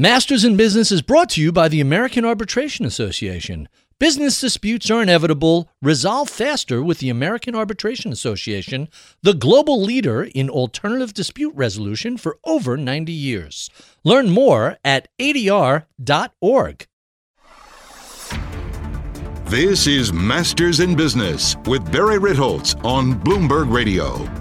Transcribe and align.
Masters 0.00 0.46
in 0.46 0.56
Business 0.56 0.90
is 0.90 1.02
brought 1.02 1.28
to 1.28 1.42
you 1.42 1.52
by 1.52 1.68
the 1.68 1.82
American 1.82 2.24
Arbitration 2.24 2.86
Association. 2.86 3.68
Business 3.98 4.40
disputes 4.40 4.90
are 4.90 5.02
inevitable. 5.02 5.68
Resolve 5.82 6.30
faster 6.30 6.82
with 6.82 7.00
the 7.00 7.10
American 7.10 7.54
Arbitration 7.54 8.10
Association, 8.10 8.88
the 9.20 9.34
global 9.34 9.82
leader 9.82 10.22
in 10.22 10.48
alternative 10.48 11.12
dispute 11.12 11.52
resolution 11.54 12.16
for 12.16 12.38
over 12.44 12.78
90 12.78 13.12
years. 13.12 13.68
Learn 14.02 14.30
more 14.30 14.78
at 14.82 15.08
adr.org. 15.18 16.86
This 19.44 19.86
is 19.86 20.14
Masters 20.14 20.80
in 20.80 20.94
Business 20.94 21.56
with 21.66 21.92
Barry 21.92 22.16
Ritholtz 22.16 22.82
on 22.82 23.20
Bloomberg 23.22 23.70
Radio. 23.70 24.39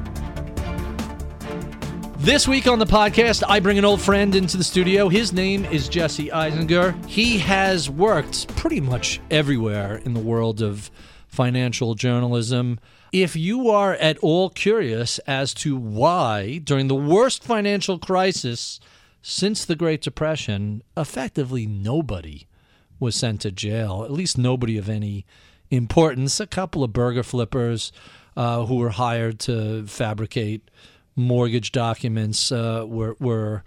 This 2.21 2.49
week 2.49 2.67
on 2.67 2.79
the 2.79 2.85
podcast, 2.85 3.43
I 3.47 3.61
bring 3.61 3.77
an 3.77 3.85
old 3.85 4.01
friend 4.01 4.35
into 4.35 4.57
the 4.57 4.63
studio. 4.65 5.07
His 5.07 5.31
name 5.31 5.63
is 5.63 5.87
Jesse 5.87 6.27
Eisinger. 6.27 7.05
He 7.05 7.37
has 7.37 7.89
worked 7.89 8.53
pretty 8.57 8.81
much 8.81 9.21
everywhere 9.31 9.95
in 10.03 10.13
the 10.13 10.19
world 10.19 10.61
of 10.61 10.91
financial 11.27 11.95
journalism. 11.95 12.77
If 13.13 13.37
you 13.37 13.69
are 13.69 13.93
at 13.93 14.17
all 14.17 14.49
curious 14.49 15.19
as 15.19 15.53
to 15.55 15.77
why, 15.77 16.57
during 16.57 16.89
the 16.89 16.93
worst 16.93 17.41
financial 17.41 17.97
crisis 17.97 18.81
since 19.21 19.63
the 19.63 19.77
Great 19.77 20.01
Depression, 20.01 20.83
effectively 20.97 21.65
nobody 21.65 22.47
was 22.99 23.15
sent 23.15 23.39
to 23.41 23.51
jail, 23.51 24.03
at 24.03 24.11
least 24.11 24.37
nobody 24.37 24.77
of 24.77 24.89
any 24.89 25.25
importance, 25.71 26.41
a 26.41 26.47
couple 26.47 26.83
of 26.83 26.91
burger 26.91 27.23
flippers 27.23 27.93
uh, 28.35 28.65
who 28.65 28.75
were 28.75 28.89
hired 28.89 29.39
to 29.39 29.87
fabricate 29.87 30.69
mortgage 31.15 31.71
documents 31.71 32.51
uh, 32.51 32.85
were, 32.87 33.15
were 33.19 33.63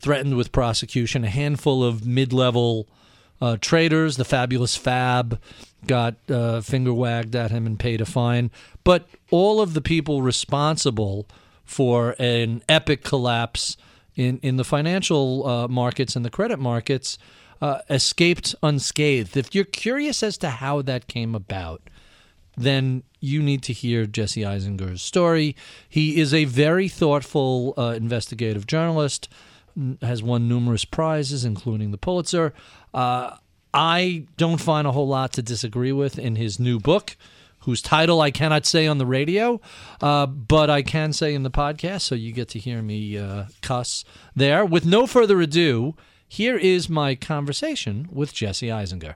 threatened 0.00 0.36
with 0.36 0.52
prosecution. 0.52 1.24
A 1.24 1.30
handful 1.30 1.84
of 1.84 2.06
mid 2.06 2.32
level 2.32 2.88
uh, 3.40 3.56
traders, 3.60 4.16
the 4.16 4.24
fabulous 4.24 4.76
Fab, 4.76 5.40
got 5.86 6.16
uh, 6.28 6.60
finger 6.60 6.92
wagged 6.92 7.36
at 7.36 7.50
him 7.50 7.66
and 7.66 7.78
paid 7.78 8.00
a 8.00 8.06
fine. 8.06 8.50
But 8.84 9.08
all 9.30 9.60
of 9.60 9.74
the 9.74 9.80
people 9.80 10.22
responsible 10.22 11.26
for 11.64 12.16
an 12.18 12.62
epic 12.68 13.04
collapse 13.04 13.76
in, 14.16 14.38
in 14.42 14.56
the 14.56 14.64
financial 14.64 15.46
uh, 15.46 15.68
markets 15.68 16.16
and 16.16 16.24
the 16.24 16.30
credit 16.30 16.58
markets 16.58 17.18
uh, 17.60 17.80
escaped 17.88 18.54
unscathed. 18.62 19.36
If 19.36 19.54
you're 19.54 19.64
curious 19.64 20.22
as 20.22 20.38
to 20.38 20.50
how 20.50 20.82
that 20.82 21.06
came 21.06 21.34
about, 21.34 21.82
then 22.58 23.02
you 23.20 23.42
need 23.42 23.62
to 23.64 23.72
hear 23.72 24.06
Jesse 24.06 24.42
Eisinger's 24.42 25.02
story. 25.02 25.56
He 25.88 26.20
is 26.20 26.34
a 26.34 26.44
very 26.44 26.88
thoughtful 26.88 27.74
uh, 27.76 27.94
investigative 27.96 28.66
journalist, 28.66 29.28
has 30.02 30.22
won 30.22 30.48
numerous 30.48 30.84
prizes, 30.84 31.44
including 31.44 31.90
the 31.90 31.98
Pulitzer. 31.98 32.52
Uh, 32.92 33.36
I 33.72 34.26
don't 34.36 34.60
find 34.60 34.86
a 34.86 34.92
whole 34.92 35.08
lot 35.08 35.32
to 35.34 35.42
disagree 35.42 35.92
with 35.92 36.18
in 36.18 36.36
his 36.36 36.58
new 36.58 36.78
book, 36.80 37.16
whose 37.60 37.82
title 37.82 38.20
I 38.20 38.30
cannot 38.30 38.66
say 38.66 38.86
on 38.86 38.98
the 38.98 39.06
radio, 39.06 39.60
uh, 40.00 40.26
but 40.26 40.70
I 40.70 40.82
can 40.82 41.12
say 41.12 41.34
in 41.34 41.42
the 41.42 41.50
podcast, 41.50 42.02
so 42.02 42.14
you 42.14 42.32
get 42.32 42.48
to 42.50 42.58
hear 42.58 42.82
me 42.82 43.18
uh, 43.18 43.44
cuss 43.62 44.04
there. 44.34 44.64
With 44.64 44.86
no 44.86 45.06
further 45.06 45.40
ado, 45.40 45.94
here 46.26 46.56
is 46.56 46.88
my 46.88 47.14
conversation 47.14 48.08
with 48.10 48.32
Jesse 48.32 48.68
Eisinger. 48.68 49.14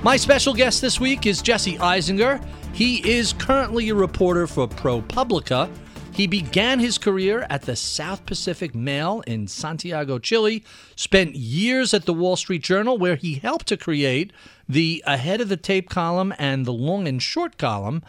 My 0.00 0.16
special 0.16 0.54
guest 0.54 0.80
this 0.80 1.00
week 1.00 1.26
is 1.26 1.42
Jesse 1.42 1.76
Eisinger. 1.76 2.40
He 2.72 3.06
is 3.10 3.32
currently 3.32 3.88
a 3.88 3.96
reporter 3.96 4.46
for 4.46 4.68
ProPublica. 4.68 5.68
He 6.12 6.28
began 6.28 6.78
his 6.78 6.98
career 6.98 7.48
at 7.50 7.62
the 7.62 7.74
South 7.74 8.24
Pacific 8.24 8.76
Mail 8.76 9.24
in 9.26 9.48
Santiago, 9.48 10.20
Chile, 10.20 10.64
spent 10.94 11.34
years 11.34 11.92
at 11.94 12.04
the 12.04 12.14
Wall 12.14 12.36
Street 12.36 12.62
Journal, 12.62 12.96
where 12.96 13.16
he 13.16 13.34
helped 13.34 13.66
to 13.66 13.76
create 13.76 14.32
the 14.68 15.02
Ahead 15.04 15.40
of 15.40 15.48
the 15.48 15.56
Tape 15.56 15.90
column 15.90 16.32
and 16.38 16.64
the 16.64 16.72
Long 16.72 17.08
and 17.08 17.20
Short 17.20 17.58
column. 17.58 18.04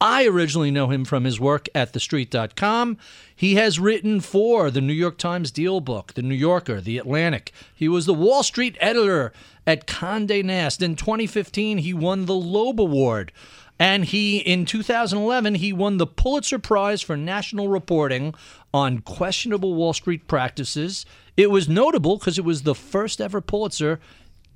I 0.00 0.26
originally 0.26 0.72
know 0.72 0.88
him 0.88 1.04
from 1.04 1.22
his 1.22 1.38
work 1.38 1.68
at 1.76 1.92
TheStreet.com. 1.92 2.98
He 3.34 3.54
has 3.54 3.78
written 3.78 4.20
for 4.20 4.68
the 4.68 4.80
New 4.80 4.92
York 4.92 5.16
Times 5.16 5.52
Deal 5.52 5.80
Book, 5.80 6.14
The 6.14 6.22
New 6.22 6.34
Yorker, 6.34 6.80
The 6.80 6.98
Atlantic. 6.98 7.52
He 7.72 7.88
was 7.88 8.06
the 8.06 8.14
Wall 8.14 8.42
Street 8.42 8.76
editor 8.80 9.32
at 9.66 9.86
Condé 9.86 10.44
Nast. 10.44 10.82
In 10.82 10.96
2015, 10.96 11.78
he 11.78 11.94
won 11.94 12.26
the 12.26 12.34
Loeb 12.34 12.80
Award. 12.80 13.32
And 13.78 14.04
he, 14.04 14.38
in 14.38 14.64
2011, 14.64 15.56
he 15.56 15.72
won 15.72 15.96
the 15.96 16.06
Pulitzer 16.06 16.58
Prize 16.58 17.02
for 17.02 17.16
National 17.16 17.68
Reporting 17.68 18.34
on 18.72 19.00
Questionable 19.00 19.74
Wall 19.74 19.92
Street 19.92 20.28
Practices. 20.28 21.04
It 21.36 21.50
was 21.50 21.68
notable 21.68 22.16
because 22.16 22.38
it 22.38 22.44
was 22.44 22.62
the 22.62 22.74
first 22.74 23.20
ever 23.20 23.40
Pulitzer 23.40 23.98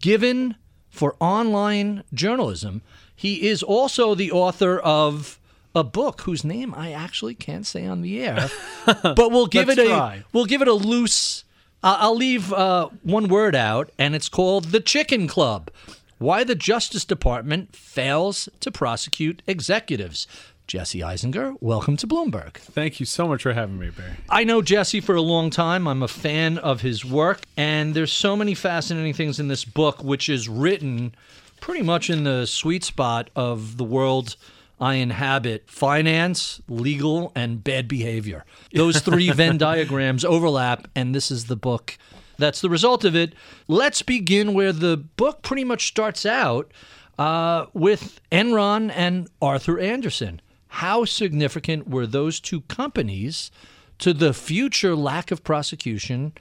given 0.01 0.55
for 0.91 1.17
online 1.19 2.05
journalism. 2.13 2.83
He 3.15 3.49
is 3.49 3.63
also 3.63 4.15
the 4.15 4.31
author 4.31 4.79
of 4.79 5.41
a 5.75 5.85
book 5.85 6.23
whose 6.23 6.45
name 6.45 6.75
I 6.75 6.93
actually 6.93 7.35
can't 7.35 7.67
say 7.67 7.87
on 7.87 8.03
the 8.03 8.23
air, 8.23 8.49
but 8.87 9.31
we'll 9.31 9.47
give 9.47 9.69
it 9.69 9.79
a 9.79 9.87
try. 9.87 10.25
we'll 10.33 10.47
give 10.47 10.63
it 10.63 10.69
a 10.69 10.73
loose 10.73 11.45
I- 11.87 11.99
I'll 12.01 12.17
leave 12.17 12.53
uh, 12.53 12.89
one 13.05 13.29
word 13.29 13.55
out, 13.55 13.91
and 13.97 14.17
it's 14.17 14.29
called 14.29 14.67
the 14.67 14.81
Chicken 14.81 15.29
Club. 15.29 15.71
Why 16.19 16.43
the 16.43 16.57
Justice 16.57 17.05
Department 17.05 17.77
fails 17.77 18.49
to 18.59 18.73
prosecute 18.73 19.41
executives. 19.47 20.27
Jesse 20.67 20.99
Eisinger, 20.99 21.57
welcome 21.61 21.97
to 21.99 22.09
Bloomberg. 22.09 22.55
Thank 22.55 22.99
you 22.99 23.07
so 23.07 23.29
much 23.29 23.45
for 23.45 23.53
having 23.53 23.79
me, 23.79 23.91
Barry. 23.91 24.15
I 24.29 24.43
know 24.43 24.63
Jesse 24.63 25.01
for 25.01 25.15
a 25.15 25.23
long 25.23 25.49
time. 25.49 25.87
I'm 25.87 26.03
a 26.03 26.09
fan 26.09 26.59
of 26.59 26.81
his 26.81 27.05
work, 27.05 27.43
and 27.57 27.95
there's 27.95 28.11
so 28.11 28.35
many 28.35 28.55
fascinating 28.57 29.15
things 29.15 29.39
in 29.39 29.47
this 29.47 29.65
book, 29.65 30.03
which 30.03 30.29
is 30.29 30.49
written 30.49 31.15
pretty 31.61 31.83
much 31.83 32.11
in 32.11 32.25
the 32.25 32.47
sweet 32.47 32.83
spot 32.83 33.31
of 33.37 33.77
the 33.77 33.85
world 33.85 34.35
I 34.81 34.95
inhabit 34.95 35.71
finance, 35.71 36.61
legal, 36.69 37.33
and 37.35 37.65
bad 37.65 37.89
behavior. 37.89 38.45
Those 38.75 39.01
three 39.01 39.31
Venn 39.31 39.59
diagrams 39.59 40.25
overlap, 40.25 40.89
and 40.95 41.15
this 41.15 41.31
is 41.31 41.47
the 41.47 41.57
book. 41.57 41.97
That's 42.39 42.61
the 42.61 42.69
result 42.69 43.05
of 43.05 43.17
it. 43.17 43.35
Let's 43.69 44.03
begin 44.03 44.53
where 44.53 44.73
the 44.73 44.97
book 44.97 45.43
pretty 45.43 45.65
much 45.65 45.87
starts 45.87 46.27
out 46.27 46.71
uh, 47.19 47.67
with 47.73 48.21
Enron 48.31 48.93
and 48.95 49.29
Arthur 49.41 49.79
Andersen. 49.79 50.41
How 50.69 51.07
significant 51.07 51.89
were 51.89 52.07
those 52.07 52.39
two 52.39 52.61
companies 52.63 53.51
to 53.99 54.13
the 54.13 54.35
future 54.35 54.95
lack 54.95 55.31
of 55.31 55.43
prosecution 55.43 56.33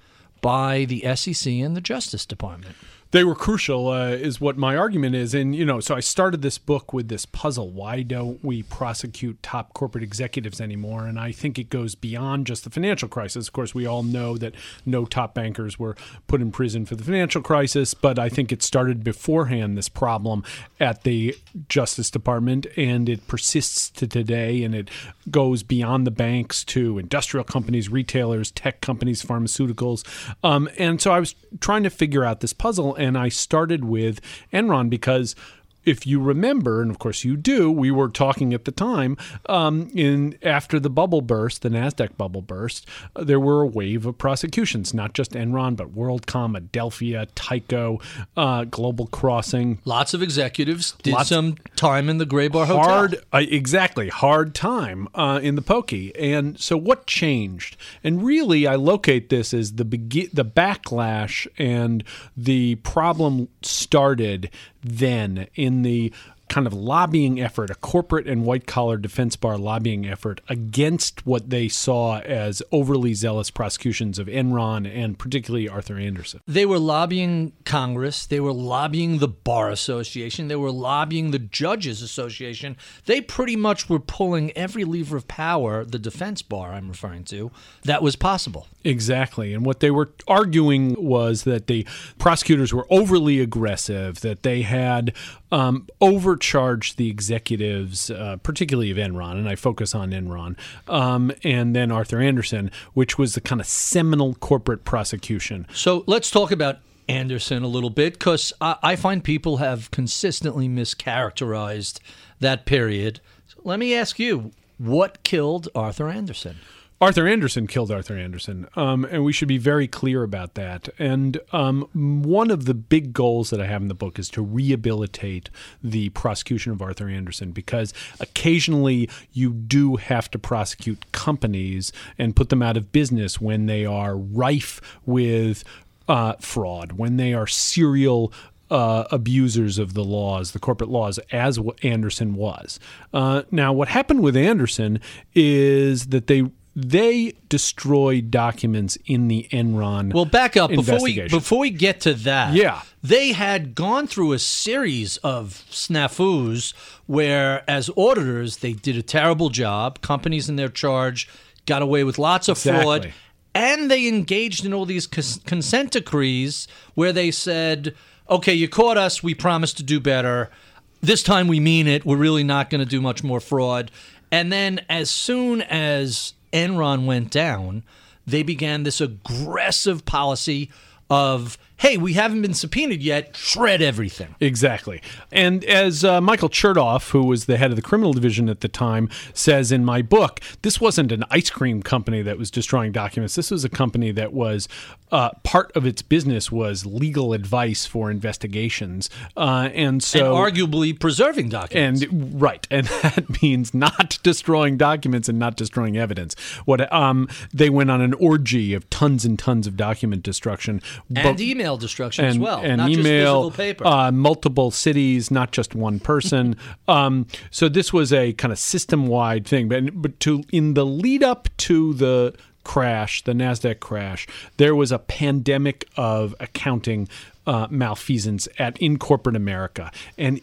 by 0.41 0.84
the 0.84 1.16
SEC 1.16 1.52
and 1.53 1.75
the 1.75 1.81
Justice 1.81 2.25
Department? 2.25 2.75
They 3.16 3.24
were 3.24 3.34
crucial, 3.34 3.88
uh, 3.88 4.09
is 4.09 4.42
what 4.42 4.58
my 4.58 4.76
argument 4.76 5.16
is. 5.16 5.34
And, 5.34 5.56
you 5.56 5.64
know, 5.64 5.80
so 5.80 5.96
I 5.96 6.02
started 6.02 6.42
this 6.42 6.58
book 6.58 6.92
with 6.92 7.08
this 7.08 7.26
puzzle. 7.26 7.70
Why 7.70 8.02
don't 8.02 8.44
we 8.44 8.62
prosecute 8.62 9.42
top 9.42 9.74
corporate 9.74 10.03
executives 10.03 10.59
anymore? 10.59 11.08
And 11.08 11.18
I 11.18 11.31
think 11.31 11.58
it 11.58 11.70
goes 11.70 11.96
beyond 11.96 12.46
just 12.46 12.66
the 12.66 12.70
financial 12.70 13.08
crisis. 13.08 13.48
Of 13.48 13.53
course, 13.53 13.74
we 13.74 13.86
all 13.86 14.03
know 14.03 14.38
that 14.40 14.53
no 14.86 15.06
top 15.06 15.34
bankers 15.34 15.80
were 15.80 15.96
put 16.28 16.42
in 16.42 16.52
prison 16.52 16.86
for 16.86 16.98
the 16.98 17.06
financial 17.06 17.42
crisis, 17.42 17.94
but 17.94 18.20
I 18.20 18.28
think 18.28 18.52
it 18.52 18.62
started 18.62 19.02
beforehand, 19.02 19.78
this 19.78 19.88
problem 19.88 20.44
at 20.82 21.03
the 21.03 21.38
Justice 21.70 22.12
Department, 22.12 22.68
and 22.76 23.08
it 23.08 23.26
persists 23.30 23.90
to 23.92 24.08
today, 24.08 24.62
and 24.62 24.76
it 24.76 24.90
goes 25.32 25.64
beyond 25.64 26.06
the 26.06 26.12
banks 26.12 26.66
to 26.66 27.00
industrial 27.00 27.46
companies, 27.46 27.88
retailers, 27.88 28.52
tech 28.52 28.82
companies, 28.82 29.24
pharmaceuticals. 29.24 30.06
Um, 30.44 30.68
and 30.78 31.02
so 31.02 31.14
I 31.14 31.22
was 31.22 31.34
trying 31.62 31.84
to 31.84 31.90
figure 31.90 32.26
out 32.26 32.42
this 32.42 32.52
puzzle 32.52 32.94
and 33.06 33.18
I 33.18 33.30
started 33.30 33.86
with 33.86 34.20
Enron 34.52 34.90
because 34.90 35.36
if 35.85 36.06
you 36.07 36.19
remember, 36.22 36.81
and 36.81 36.90
of 36.91 37.00
course 37.00 37.23
you 37.23 37.38
do, 37.38 37.72
we 37.72 37.91
were 37.91 38.09
talking 38.09 38.53
at 38.53 38.66
the 38.66 38.72
time 38.72 39.18
um, 39.47 39.90
in 39.94 40.38
after 40.41 40.79
the 40.79 40.90
bubble 40.90 41.22
burst, 41.22 41.62
the 41.62 41.69
Nasdaq 41.69 42.18
bubble 42.18 42.41
burst, 42.41 42.88
uh, 43.16 43.23
there 43.23 43.40
were 43.40 43.62
a 43.62 43.68
wave 43.68 44.06
of 44.06 44.18
prosecutions, 44.18 44.93
not 44.93 45.14
just 45.14 45.32
Enron, 45.32 45.76
but 45.76 45.96
WorldCom, 45.96 46.58
Adelphia, 46.58 47.28
Tyco, 47.35 48.02
uh, 48.37 48.64
Global 48.66 49.08
Crossing. 49.08 49.79
Lots 49.85 50.14
of 50.14 50.22
executives 50.22 50.96
did 51.03 51.14
Lots- 51.14 51.29
some 51.29 51.55
time 51.76 52.09
in 52.09 52.17
the 52.17 52.26
Gray 52.26 52.47
Bar 52.47 52.66
Hotel. 52.66 52.84
hard 52.84 53.16
uh, 53.34 53.38
exactly 53.47 54.09
hard 54.09 54.53
time 54.55 55.08
uh, 55.16 55.40
in 55.41 55.55
the 55.55 55.61
pokey 55.61 56.16
and 56.17 56.59
so 56.59 56.78
what 56.78 57.05
changed 57.08 57.78
and 58.03 58.23
really 58.23 58.66
i 58.67 58.76
locate 58.76 59.29
this 59.29 59.53
as 59.53 59.73
the 59.73 59.85
begi- 59.85 60.31
the 60.31 60.46
backlash 60.46 61.47
and 61.58 62.03
the 62.35 62.76
problem 62.76 63.47
started 63.61 64.49
then 64.85 65.47
in 65.55 65.82
the 65.82 66.14
kind 66.50 66.68
of 66.68 66.74
lobbying 66.74 67.40
effort, 67.42 67.70
a 67.70 67.76
corporate 67.76 68.28
and 68.28 68.46
white 68.46 68.68
collar 68.68 68.97
defense 68.97 69.36
bar 69.36 69.58
lobbying 69.58 70.08
effort 70.08 70.42
against 70.47 71.26
what 71.26 71.50
they 71.50 71.68
saw 71.68 72.20
as 72.20 72.62
overly 72.72 73.14
zealous 73.14 73.50
prosecutions 73.50 74.20
of 74.20 74.28
Enron 74.28 74.88
and 74.88 75.18
particularly 75.18 75.68
Arthur 75.68 75.97
Andersen. 75.97 76.42
They 76.47 76.66
were 76.66 76.80
lobbying 76.80 77.53
Congress, 77.66 78.26
they 78.26 78.40
were 78.40 78.53
lobbying 78.53 79.18
the 79.18 79.28
Bar 79.28 79.70
Association, 79.70 80.47
they 80.47 80.56
were 80.56 80.72
lobbying 80.72 81.32
the 81.32 81.40
Judges 81.40 82.02
Association. 82.02 82.78
They 83.06 83.22
pretty 83.22 83.56
much 83.56 83.90
were 83.90 84.00
pulling 84.00 84.52
every 84.52 84.86
lever 84.86 85.18
of 85.18 85.28
power, 85.28 85.84
the 85.84 86.00
defense 86.00 86.41
bar 86.41 86.74
I'm 86.74 86.90
referring 86.90 87.24
to, 87.26 87.52
that 87.84 88.02
was 88.02 88.16
possible. 88.16 88.68
Exactly. 88.84 89.53
And 89.53 89.66
what 89.66 89.80
they 89.80 89.90
were 89.91 90.12
arguing 90.28 90.96
was 91.03 91.44
that 91.44 91.68
the 91.68 91.88
prosecutors 92.20 92.74
were 92.74 92.86
overly 92.90 93.40
aggressive, 93.40 94.22
that 94.22 94.44
they 94.44 94.62
had 94.62 95.14
um, 95.55 95.87
overcharged 96.02 96.97
the 96.97 97.09
executives, 97.09 98.11
uh, 98.11 98.35
particularly 98.43 98.91
of 98.91 98.97
Enron, 98.97 99.37
and 99.37 99.47
I 99.47 99.55
focus 99.55 99.96
on 99.96 100.11
Enron, 100.11 100.57
um, 100.90 101.31
and 101.46 101.73
then 101.73 101.93
Arthur 101.93 102.19
Andersen, 102.19 102.69
which 102.93 103.17
was 103.17 103.35
the 103.35 103.41
kind 103.41 103.61
of 103.61 103.67
seminal 103.67 104.35
corporate 104.35 104.84
prosecution. 104.84 105.66
So 105.73 106.03
let's 106.07 106.29
talk 106.29 106.52
about 106.52 106.79
Andersen 107.07 107.63
a 107.63 107.69
little 107.69 107.90
bit 107.90 108.13
because 108.13 108.52
I, 108.59 108.75
I 108.84 108.96
find 108.97 109.23
people 109.23 109.57
have 109.57 109.90
consistently 109.91 110.67
mischaracterized 110.67 111.99
that 112.41 112.66
period. 112.66 113.22
So 113.47 113.61
let 113.63 113.79
me 113.79 113.96
ask 113.96 114.19
you 114.19 114.52
what 114.78 115.23
killed 115.23 115.69
Arthur 115.73 116.09
Andersen? 116.09 116.57
Arthur 117.05 117.28
Andersen 117.28 117.67
killed 117.67 117.91
Arthur 117.91 118.17
Andersen, 118.17 118.67
um, 118.75 119.05
and 119.05 119.23
we 119.23 119.31
should 119.31 119.47
be 119.47 119.59
very 119.59 119.87
clear 119.87 120.23
about 120.23 120.55
that. 120.55 120.90
And 120.97 121.40
um, 121.52 121.87
one 121.93 122.49
of 122.49 122.66
the 122.66 122.73
big 122.73 123.13
goals 123.13 123.52
that 123.52 123.61
I 123.61 123.67
have 123.67 123.84
in 123.84 123.90
the 123.90 123.93
book 123.93 124.17
is 124.17 124.28
to 124.29 124.41
rehabilitate 124.41 125.52
the 125.84 126.09
prosecution 126.09 126.72
of 126.72 126.81
Arthur 126.81 127.07
Andersen 127.07 127.52
because 127.52 127.93
occasionally 128.19 129.07
you 129.34 129.53
do 129.53 129.97
have 129.97 130.31
to 130.31 130.40
prosecute 130.40 131.11
companies 131.11 131.93
and 132.17 132.35
put 132.35 132.49
them 132.49 132.63
out 132.63 132.75
of 132.75 132.91
business 132.91 133.40
when 133.40 133.67
they 133.67 133.85
are 133.85 134.17
rife 134.17 134.81
with 135.05 135.63
uh, 136.07 136.34
fraud, 136.40 136.93
when 136.93 137.17
they 137.17 137.35
are 137.35 137.46
serial 137.46 138.34
uh, 138.72 139.03
abusers 139.11 139.78
of 139.78 139.93
the 139.93 140.03
laws, 140.03 140.53
the 140.53 140.59
corporate 140.59 140.90
laws, 140.90 141.19
as 141.31 141.59
Andersen 141.84 142.34
was. 142.34 142.79
Uh, 143.13 143.43
now, 143.52 143.72
what 143.72 143.90
happened 143.90 144.23
with 144.23 144.35
Andersen 144.35 144.99
is 145.35 146.07
that 146.07 146.25
they 146.25 146.49
they 146.76 147.34
destroyed 147.48 148.30
documents 148.30 148.98
in 149.06 149.30
the 149.30 149.48
Enron. 149.52 150.14
Well, 150.14 150.26
back 150.26 150.58
up 150.58 150.70
before 150.70 151.02
we 151.02 151.22
before 151.22 151.60
we 151.60 151.70
get 151.70 152.02
to 152.02 152.14
that. 152.14 152.54
Yeah, 152.54 152.82
they 153.02 153.32
had 153.32 153.76
gone 153.76 154.08
through 154.08 154.34
a 154.34 154.40
series 154.40 155.18
of 155.18 155.64
snafus 155.72 156.74
where, 157.06 157.64
as 157.70 157.90
auditors, 157.96 158.58
they 158.58 158.74
did 158.74 158.98
a 158.98 159.02
terrible 159.02 159.50
job. 159.50 160.02
Companies 160.02 160.50
in 160.50 160.58
their 160.58 160.70
charge 160.70 161.30
got 161.66 161.82
away 161.82 162.04
with 162.04 162.20
lots 162.20 162.50
of 162.50 162.58
exactly. 162.58 162.84
fraud, 162.84 163.14
and 163.54 163.90
they 163.90 164.08
engaged 164.08 164.66
in 164.66 164.74
all 164.74 164.86
these 164.86 165.08
consent 165.08 165.92
decrees 165.92 166.68
where 166.94 167.14
they 167.14 167.32
said, 167.32 167.96
"Okay, 168.30 168.54
you 168.54 168.68
caught 168.68 168.98
us. 168.98 169.24
We 169.24 169.34
promise 169.34 169.72
to 169.74 169.84
do 169.84 170.02
better." 170.02 170.52
This 171.00 171.24
time 171.24 171.48
we 171.48 171.60
mean 171.60 171.88
it. 171.88 172.06
We're 172.06 172.18
really 172.18 172.44
not 172.44 172.70
going 172.70 172.80
to 172.80 172.86
do 172.86 173.00
much 173.00 173.24
more 173.24 173.40
fraud. 173.40 173.92
And 174.32 174.52
then, 174.52 174.82
as 174.90 175.10
soon 175.12 175.62
as 175.62 176.34
Enron 176.55 177.05
went 177.05 177.31
down, 177.31 177.84
they 178.25 178.41
began 178.41 178.84
this 178.84 179.02
aggressive 179.02 180.05
policy 180.05 180.72
of 181.09 181.57
hey, 181.78 181.98
we 181.98 182.14
haven't 182.14 182.42
been 182.42 182.54
subpoenaed 182.54 183.02
yet, 183.02 183.36
shred 183.36 183.82
everything. 183.82 184.36
Exactly. 184.40 185.02
And 185.32 185.64
as 185.66 186.04
uh, 186.04 186.22
Michael 186.22 186.50
Chertoff, 186.50 187.12
who 187.12 187.24
was 187.26 187.46
the 187.46 187.58
head 187.58 187.72
of 187.72 187.76
the 187.76 187.82
criminal 187.82 188.14
division 188.14 188.50
at 188.50 188.62
the 188.62 188.68
time, 188.68 189.10
says 189.34 189.72
in 189.72 189.84
my 189.84 190.02
book, 190.02 190.40
this 190.62 190.80
wasn't 190.80 191.12
an 191.12 191.24
ice 191.30 191.50
cream 191.50 191.84
company 191.84 192.22
that 192.22 192.38
was 192.38 192.50
destroying 192.50 192.92
documents. 192.92 193.36
This 193.36 193.52
was 193.52 193.66
a 193.66 193.70
company 193.70 194.12
that 194.12 194.32
was 194.32 194.68
uh, 195.12 195.32
part 195.44 195.72
of 195.76 195.86
its 195.86 196.02
business 196.02 196.52
was 196.52 196.86
legal 196.86 197.34
advice 197.34 197.86
for 197.86 198.10
investigations. 198.10 199.10
Uh, 199.36 199.70
and 199.74 200.04
so. 200.04 200.36
And 200.36 200.56
arguably 200.56 200.98
preserving 200.98 201.50
documents. 201.50 202.02
And 202.02 202.42
right. 202.42 202.66
And 202.72 202.88
that 203.04 203.42
means 203.42 203.74
not 203.74 204.18
destroying 204.24 204.78
documents 204.78 205.30
and 205.30 205.38
not 205.38 205.58
destroying 205.58 205.98
evidence. 205.98 206.36
What 206.66 206.92
um, 206.92 207.28
They 207.54 207.70
went 207.70 207.92
on 207.92 208.02
an 208.02 208.14
orgy 208.14 208.74
of 208.74 208.90
tons 208.90 209.26
and 209.26 209.38
tons 209.38 209.68
of 209.68 209.76
document 209.78 210.24
destruction. 210.24 210.82
And 211.16 211.40
email 211.40 211.65
email 211.66 211.78
destruction 211.78 212.26
and, 212.26 212.35
as 212.35 212.40
well, 212.40 212.62
and 212.64 212.78
not 212.78 212.90
email, 212.90 213.50
just 213.50 213.58
paper. 213.58 213.85
Uh, 213.85 214.12
multiple 214.12 214.72
cities, 214.72 215.32
not 215.32 215.52
just 215.52 215.76
one 215.76 216.00
person. 216.00 216.56
um, 216.88 217.26
so 217.52 217.67
this 217.67 217.91
was 217.91 218.14
a 218.14 218.34
kind 218.34 218.52
of 218.52 218.59
system 218.59 219.08
wide 219.08 219.46
thing. 219.46 219.67
But 219.67 220.02
but 220.02 220.20
to 220.22 220.44
in 220.52 220.76
the 220.76 220.85
lead 220.85 221.23
up 221.23 221.50
to 221.58 221.94
the 221.94 222.35
crash, 222.64 223.23
the 223.23 223.34
Nasdaq 223.34 223.79
crash, 223.79 224.28
there 224.58 224.76
was 224.76 224.91
a 224.91 225.00
pandemic 225.00 225.88
of 225.97 226.35
accounting 226.40 227.08
uh, 227.47 227.67
malfeasance 227.70 228.47
at 228.59 228.78
in 228.78 228.97
corporate 228.97 229.35
America, 229.35 229.91
and 230.17 230.41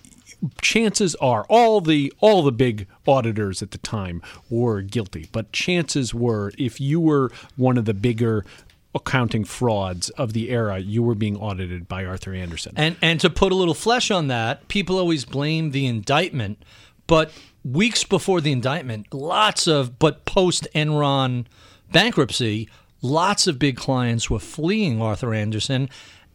chances 0.61 1.15
are 1.17 1.45
all 1.49 1.81
the 1.81 2.13
all 2.19 2.43
the 2.43 2.51
big 2.51 2.89
auditors 3.07 3.63
at 3.63 3.71
the 3.71 3.79
time 3.79 4.21
were 4.51 4.83
guilty 4.83 5.29
but 5.31 5.53
chances 5.53 6.13
were 6.13 6.51
if 6.59 6.81
you 6.81 6.99
were 6.99 7.31
one 7.55 7.79
of 7.79 7.85
the 7.85 7.95
bigger 7.95 8.45
accounting 8.95 9.45
frauds 9.45 10.11
of 10.11 10.33
the 10.33 10.51
era, 10.51 10.79
you 10.79 11.03
were 11.03 11.15
being 11.15 11.37
audited 11.37 11.89
by 11.89 12.05
Arthur 12.05 12.35
Andersen. 12.35 12.75
And 12.77 12.97
and 13.01 13.19
to 13.21 13.31
put 13.31 13.53
a 13.53 13.55
little 13.55 13.75
flesh 13.75 14.11
on 14.11 14.29
that, 14.29 14.69
people 14.69 14.99
always 14.99 15.25
blame 15.25 15.71
the 15.71 15.87
indictment, 15.87 16.63
but 17.07 17.33
weeks 17.65 18.05
before 18.05 18.41
the 18.41 18.53
indictment, 18.53 19.13
lots 19.15 19.67
of 19.67 19.99
but 19.99 20.25
post 20.25 20.67
Enron 20.75 21.47
bankruptcy, 21.91 22.69
lots 23.01 23.47
of 23.47 23.59
big 23.59 23.77
clients 23.77 24.29
were 24.29 24.39
fleeing 24.39 25.01
Arthur 25.01 25.33
Andersen, 25.33 25.89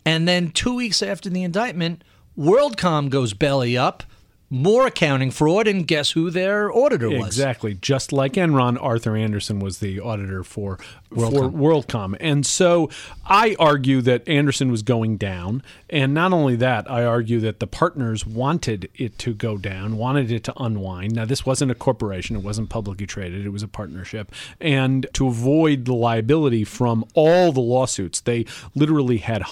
and 0.05 0.27
then 0.27 0.49
2 0.49 0.73
weeks 0.73 1.03
after 1.03 1.29
the 1.29 1.43
indictment, 1.43 2.03
WorldCom 2.37 3.09
goes 3.09 3.33
belly 3.33 3.77
up 3.77 4.03
more 4.49 4.87
accounting 4.87 5.31
fraud, 5.31 5.67
and 5.67 5.85
guess 5.85 6.11
who 6.11 6.29
their 6.29 6.71
auditor 6.71 7.09
was? 7.09 7.27
Exactly. 7.27 7.73
Just 7.73 8.13
like 8.13 8.33
Enron, 8.33 8.81
Arthur 8.81 9.15
Andersen 9.15 9.59
was 9.59 9.79
the 9.79 9.99
auditor 9.99 10.43
for 10.43 10.77
WorldCom. 11.11 11.31
for 11.31 11.49
WorldCom. 11.49 12.17
And 12.19 12.45
so 12.45 12.89
I 13.25 13.55
argue 13.59 14.01
that 14.01 14.27
Andersen 14.27 14.71
was 14.71 14.83
going 14.83 15.17
down. 15.17 15.63
And 15.89 16.13
not 16.13 16.31
only 16.31 16.55
that, 16.57 16.89
I 16.89 17.03
argue 17.03 17.39
that 17.41 17.59
the 17.59 17.67
partners 17.67 18.25
wanted 18.25 18.89
it 18.95 19.17
to 19.19 19.33
go 19.33 19.57
down, 19.57 19.97
wanted 19.97 20.31
it 20.31 20.43
to 20.45 20.53
unwind. 20.57 21.15
Now, 21.15 21.25
this 21.25 21.45
wasn't 21.45 21.71
a 21.71 21.75
corporation, 21.75 22.35
it 22.35 22.43
wasn't 22.43 22.69
publicly 22.69 23.05
traded, 23.05 23.45
it 23.45 23.49
was 23.49 23.63
a 23.63 23.67
partnership. 23.67 24.31
And 24.61 25.07
to 25.13 25.27
avoid 25.27 25.85
the 25.85 25.93
liability 25.93 26.63
from 26.63 27.05
all 27.13 27.51
the 27.51 27.59
lawsuits, 27.61 28.21
they 28.21 28.45
literally 28.75 29.17
had 29.17 29.43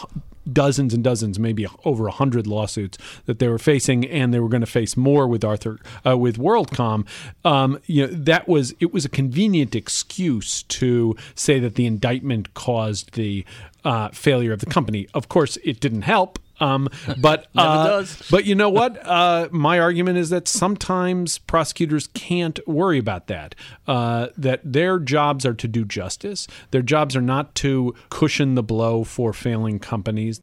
dozens 0.52 0.94
and 0.94 1.04
dozens, 1.04 1.40
maybe 1.40 1.68
over 1.84 2.08
a 2.08 2.12
hundred 2.12 2.48
lawsuits 2.48 2.98
that 3.26 3.40
they 3.40 3.48
were 3.48 3.58
facing, 3.58 4.06
and 4.06 4.34
they 4.34 4.40
were 4.40 4.50
going 4.50 4.62
to 4.62 4.68
face 4.68 4.96
more 4.96 5.28
with 5.28 5.44
Arthur 5.44 5.80
uh, 6.06 6.18
with 6.18 6.38
WorldCom. 6.38 7.06
Um, 7.44 7.80
you 7.86 8.08
know, 8.08 8.14
that 8.14 8.48
was 8.48 8.74
it 8.80 8.94
was 8.94 9.06
a 9.06 9.10
convenient 9.10 9.76
excuse 9.76 10.64
to 10.64 11.16
say 11.36 11.60
that 11.60 11.76
the 11.76 11.86
indictment 11.86 12.54
caused 12.54 13.14
the 13.14 13.46
uh, 13.84 14.10
failure 14.10 14.54
of 14.54 14.60
the 14.60 14.66
company. 14.66 15.08
Of 15.14 15.30
course, 15.30 15.58
it 15.64 15.80
didn't 15.80 16.04
help. 16.04 16.40
Um, 16.60 16.90
but 17.18 17.48
uh, 17.56 18.06
but 18.32 18.46
you 18.46 18.56
know 18.56 18.70
what? 18.70 19.06
Uh, 19.06 19.50
my 19.52 19.80
argument 19.80 20.18
is 20.18 20.30
that 20.30 20.48
sometimes 20.48 21.38
prosecutors 21.38 22.08
can't 22.08 22.60
worry 22.68 22.98
about 22.98 23.28
that. 23.28 23.56
Uh, 23.88 24.28
that 24.38 24.62
their 24.64 25.00
jobs 25.00 25.46
are 25.46 25.54
to 25.54 25.68
do 25.68 25.86
justice. 25.86 26.48
Their 26.72 26.82
jobs 26.82 27.16
are 27.16 27.22
not 27.22 27.56
to 27.56 27.94
cushion 28.10 28.56
the 28.56 28.64
blow 28.64 29.04
for 29.04 29.34
failing 29.34 29.80
companies. 29.80 30.42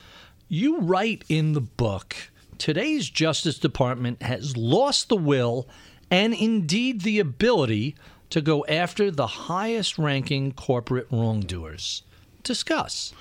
You 0.49 0.81
write 0.81 1.25
in 1.29 1.53
the 1.53 1.61
book. 1.61 2.17
Today's 2.59 3.09
Justice 3.09 3.59
Department 3.59 4.23
has 4.23 4.57
lost 4.57 5.09
the 5.09 5.17
will 5.17 5.67
and 6.11 6.35
indeed 6.35 7.01
the 7.01 7.19
ability 7.19 7.97
to 8.31 8.41
go 8.41 8.65
after 8.67 9.11
the 9.11 9.27
highest 9.27 9.99
ranking 9.99 10.53
corporate 10.53 11.07
wrongdoers. 11.11 12.03
Discuss. 12.43 13.13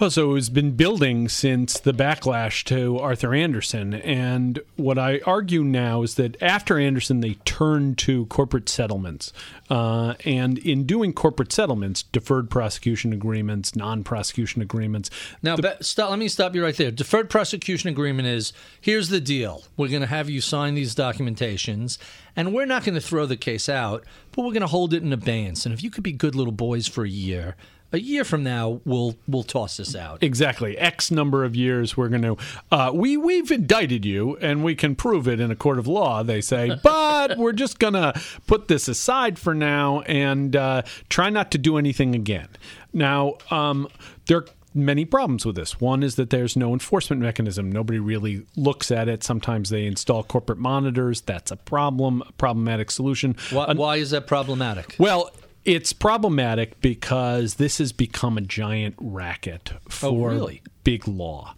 Well, 0.00 0.10
so 0.10 0.36
it's 0.36 0.48
been 0.48 0.76
building 0.76 1.28
since 1.28 1.80
the 1.80 1.92
backlash 1.92 2.62
to 2.66 3.00
Arthur 3.00 3.34
Andersen. 3.34 3.94
And 3.94 4.60
what 4.76 4.96
I 4.96 5.18
argue 5.26 5.64
now 5.64 6.02
is 6.02 6.14
that 6.14 6.40
after 6.40 6.78
Andersen, 6.78 7.18
they 7.18 7.34
turned 7.44 7.98
to 7.98 8.26
corporate 8.26 8.68
settlements. 8.68 9.32
Uh, 9.68 10.14
and 10.24 10.58
in 10.58 10.84
doing 10.84 11.12
corporate 11.12 11.52
settlements, 11.52 12.04
deferred 12.04 12.48
prosecution 12.48 13.12
agreements, 13.12 13.74
non 13.74 14.04
prosecution 14.04 14.62
agreements. 14.62 15.10
Now, 15.42 15.56
the, 15.56 15.76
stop, 15.80 16.10
let 16.10 16.20
me 16.20 16.28
stop 16.28 16.54
you 16.54 16.62
right 16.62 16.76
there. 16.76 16.92
Deferred 16.92 17.28
prosecution 17.28 17.88
agreement 17.88 18.28
is 18.28 18.52
here's 18.80 19.08
the 19.08 19.20
deal 19.20 19.64
we're 19.76 19.88
going 19.88 20.02
to 20.02 20.06
have 20.06 20.30
you 20.30 20.40
sign 20.40 20.76
these 20.76 20.94
documentations, 20.94 21.98
and 22.36 22.54
we're 22.54 22.66
not 22.66 22.84
going 22.84 22.94
to 22.94 23.00
throw 23.00 23.26
the 23.26 23.36
case 23.36 23.68
out, 23.68 24.04
but 24.30 24.42
we're 24.42 24.52
going 24.52 24.60
to 24.60 24.68
hold 24.68 24.94
it 24.94 25.02
in 25.02 25.12
abeyance. 25.12 25.66
And 25.66 25.74
if 25.74 25.82
you 25.82 25.90
could 25.90 26.04
be 26.04 26.12
good 26.12 26.36
little 26.36 26.52
boys 26.52 26.86
for 26.86 27.04
a 27.04 27.08
year, 27.08 27.56
a 27.92 27.98
year 27.98 28.24
from 28.24 28.42
now 28.42 28.80
we'll 28.84 29.16
we'll 29.26 29.42
toss 29.42 29.78
this 29.78 29.94
out. 29.94 30.22
Exactly. 30.22 30.76
X 30.76 31.10
number 31.10 31.44
of 31.44 31.56
years, 31.56 31.96
we're 31.96 32.08
going 32.08 32.22
to. 32.22 32.36
Uh, 32.70 32.90
we 32.94 33.16
we've 33.16 33.50
indicted 33.50 34.04
you, 34.04 34.36
and 34.40 34.62
we 34.62 34.74
can 34.74 34.94
prove 34.94 35.26
it 35.26 35.40
in 35.40 35.50
a 35.50 35.56
court 35.56 35.78
of 35.78 35.86
law. 35.86 36.22
They 36.22 36.40
say, 36.40 36.78
but 36.82 37.38
we're 37.38 37.52
just 37.52 37.78
going 37.78 37.94
to 37.94 38.20
put 38.46 38.68
this 38.68 38.88
aside 38.88 39.38
for 39.38 39.54
now 39.54 40.00
and 40.02 40.54
uh, 40.54 40.82
try 41.08 41.30
not 41.30 41.50
to 41.52 41.58
do 41.58 41.78
anything 41.78 42.14
again. 42.14 42.48
Now, 42.92 43.38
um, 43.50 43.88
there 44.26 44.38
are 44.38 44.46
many 44.74 45.04
problems 45.04 45.44
with 45.44 45.56
this. 45.56 45.80
One 45.80 46.02
is 46.02 46.16
that 46.16 46.30
there's 46.30 46.56
no 46.56 46.72
enforcement 46.72 47.22
mechanism. 47.22 47.70
Nobody 47.70 47.98
really 47.98 48.46
looks 48.56 48.90
at 48.90 49.08
it. 49.08 49.24
Sometimes 49.24 49.70
they 49.70 49.86
install 49.86 50.22
corporate 50.22 50.58
monitors. 50.58 51.20
That's 51.22 51.50
a 51.50 51.56
problem, 51.56 52.22
a 52.26 52.32
problematic 52.32 52.90
solution. 52.90 53.36
Why, 53.50 53.72
why 53.72 53.96
is 53.96 54.10
that 54.10 54.26
problematic? 54.26 54.94
Well, 54.98 55.30
it's 55.64 55.92
problematic 55.92 56.80
because 56.80 57.54
this 57.54 57.78
has 57.78 57.92
become 57.92 58.38
a 58.38 58.40
giant 58.40 58.94
racket 58.98 59.72
for 59.88 60.30
really? 60.30 60.62
big 60.84 61.06
law. 61.06 61.54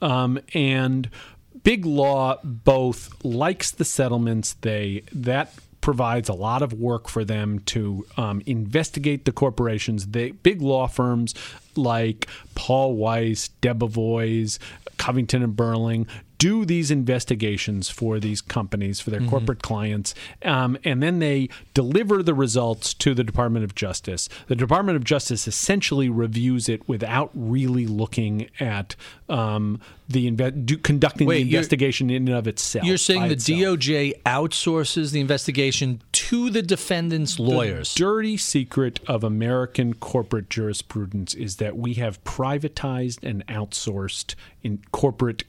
Um, 0.00 0.40
and 0.52 1.08
big 1.62 1.86
law 1.86 2.38
both 2.42 3.24
likes 3.24 3.70
the 3.70 3.84
settlements 3.84 4.54
they 4.54 5.02
that 5.12 5.54
provides 5.80 6.28
a 6.28 6.32
lot 6.32 6.62
of 6.62 6.72
work 6.72 7.08
for 7.08 7.24
them 7.24 7.58
to 7.58 8.06
um, 8.16 8.40
investigate 8.46 9.24
the 9.24 9.32
corporations. 9.32 10.06
They, 10.08 10.30
big 10.30 10.62
law 10.62 10.86
firms 10.86 11.34
like 11.76 12.26
Paul 12.54 12.94
Weiss, 12.94 13.50
Debevoise, 13.60 14.58
Covington 14.96 15.42
and 15.42 15.56
Burling 15.56 16.06
do 16.42 16.64
these 16.64 16.90
investigations 16.90 17.88
for 17.88 18.18
these 18.18 18.40
companies, 18.40 18.98
for 18.98 19.10
their 19.10 19.20
Mm-hmm. 19.20 19.30
corporate 19.30 19.62
clients, 19.62 20.12
um, 20.44 20.76
and 20.82 21.00
then 21.00 21.20
they 21.20 21.48
deliver 21.74 22.20
the 22.20 22.34
results 22.34 22.92
to 22.94 23.14
the 23.14 23.22
Department 23.22 23.64
of 23.64 23.76
Justice. 23.76 24.28
The 24.48 24.56
Department 24.56 24.96
of 24.96 25.04
Justice 25.04 25.46
essentially 25.46 26.08
reviews 26.08 26.68
it 26.68 26.88
without 26.88 27.30
really 27.34 27.86
looking 27.86 28.48
at 28.58 28.96
um, 29.28 29.80
the 30.08 30.28
inve- 30.28 30.66
do, 30.66 30.76
conducting 30.78 31.28
Wait, 31.28 31.44
the 31.44 31.50
investigation 31.54 32.10
in 32.10 32.26
and 32.26 32.36
of 32.36 32.48
itself. 32.48 32.84
You're 32.84 32.96
saying 32.96 33.28
the 33.28 33.34
itself. 33.34 33.60
DOJ 33.60 34.22
outsources 34.24 35.12
the 35.12 35.20
investigation 35.20 36.02
to 36.12 36.50
the 36.50 36.62
defendant's 36.62 37.38
lawyers. 37.38 37.94
The 37.94 38.00
dirty 38.00 38.36
secret 38.36 38.98
of 39.06 39.22
American 39.22 39.94
corporate 39.94 40.50
jurisprudence 40.50 41.34
is 41.34 41.56
that 41.56 41.76
we 41.76 41.94
have 41.94 42.22
privatized 42.24 43.22
and 43.22 43.46
outsourced 43.46 44.34
in 44.62 44.80
corporate 44.90 45.44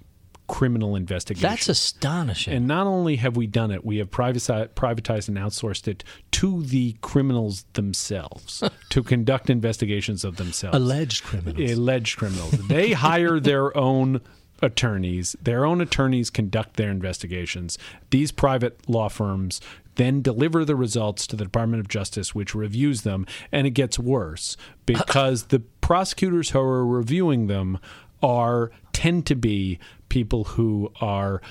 criminal 0.48 0.96
investigation. 0.96 1.50
That's 1.50 1.70
astonishing. 1.70 2.54
and 2.54 2.68
not 2.68 2.86
only 2.86 3.16
have 3.18 3.36
we 3.38 3.48
done 3.48 3.72
it, 3.72 3.86
we 3.86 3.98
have 3.98 4.12
privatized, 4.12 4.70
privatized 4.70 5.28
and 5.28 5.38
outsourced 5.38 5.88
it 5.88 6.04
to 6.32 6.64
the 6.64 6.96
criminals 7.02 7.66
themselves 7.74 8.64
to 8.90 9.04
conduct 9.04 9.50
investigations 9.50 10.24
of 10.24 10.38
themselves. 10.38 10.76
Alleged 10.76 11.24
criminals. 11.24 11.72
Alleged 11.72 12.18
criminals. 12.18 12.52
they 12.68 12.92
hire 12.94 13.40
their 13.40 13.76
own 13.78 14.22
attorneys. 14.62 15.36
Their 15.42 15.66
own 15.66 15.82
attorneys 15.82 16.30
conduct 16.30 16.76
their 16.78 16.90
investigations. 16.90 17.78
These 18.10 18.32
private 18.32 18.90
law 18.90 19.10
firms 19.10 19.62
then 19.96 20.22
deliver 20.22 20.66
the 20.66 20.76
results 20.76 21.28
to 21.28 21.36
the 21.36 21.44
Department 21.44 21.80
of 21.80 21.88
Justice, 21.88 22.34
which 22.34 22.56
reviews 22.56 23.02
them. 23.02 23.28
And 23.52 23.68
it 23.68 23.72
gets 23.72 24.00
worse 24.00 24.58
because 24.86 25.46
the 25.46 25.60
prosecutors 25.60 26.52
who 26.52 26.60
are 26.60 26.86
reviewing 26.86 27.48
them 27.48 27.78
are 28.22 28.72
tend 28.94 29.26
to 29.28 29.36
be 29.36 29.80
people 30.14 30.44
who 30.44 30.92
are 31.02 31.42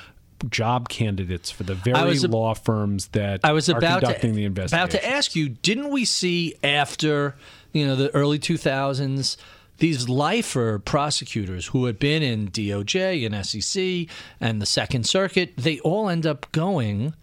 job 0.49 0.89
candidates 0.89 1.51
for 1.51 1.65
the 1.65 1.75
very 1.75 2.17
ab- 2.17 2.31
law 2.31 2.55
firms 2.55 3.09
that 3.09 3.41
I 3.43 3.51
was 3.51 3.69
about 3.69 4.01
conducting 4.03 4.35
to 4.37 4.49
the 4.49 4.65
about 4.67 4.93
to 4.93 5.05
ask 5.05 5.35
you. 5.35 5.49
Didn't 5.49 5.91
we 5.91 6.05
see 6.05 6.55
after 6.63 7.35
you 7.73 7.85
know 7.85 7.97
the 7.97 8.15
early 8.15 8.39
2000s 8.39 9.37
these 9.79 10.09
lifer 10.09 10.79
prosecutors 10.79 11.67
who 11.67 11.87
had 11.87 11.99
been 11.99 12.23
in 12.23 12.51
DOJ 12.51 13.27
and 13.27 13.45
SEC 13.45 14.15
and 14.41 14.63
the 14.63 14.67
Second 14.67 15.07
Circuit? 15.07 15.55
They 15.57 15.81
all 15.81 16.09
end 16.09 16.25
up 16.25 16.51
going. 16.53 17.15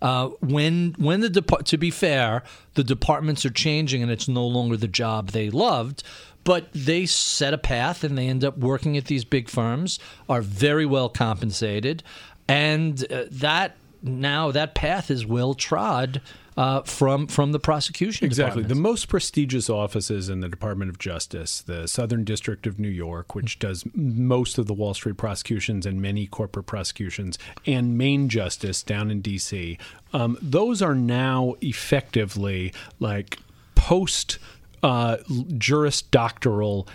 Uh, 0.00 0.28
when 0.40 0.94
when 0.98 1.20
the 1.20 1.28
depart 1.28 1.66
to 1.66 1.76
be 1.76 1.90
fair, 1.90 2.42
the 2.72 2.84
departments 2.84 3.44
are 3.44 3.50
changing 3.50 4.02
and 4.02 4.10
it's 4.10 4.28
no 4.28 4.46
longer 4.46 4.78
the 4.78 4.88
job 4.88 5.30
they 5.30 5.50
loved, 5.50 6.02
but 6.46 6.72
they 6.72 7.04
set 7.06 7.52
a 7.52 7.58
path 7.58 8.04
and 8.04 8.16
they 8.16 8.28
end 8.28 8.44
up 8.44 8.56
working 8.56 8.96
at 8.96 9.06
these 9.06 9.24
big 9.24 9.48
firms, 9.50 9.98
are 10.28 10.40
very 10.40 10.86
well 10.86 11.08
compensated, 11.08 12.04
and 12.46 13.04
uh, 13.12 13.24
that 13.32 13.76
now 14.00 14.52
that 14.52 14.72
path 14.72 15.10
is 15.10 15.26
well 15.26 15.54
trod 15.54 16.20
uh, 16.56 16.82
from 16.82 17.26
from 17.26 17.50
the 17.50 17.58
prosecution 17.58 18.24
Exactly. 18.24 18.62
The 18.62 18.76
most 18.76 19.08
prestigious 19.08 19.68
offices 19.68 20.28
in 20.28 20.38
the 20.38 20.48
Department 20.48 20.88
of 20.88 21.00
Justice, 21.00 21.62
the 21.62 21.88
Southern 21.88 22.22
District 22.22 22.64
of 22.64 22.78
New 22.78 22.88
York, 22.88 23.34
which 23.34 23.58
does 23.58 23.84
most 23.92 24.56
of 24.56 24.66
the 24.66 24.72
Wall 24.72 24.94
Street 24.94 25.16
prosecutions 25.16 25.84
and 25.84 26.00
many 26.00 26.28
corporate 26.28 26.66
prosecutions, 26.66 27.38
and 27.66 27.98
Main 27.98 28.28
Justice 28.28 28.84
down 28.84 29.10
in 29.10 29.20
D.C., 29.20 29.78
um, 30.12 30.38
those 30.40 30.80
are 30.80 30.94
now 30.94 31.56
effectively 31.60 32.72
like 33.00 33.38
post 33.74 34.38
uh, 34.86 35.16
juris 35.58 36.02
doctoral. 36.02 36.86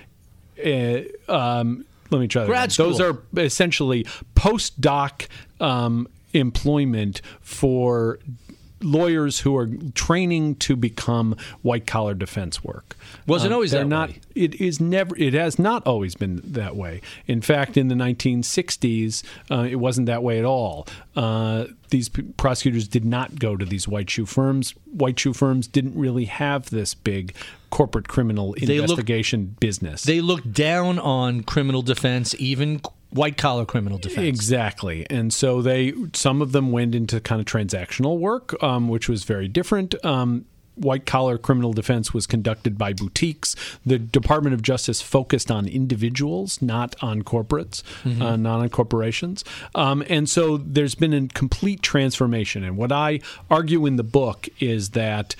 Uh, 0.64 1.02
um, 1.28 1.86
let 2.10 2.22
me 2.22 2.28
try 2.28 2.44
that. 2.44 2.48
Grad. 2.48 2.72
Those 2.72 3.02
are 3.02 3.22
essentially 3.36 4.06
postdoc 4.36 5.28
um, 5.60 6.08
employment 6.34 7.22
for 7.42 8.20
lawyers 8.84 9.40
who 9.42 9.56
are 9.58 9.70
training 9.96 10.56
to 10.56 10.76
become 10.76 11.36
white 11.62 11.86
collar 11.88 12.14
defense 12.14 12.64
work. 12.64 12.96
Wasn't 13.28 13.52
Um, 13.52 13.56
always 13.56 13.72
they're 13.72 13.82
that 13.82 13.88
not, 13.88 14.10
way. 14.10 14.20
It 14.36 14.56
is 14.56 14.80
never. 14.80 15.16
It 15.18 15.34
has 15.34 15.60
not 15.60 15.86
always 15.86 16.16
been 16.16 16.42
that 16.44 16.76
way. 16.76 17.02
In 17.28 17.42
fact, 17.42 17.78
in 17.78 17.88
the 17.88 17.96
1960s, 17.96 19.24
uh, 19.50 19.68
it 19.70 19.76
wasn't 19.78 20.08
that 20.08 20.24
way 20.24 20.40
at 20.40 20.46
all. 20.46 20.88
Uh, 21.16 21.66
these 21.90 22.10
p- 22.10 22.22
prosecutors 22.38 22.88
did 22.88 23.04
not 23.06 23.38
go 23.40 23.56
to 23.58 23.66
these 23.66 23.88
white 23.88 24.10
shoe 24.10 24.26
firms. 24.26 24.74
White 24.92 25.20
shoe 25.20 25.34
firms 25.34 25.68
didn't 25.68 25.96
really 25.96 26.26
have 26.26 26.70
this 26.70 26.94
big 26.94 27.34
corporate 27.70 28.08
criminal 28.08 28.50
look- 28.50 28.62
investigation 28.62 29.56
business. 29.60 30.04
They 30.04 30.22
looked 30.22 30.54
down 30.54 31.00
on 31.00 31.44
criminal 31.44 31.82
defense, 31.82 32.34
even 32.40 32.82
white 33.12 33.38
collar 33.38 33.66
criminal 33.66 33.98
defense. 33.98 34.28
Exactly, 34.28 35.06
and 35.10 35.34
so 35.34 35.62
they 35.62 35.94
some 36.14 36.42
of 36.42 36.52
them 36.52 36.72
went 36.72 36.96
into 36.96 37.20
kind 37.22 37.40
of 37.40 37.46
transactional 37.46 38.18
work, 38.20 38.62
um, 38.64 38.88
which 38.88 39.08
was 39.08 39.24
very 39.24 39.48
different. 39.48 39.94
Um, 40.04 40.46
White 40.76 41.06
collar 41.06 41.38
criminal 41.38 41.74
defense 41.74 42.14
was 42.14 42.26
conducted 42.26 42.78
by 42.78 42.94
boutiques. 42.94 43.56
The 43.86 44.00
Department 44.00 44.54
of 44.54 44.62
Justice 44.62 45.02
focused 45.02 45.52
on 45.52 45.68
individuals, 45.68 46.62
not 46.62 46.96
on 47.02 47.24
corporates, 47.24 47.84
uh, 48.22 48.36
not 48.36 48.62
on 48.62 48.70
corporations. 48.70 49.44
Um, 49.76 50.04
and 50.10 50.30
so 50.30 50.58
there's 50.58 50.96
been 50.96 51.14
a 51.14 51.28
complete 51.28 51.82
transformation. 51.82 52.64
And 52.64 52.78
what 52.78 52.92
I 52.92 53.20
argue 53.50 53.86
in 53.86 53.98
the 53.98 54.04
book 54.04 54.48
is 54.60 54.92
that 54.92 55.36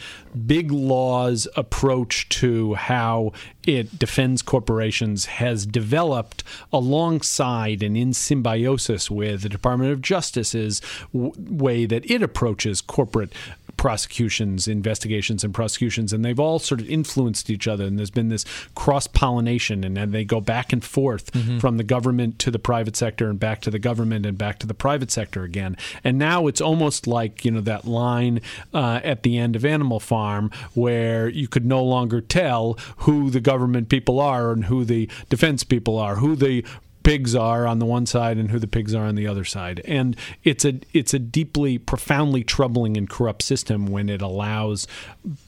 big 0.48 0.72
law's 0.72 1.48
approach 1.56 2.30
to 2.30 2.76
how 2.76 3.34
it 3.66 4.00
defends 4.00 4.42
corporations 4.42 5.26
has 5.26 5.66
developed 5.66 6.44
alongside 6.74 7.84
and 7.84 7.96
in 7.96 8.14
symbiosis 8.14 9.12
with 9.12 9.42
the 9.42 9.50
Department 9.50 9.92
of 9.92 10.02
Justice's 10.02 10.82
w- 11.14 11.34
way 11.38 11.86
that 11.86 12.10
it 12.10 12.24
approaches 12.24 12.82
corporate 12.82 13.34
prosecutions, 13.78 14.68
investigations, 14.68 15.44
and 15.44 15.54
prosecutions, 15.54 16.14
and 16.14 16.24
they've 16.24 16.40
all 16.40 16.60
sort 16.60 16.82
of 16.82 16.90
influenced 16.90 17.50
each 17.50 17.68
other. 17.68 17.86
And 17.86 17.98
there's 17.98 18.12
been 18.12 18.30
this 18.30 18.46
cross 18.76 19.08
pollination, 19.08 19.84
and 19.84 19.98
then 19.98 20.12
they 20.12 20.26
go 20.26 20.42
back 20.42 20.74
and 20.74 20.84
forth 20.84 21.32
from 21.60 21.78
the 21.78 21.84
government 21.84 22.40
to 22.40 22.52
the 22.52 22.60
private 22.60 22.96
sector, 22.96 23.30
and 23.30 23.40
back 23.40 23.62
to 23.62 23.72
the 23.72 23.80
government, 23.80 24.26
and 24.26 24.38
back 24.38 24.60
to 24.60 24.68
the 24.68 24.74
private 24.74 25.12
sector 25.12 25.44
again. 25.44 25.78
And 26.04 26.18
now 26.18 26.48
it's 26.48 26.62
almost 26.62 27.08
like 27.08 27.46
you 27.46 27.52
know 27.52 27.62
that 27.62 27.86
line 27.86 28.42
uh, 28.74 29.00
at 29.04 29.24
the 29.24 29.38
end 29.38 29.56
of 29.56 29.66
Animal 29.66 30.00
Farm 30.00 30.52
where 30.74 31.30
you 31.30 31.48
could 31.48 31.66
no 31.66 31.84
longer 31.84 32.22
tell 32.22 32.78
who 32.98 33.30
the 33.30 33.40
government 33.40 33.90
people 33.90 34.20
are 34.20 34.52
and 34.52 34.66
who 34.66 34.86
the 34.86 35.10
defense 35.30 35.64
people 35.64 35.98
are, 35.98 36.16
who 36.16 36.36
the 36.36 36.66
pigs 37.04 37.36
are 37.36 37.66
on 37.66 37.80
the 37.80 37.86
one 37.86 38.06
side 38.06 38.38
and 38.38 38.52
who 38.52 38.60
the 38.60 38.68
pigs 38.68 38.94
are 38.94 39.06
on 39.06 39.16
the 39.16 39.28
other 39.28 39.44
side. 39.44 39.82
And 39.86 40.16
it's 40.44 40.66
a 40.66 40.80
it's 40.94 41.14
a 41.14 41.20
deeply 41.20 41.78
profoundly 41.78 42.44
troubling 42.44 42.98
and 42.98 43.10
corrupt 43.10 43.42
system 43.42 43.88
when 43.88 44.10
it 44.10 44.22
allows 44.22 44.88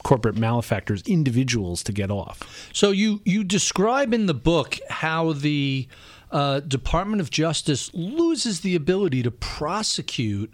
corporate 0.03 0.35
malefactors 0.35 1.03
individuals 1.03 1.83
to 1.83 1.91
get 1.91 2.11
off. 2.11 2.69
So 2.73 2.91
you 2.91 3.21
you 3.25 3.43
describe 3.43 4.13
in 4.13 4.25
the 4.25 4.33
book 4.33 4.79
how 4.89 5.33
the 5.33 5.87
uh, 6.31 6.61
Department 6.61 7.21
of 7.21 7.29
Justice 7.29 7.93
loses 7.93 8.61
the 8.61 8.75
ability 8.75 9.21
to 9.23 9.31
prosecute 9.31 10.53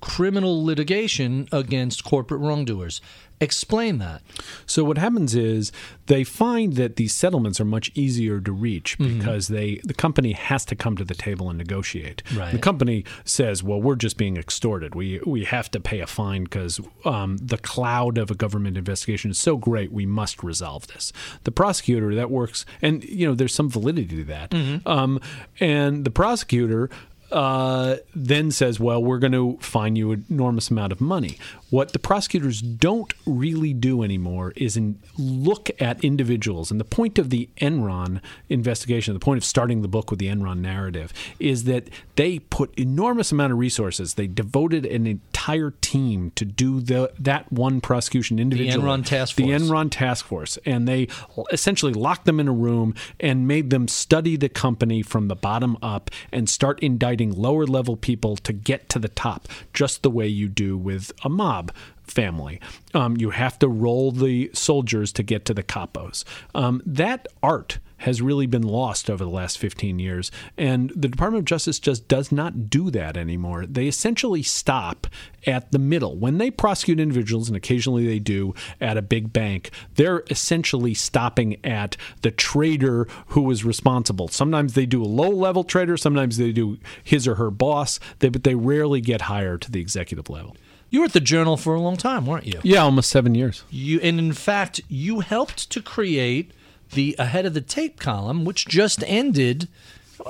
criminal 0.00 0.64
litigation 0.64 1.48
against 1.52 2.04
corporate 2.04 2.40
wrongdoers. 2.40 3.00
Explain 3.40 3.98
that. 3.98 4.20
So 4.66 4.82
what 4.82 4.98
happens 4.98 5.36
is 5.36 5.70
they 6.06 6.24
find 6.24 6.72
that 6.74 6.96
these 6.96 7.14
settlements 7.14 7.60
are 7.60 7.64
much 7.64 7.92
easier 7.94 8.40
to 8.40 8.50
reach 8.50 8.98
Mm-hmm. 8.98 9.18
because 9.18 9.46
they 9.46 9.76
the 9.84 9.94
company 9.94 10.32
has 10.32 10.64
to 10.64 10.74
come 10.74 10.96
to 10.96 11.04
the 11.04 11.14
table 11.14 11.48
and 11.48 11.56
negotiate. 11.56 12.22
Right. 12.34 12.50
The 12.50 12.58
company 12.58 13.04
says, 13.24 13.62
"Well, 13.62 13.80
we're 13.80 13.94
just 13.94 14.16
being 14.16 14.36
extorted. 14.36 14.96
We 14.96 15.20
we 15.24 15.44
have 15.44 15.70
to 15.70 15.78
pay 15.80 16.00
a 16.00 16.06
fine 16.08 16.44
because 16.44 16.80
um, 17.04 17.36
the 17.36 17.58
cloud 17.58 18.18
of 18.18 18.28
a 18.30 18.34
government 18.34 18.76
investigation 18.76 19.30
is 19.30 19.38
so 19.38 19.56
great. 19.56 19.92
We 19.92 20.04
must 20.06 20.42
resolve 20.42 20.88
this." 20.88 21.12
The 21.44 21.52
prosecutor 21.52 22.14
that 22.16 22.30
works, 22.30 22.66
and 22.82 23.04
you 23.04 23.24
know, 23.28 23.34
there's 23.34 23.54
some 23.54 23.68
validity 23.70 24.16
to 24.16 24.24
that. 24.24 24.50
Mm-hmm. 24.50 24.88
Um, 24.88 25.20
and 25.60 26.04
the 26.04 26.10
prosecutor 26.10 26.90
uh, 27.30 27.96
then 28.14 28.50
says, 28.50 28.80
"Well, 28.80 29.02
we're 29.02 29.18
going 29.18 29.32
to 29.32 29.58
fine 29.60 29.96
you 29.96 30.12
an 30.12 30.24
enormous 30.30 30.70
amount 30.70 30.92
of 30.92 31.00
money." 31.00 31.38
What 31.70 31.92
the 31.92 31.98
prosecutors 31.98 32.62
don't 32.62 33.12
really 33.26 33.74
do 33.74 34.02
anymore 34.02 34.52
is 34.56 34.76
in 34.76 34.98
look 35.18 35.70
at 35.80 36.02
individuals. 36.02 36.70
And 36.70 36.80
the 36.80 36.84
point 36.84 37.18
of 37.18 37.28
the 37.28 37.50
Enron 37.58 38.20
investigation, 38.48 39.12
the 39.12 39.20
point 39.20 39.36
of 39.38 39.44
starting 39.44 39.82
the 39.82 39.88
book 39.88 40.10
with 40.10 40.18
the 40.18 40.28
Enron 40.28 40.60
narrative, 40.60 41.12
is 41.38 41.64
that 41.64 41.88
they 42.16 42.38
put 42.38 42.74
enormous 42.78 43.32
amount 43.32 43.52
of 43.52 43.58
resources. 43.58 44.14
They 44.14 44.26
devoted 44.26 44.86
an 44.86 45.06
entire 45.06 45.72
team 45.82 46.32
to 46.36 46.46
do 46.46 46.80
the 46.80 47.12
that 47.18 47.52
one 47.52 47.80
prosecution 47.82 48.38
individually. 48.38 48.86
Enron 48.86 49.04
task 49.04 49.36
force. 49.36 49.46
The. 49.46 49.52
Enron 49.52 49.90
task 49.90 50.24
force, 50.24 50.58
and 50.64 50.88
they 50.88 51.08
essentially 51.52 51.92
locked 51.92 52.24
them 52.24 52.40
in 52.40 52.48
a 52.48 52.52
room 52.52 52.94
and 53.20 53.46
made 53.46 53.68
them 53.68 53.88
study 53.88 54.36
the 54.36 54.48
company 54.48 55.02
from 55.02 55.28
the 55.28 55.36
bottom 55.36 55.76
up 55.82 56.10
and 56.32 56.48
start 56.48 56.80
indicting 56.80 57.17
lower 57.26 57.66
level 57.66 57.96
people 57.96 58.36
to 58.36 58.52
get 58.52 58.88
to 58.90 58.98
the 58.98 59.08
top, 59.08 59.48
just 59.72 60.02
the 60.02 60.10
way 60.10 60.26
you 60.26 60.48
do 60.48 60.76
with 60.76 61.12
a 61.24 61.28
mob 61.28 61.72
family. 62.02 62.60
Um, 62.94 63.16
you 63.16 63.30
have 63.30 63.58
to 63.58 63.68
roll 63.68 64.12
the 64.12 64.50
soldiers 64.54 65.12
to 65.12 65.22
get 65.22 65.44
to 65.46 65.54
the 65.54 65.62
capos. 65.62 66.24
Um, 66.54 66.82
that 66.86 67.26
art 67.42 67.78
has 67.98 68.22
really 68.22 68.46
been 68.46 68.62
lost 68.62 69.10
over 69.10 69.24
the 69.24 69.30
last 69.30 69.58
15 69.58 69.98
years. 69.98 70.30
And 70.56 70.90
the 70.94 71.08
Department 71.08 71.42
of 71.42 71.44
Justice 71.44 71.78
just 71.78 72.08
does 72.08 72.32
not 72.32 72.70
do 72.70 72.90
that 72.90 73.16
anymore. 73.16 73.66
They 73.66 73.86
essentially 73.86 74.42
stop 74.42 75.06
at 75.46 75.72
the 75.72 75.78
middle. 75.78 76.16
When 76.16 76.38
they 76.38 76.50
prosecute 76.50 77.00
individuals, 77.00 77.48
and 77.48 77.56
occasionally 77.56 78.06
they 78.06 78.18
do 78.18 78.54
at 78.80 78.96
a 78.96 79.02
big 79.02 79.32
bank, 79.32 79.70
they're 79.94 80.22
essentially 80.30 80.94
stopping 80.94 81.64
at 81.64 81.96
the 82.22 82.30
trader 82.30 83.06
who 83.28 83.42
was 83.42 83.64
responsible. 83.64 84.28
Sometimes 84.28 84.74
they 84.74 84.86
do 84.86 85.02
a 85.02 85.06
low 85.06 85.30
level 85.30 85.64
trader, 85.64 85.96
sometimes 85.96 86.36
they 86.36 86.52
do 86.52 86.78
his 87.02 87.26
or 87.26 87.36
her 87.36 87.50
boss, 87.50 87.98
they, 88.20 88.28
but 88.28 88.44
they 88.44 88.54
rarely 88.54 89.00
get 89.00 89.22
higher 89.22 89.58
to 89.58 89.70
the 89.70 89.80
executive 89.80 90.28
level. 90.30 90.56
You 90.90 91.00
were 91.00 91.06
at 91.06 91.12
the 91.12 91.20
Journal 91.20 91.56
for 91.56 91.74
a 91.74 91.80
long 91.80 91.96
time, 91.96 92.24
weren't 92.24 92.46
you? 92.46 92.60
Yeah, 92.62 92.82
almost 92.82 93.10
seven 93.10 93.34
years. 93.34 93.64
You 93.70 94.00
and 94.00 94.18
in 94.18 94.32
fact, 94.32 94.80
you 94.88 95.20
helped 95.20 95.70
to 95.70 95.82
create 95.82 96.52
the 96.92 97.14
Ahead 97.18 97.46
of 97.46 97.54
the 97.54 97.60
Tape 97.60 97.98
column, 98.00 98.44
which 98.44 98.66
just 98.66 99.02
ended. 99.06 99.68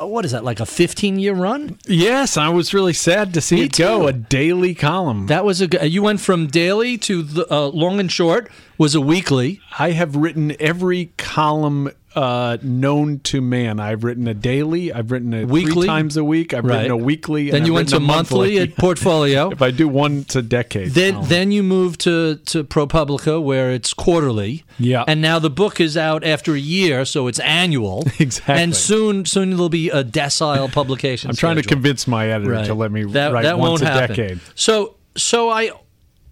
uh, 0.00 0.06
What 0.06 0.24
is 0.24 0.32
that? 0.32 0.44
Like 0.44 0.60
a 0.60 0.66
15 0.66 1.18
year 1.18 1.34
run? 1.34 1.78
Yes, 1.86 2.36
I 2.36 2.48
was 2.48 2.74
really 2.74 2.92
sad 2.92 3.32
to 3.34 3.40
see 3.40 3.56
Me 3.56 3.62
it 3.64 3.76
go. 3.76 4.06
A 4.06 4.12
daily 4.12 4.74
column. 4.74 5.26
That 5.26 5.44
was 5.44 5.60
a 5.62 5.88
You 5.88 6.02
went 6.02 6.20
from 6.20 6.46
daily 6.48 6.98
to 6.98 7.22
the 7.22 7.52
uh, 7.52 7.68
long 7.68 8.00
and 8.00 8.10
short 8.10 8.50
was 8.76 8.94
a 8.94 9.00
weekly. 9.00 9.60
I 9.78 9.90
have 9.92 10.16
written 10.16 10.54
every 10.60 11.12
column 11.16 11.90
uh, 12.18 12.58
known 12.62 13.20
to 13.20 13.40
man. 13.40 13.78
I've 13.78 14.02
written 14.02 14.26
a 14.26 14.34
daily. 14.34 14.92
I've 14.92 15.12
written 15.12 15.32
a 15.32 15.44
Weekly? 15.44 15.72
three 15.72 15.86
times 15.86 16.16
a 16.16 16.24
week. 16.24 16.52
I've 16.52 16.64
written 16.64 16.90
a 16.90 16.96
weekly. 16.96 17.50
Then 17.50 17.58
and 17.58 17.66
you 17.66 17.74
I've 17.74 17.76
went 17.76 17.88
to 17.90 17.96
a 17.96 18.00
monthly 18.00 18.58
at 18.58 18.76
Portfolio. 18.76 19.50
if 19.52 19.62
I 19.62 19.70
do 19.70 19.86
one, 19.86 20.26
a 20.34 20.42
decade. 20.42 20.90
Then, 20.90 21.14
column. 21.14 21.28
then 21.28 21.52
you 21.52 21.62
move 21.62 21.96
to 21.98 22.36
to 22.36 22.64
ProPublica, 22.64 23.40
where 23.40 23.70
it's 23.70 23.94
quarterly. 23.94 24.64
Yeah. 24.80 25.04
and 25.06 25.20
now 25.22 25.38
the 25.38 25.50
book 25.50 25.80
is 25.80 25.96
out 25.96 26.24
after 26.24 26.54
a 26.54 26.58
year, 26.58 27.04
so 27.04 27.28
it's 27.28 27.40
annual. 27.40 28.04
Exactly. 28.20 28.62
And 28.62 28.74
soon, 28.74 29.24
soon 29.26 29.50
there'll 29.50 29.68
be 29.68 29.90
a 29.90 30.02
decile 30.02 30.70
publication. 30.80 31.30
I'm 31.30 31.36
trying 31.36 31.56
to 31.56 31.62
convince 31.62 32.08
my 32.08 32.28
editor 32.28 32.64
to 32.64 32.74
let 32.74 32.90
me 32.90 33.04
that, 33.04 33.32
write 33.32 33.42
that 33.44 33.58
once 33.58 33.80
won't 33.80 33.82
a 33.82 33.86
happen. 33.86 34.16
decade. 34.16 34.40
So, 34.56 34.96
so 35.16 35.48
I, 35.48 35.70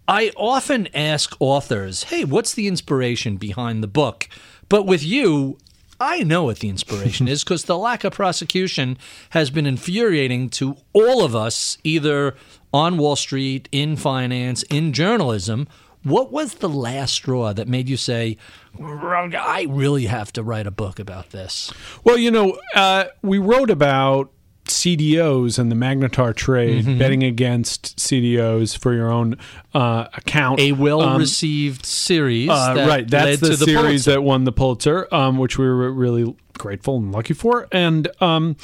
I 0.08 0.32
often 0.36 0.88
ask 0.94 1.36
authors, 1.38 2.04
"Hey, 2.04 2.24
what's 2.24 2.54
the 2.54 2.66
inspiration 2.66 3.36
behind 3.36 3.84
the 3.84 3.88
book?" 3.88 4.28
But 4.68 4.84
with 4.86 5.04
you, 5.04 5.58
I 6.00 6.22
know 6.22 6.44
what 6.44 6.58
the 6.58 6.68
inspiration 6.68 7.26
is 7.26 7.42
because 7.42 7.64
the 7.64 7.78
lack 7.78 8.04
of 8.04 8.12
prosecution 8.12 8.98
has 9.30 9.50
been 9.50 9.66
infuriating 9.66 10.50
to 10.50 10.76
all 10.92 11.24
of 11.24 11.34
us, 11.34 11.78
either 11.84 12.36
on 12.72 12.98
Wall 12.98 13.16
Street, 13.16 13.68
in 13.72 13.96
finance, 13.96 14.62
in 14.64 14.92
journalism. 14.92 15.66
What 16.02 16.30
was 16.30 16.54
the 16.54 16.68
last 16.68 17.14
straw 17.14 17.52
that 17.52 17.66
made 17.66 17.88
you 17.88 17.96
say, 17.96 18.36
"I 18.78 19.66
really 19.68 20.06
have 20.06 20.32
to 20.34 20.42
write 20.42 20.66
a 20.66 20.70
book 20.70 20.98
about 20.98 21.30
this"? 21.30 21.72
Well, 22.04 22.18
you 22.18 22.30
know, 22.30 22.58
uh, 22.74 23.06
we 23.22 23.38
wrote 23.38 23.70
about 23.70 24.30
CDOs 24.68 25.58
and 25.58 25.70
the 25.70 25.76
Magnetar 25.76 26.34
trade, 26.34 26.84
Mm-hmm. 26.84 26.98
betting 26.98 27.22
against 27.22 27.96
CDOs 27.98 28.76
for 28.76 28.92
your 28.94 29.10
own 29.10 29.36
uh, 29.74 30.06
account. 30.14 30.60
A 30.60 30.72
well-received 30.72 31.84
series, 31.86 32.50
Uh, 32.50 32.74
that 32.74 32.88
right, 32.88 33.08
that's 33.08 33.24
led 33.24 33.40
the, 33.40 33.46
to 33.50 33.56
the 33.56 33.64
series 33.64 33.80
Pulitzer. 33.82 34.10
that 34.12 34.22
won 34.22 34.44
the 34.44 34.52
Pulitzer, 34.52 35.12
um, 35.14 35.38
which 35.38 35.58
we 35.58 35.66
were 35.66 35.90
really 35.92 36.34
grateful 36.58 36.96
and 36.96 37.12
lucky 37.12 37.34
for. 37.34 37.68
And 37.72 38.08
um, 38.20 38.56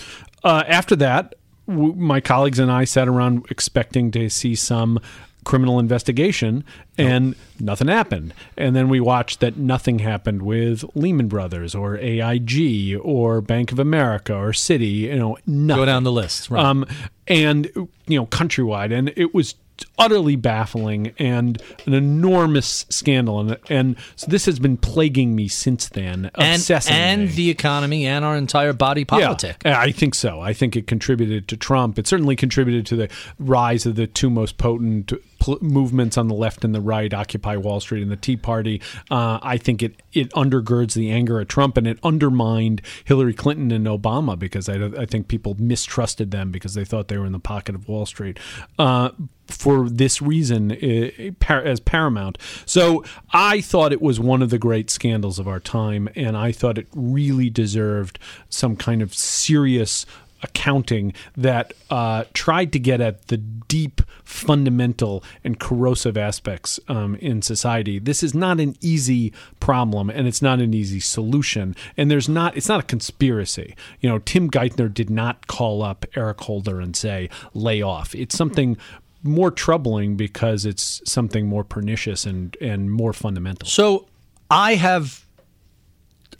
uh, 0.44 0.64
after 0.66 0.96
that, 0.96 1.34
w- 1.68 1.94
my 1.94 2.20
colleagues 2.20 2.58
and 2.58 2.70
I 2.70 2.84
sat 2.84 3.08
around 3.08 3.46
expecting 3.50 4.10
to 4.12 4.28
see 4.28 4.54
some 4.54 4.98
criminal 5.44 5.78
investigation, 5.78 6.64
and 6.96 7.34
nothing 7.58 7.88
happened. 7.88 8.34
And 8.56 8.76
then 8.76 8.88
we 8.88 9.00
watched 9.00 9.40
that 9.40 9.56
nothing 9.56 10.00
happened 10.00 10.42
with 10.42 10.84
Lehman 10.94 11.28
Brothers 11.28 11.74
or 11.74 11.96
AIG 11.98 12.98
or 13.02 13.40
Bank 13.40 13.72
of 13.72 13.78
America 13.78 14.34
or 14.34 14.50
Citi. 14.50 15.00
You 15.00 15.16
know, 15.16 15.38
nothing 15.46 15.82
Go 15.82 15.86
down 15.86 16.04
the 16.04 16.12
list. 16.12 16.50
Right. 16.50 16.64
um, 16.64 16.86
and 17.28 17.70
you 18.06 18.18
know 18.18 18.26
countrywide, 18.26 18.92
and 18.92 19.12
it 19.16 19.34
was 19.34 19.54
utterly 19.98 20.36
baffling 20.36 21.12
and 21.18 21.60
an 21.86 21.94
enormous 21.94 22.86
scandal, 22.88 23.40
and, 23.40 23.56
and 23.68 23.96
so 24.16 24.26
this 24.28 24.46
has 24.46 24.58
been 24.58 24.76
plaguing 24.76 25.34
me 25.34 25.48
since 25.48 25.88
then, 25.88 26.30
and, 26.34 26.56
obsessing 26.56 26.94
and 26.94 27.22
me. 27.22 27.26
the 27.28 27.50
economy 27.50 28.06
and 28.06 28.24
our 28.24 28.36
entire 28.36 28.72
body 28.72 29.04
politic. 29.04 29.62
Yeah, 29.64 29.80
I 29.80 29.92
think 29.92 30.14
so. 30.14 30.40
I 30.40 30.52
think 30.52 30.76
it 30.76 30.86
contributed 30.86 31.48
to 31.48 31.56
Trump. 31.56 31.98
It 31.98 32.06
certainly 32.06 32.36
contributed 32.36 32.86
to 32.86 32.96
the 32.96 33.08
rise 33.38 33.86
of 33.86 33.96
the 33.96 34.06
two 34.06 34.30
most 34.30 34.58
potent 34.58 35.12
pl- 35.42 35.58
movements 35.60 36.16
on 36.16 36.28
the 36.28 36.34
left 36.34 36.64
and 36.64 36.74
the 36.74 36.80
right, 36.80 37.12
Occupy 37.12 37.56
Wall 37.56 37.80
Street 37.80 38.02
and 38.02 38.10
the 38.10 38.16
Tea 38.16 38.36
Party. 38.36 38.80
Uh, 39.10 39.38
I 39.42 39.56
think 39.56 39.82
it 39.82 40.00
it 40.12 40.30
undergirds 40.30 40.94
the 40.94 41.10
anger 41.10 41.40
at 41.40 41.48
Trump, 41.48 41.76
and 41.76 41.86
it 41.86 41.98
undermined 42.02 42.80
Hillary 43.04 43.34
Clinton 43.34 43.72
and 43.72 43.86
Obama 43.86 44.38
because 44.38 44.68
I, 44.68 44.76
I 44.98 45.06
think 45.06 45.28
people 45.28 45.56
mistrusted 45.58 46.30
them 46.30 46.50
because 46.50 46.74
they 46.74 46.84
thought 46.84 47.08
they 47.08 47.18
were 47.18 47.26
in 47.26 47.32
the 47.32 47.40
pocket 47.40 47.74
of 47.74 47.88
Wall 47.88 48.06
Street. 48.06 48.38
Uh, 48.78 49.10
for 49.48 49.88
this 49.88 50.22
reason, 50.22 50.72
uh, 50.72 51.52
as 51.52 51.80
paramount. 51.80 52.38
So 52.64 53.04
I 53.32 53.60
thought 53.60 53.92
it 53.92 54.00
was 54.00 54.18
one 54.18 54.40
of 54.40 54.50
the 54.50 54.58
great 54.58 54.88
scandals 54.88 55.38
of 55.38 55.46
our 55.48 55.60
time, 55.60 56.08
and 56.14 56.36
I 56.36 56.52
thought 56.52 56.78
it 56.78 56.86
really 56.94 57.50
deserved 57.50 58.18
some 58.48 58.76
kind 58.76 59.02
of 59.02 59.12
serious 59.12 60.06
accounting 60.42 61.12
that 61.36 61.72
uh, 61.90 62.24
tried 62.34 62.72
to 62.72 62.78
get 62.78 63.00
at 63.00 63.28
the 63.28 63.36
deep, 63.36 64.02
fundamental, 64.24 65.24
and 65.44 65.58
corrosive 65.58 66.16
aspects 66.16 66.78
um, 66.88 67.14
in 67.16 67.42
society. 67.42 67.98
This 67.98 68.22
is 68.22 68.34
not 68.34 68.60
an 68.60 68.76
easy 68.80 69.32
problem, 69.60 70.10
and 70.10 70.26
it's 70.26 70.42
not 70.42 70.60
an 70.60 70.74
easy 70.74 71.00
solution. 71.00 71.74
And 71.96 72.10
there's 72.10 72.28
not. 72.28 72.56
It's 72.56 72.68
not 72.68 72.80
a 72.80 72.84
conspiracy. 72.84 73.74
You 74.00 74.08
know, 74.08 74.18
Tim 74.18 74.50
Geithner 74.50 74.92
did 74.92 75.10
not 75.10 75.46
call 75.46 75.82
up 75.82 76.06
Eric 76.14 76.40
Holder 76.40 76.80
and 76.80 76.96
say 76.96 77.30
lay 77.54 77.82
off. 77.82 78.14
It's 78.14 78.36
something 78.36 78.76
more 79.22 79.50
troubling 79.50 80.16
because 80.16 80.64
it's 80.64 81.00
something 81.04 81.46
more 81.46 81.64
pernicious 81.64 82.26
and 82.26 82.56
and 82.60 82.90
more 82.90 83.12
fundamental. 83.12 83.68
So 83.68 84.06
I 84.50 84.74
have 84.74 85.26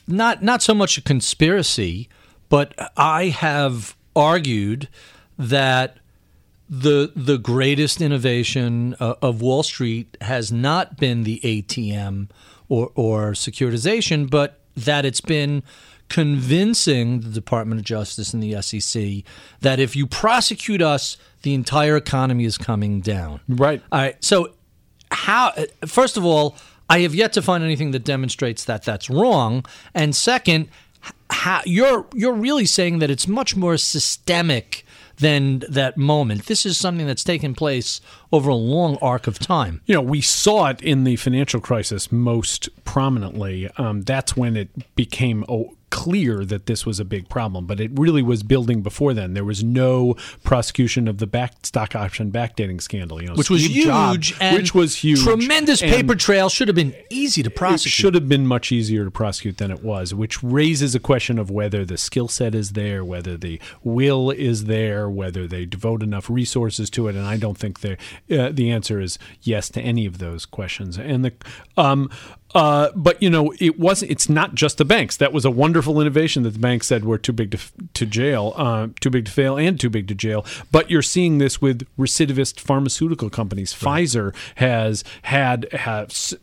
not 0.07 0.43
not 0.43 0.62
so 0.62 0.75
much 0.75 0.99
a 0.99 1.03
conspiracy, 1.03 2.09
but 2.53 2.75
I 2.99 3.29
have 3.29 3.97
argued 4.15 4.91
that 5.38 5.97
the 6.69 7.11
the 7.17 7.38
greatest 7.38 8.03
innovation 8.03 8.95
uh, 9.01 9.15
of 9.23 9.41
Wall 9.41 9.62
Street 9.62 10.19
has 10.21 10.53
not 10.53 10.99
been 10.99 11.23
the 11.23 11.41
ATM 11.43 12.29
or 12.69 12.93
or 12.95 13.33
securitization, 13.33 14.29
but 14.29 14.61
that 14.77 15.07
it's 15.07 15.23
been 15.23 15.62
convincing 16.11 17.21
the 17.21 17.31
Department 17.31 17.81
of 17.81 17.87
Justice 17.87 18.35
and 18.35 18.43
the 18.43 18.61
SEC 18.61 19.25
that 19.61 19.81
if 19.81 19.97
you 19.97 20.07
prosecute 20.07 20.83
us, 20.83 21.17
the 21.41 21.55
entire 21.55 21.97
economy 21.97 22.45
is 22.45 22.59
coming 22.59 23.01
down. 23.01 23.41
Right. 23.49 23.83
All 23.91 23.99
right. 23.99 24.23
So, 24.23 24.53
how? 25.11 25.55
First 25.87 26.19
of 26.19 26.25
all, 26.27 26.57
I 26.93 27.01
have 27.01 27.15
yet 27.15 27.33
to 27.33 27.41
find 27.41 27.65
anything 27.65 27.93
that 27.93 28.05
demonstrates 28.05 28.67
that 28.67 28.83
that's 28.83 29.09
wrong. 29.09 29.65
And 29.95 30.15
second, 30.15 30.69
how 31.31 31.62
you're 31.65 32.07
you're 32.15 32.33
really 32.33 32.67
saying 32.67 32.99
that 33.01 33.11
it's 33.11 33.27
much 33.27 33.57
more 33.57 33.77
systemic 33.77 34.85
than 35.19 35.61
that 35.69 35.97
moment. 35.97 36.47
This 36.47 36.67
is 36.67 36.77
something 36.77 37.07
that's 37.07 37.25
taken 37.25 37.55
place 37.55 38.01
over 38.33 38.51
a 38.51 38.55
long 38.55 38.99
arc 39.01 39.27
of 39.27 39.38
time. 39.38 39.81
You 39.87 39.95
know, 39.95 40.03
we 40.03 40.21
saw 40.21 40.69
it 40.69 40.83
in 40.83 41.05
the 41.05 41.17
financial 41.17 41.61
crisis 41.61 42.11
most 42.11 42.69
prominently. 42.85 43.71
Um, 43.77 44.03
that's 44.03 44.37
when 44.37 44.57
it 44.57 44.95
became 44.97 45.45
oh, 45.49 45.77
clear 45.92 46.42
that 46.46 46.64
this 46.64 46.87
was 46.87 46.98
a 46.98 47.05
big 47.05 47.28
problem, 47.28 47.66
but 47.66 47.78
it 47.78 47.90
really 47.94 48.22
was 48.22 48.42
building 48.42 48.81
before 48.81 49.12
then. 49.12 49.35
There 49.35 49.44
was 49.44 49.62
no 49.62 50.16
prosecution 50.42 51.07
of 51.07 51.18
the 51.18 51.26
back 51.26 51.66
stock 51.66 51.94
option 51.94 52.33
backdating 52.33 52.81
scandal, 52.81 53.20
you 53.20 53.28
know, 53.28 53.35
which 53.35 53.50
was 53.50 53.66
huge, 53.66 54.35
and 54.40 54.57
which 54.57 54.74
was 54.74 54.96
huge, 54.96 55.22
Tremendous 55.22 55.83
paper 55.83 56.14
trail 56.14 56.48
should 56.48 56.68
have 56.68 56.74
been 56.74 56.94
easy 57.11 57.42
to 57.42 57.50
It 57.50 57.57
prosecute. 57.57 57.92
should 57.92 58.14
have 58.14 58.26
been 58.26 58.46
much 58.46 58.72
easier 58.72 59.05
to 59.05 59.11
prosecute 59.11 59.59
than 59.59 59.70
it 59.70 59.85
was, 59.85 60.14
which 60.14 60.42
raises 60.42 60.94
a 60.94 60.98
question 60.98 61.38
of 61.38 61.50
whether 61.50 61.85
the 61.85 61.98
skill 61.98 62.26
set 62.26 62.55
is 62.55 62.72
there, 62.72 63.05
whether 63.05 63.37
the 63.37 63.61
will 63.85 64.31
is 64.31 64.64
there, 64.64 65.11
whether 65.11 65.46
they 65.46 65.66
devote 65.66 66.02
enough 66.02 66.31
resources 66.31 66.88
to 66.90 67.07
it. 67.09 67.14
And 67.14 67.26
I 67.26 67.37
don't 67.37 67.59
think 67.59 67.81
the 67.81 67.92
uh, 68.31 68.50
the 68.50 68.70
answer 68.70 68.98
is 68.98 69.18
yes 69.42 69.68
to 69.70 69.81
any 69.83 70.07
of 70.07 70.16
those 70.16 70.46
questions. 70.46 70.96
And 70.96 71.22
the 71.22 71.33
um, 71.76 72.09
uh, 72.55 72.91
but 72.95 73.23
you 73.23 73.31
know, 73.31 73.53
it 73.59 73.79
wasn't. 73.79 74.11
It's 74.11 74.29
not 74.29 74.55
just 74.55 74.79
the 74.79 74.85
banks. 74.85 75.17
That 75.17 75.33
was 75.33 75.45
a 75.45 75.51
wonderful 75.51 76.01
innovation 76.01 76.43
that 76.43 76.51
the 76.51 76.59
banks 76.59 76.87
said 76.87 77.05
were 77.05 77.19
too 77.19 77.33
big 77.33 77.53
to 77.53 77.59
to 77.95 78.07
jail, 78.07 78.53
uh, 78.57 78.88
too 79.01 79.11
big 79.11 79.27
to 79.27 79.33
fail, 79.33 79.57
and 79.57 79.79
too 79.79 79.91
big 79.91 80.09
to 80.09 80.15
jail. 80.15 80.45
But 80.71 80.91
you're 80.91 81.03
seeing 81.03 81.38
this 81.38 81.62
with 81.62 81.87
recidivist 81.99 82.61
pharmaceutical 82.61 83.31
companies. 83.31 83.73
Pfizer 83.73 84.35
has 84.57 85.05
had 85.23 85.69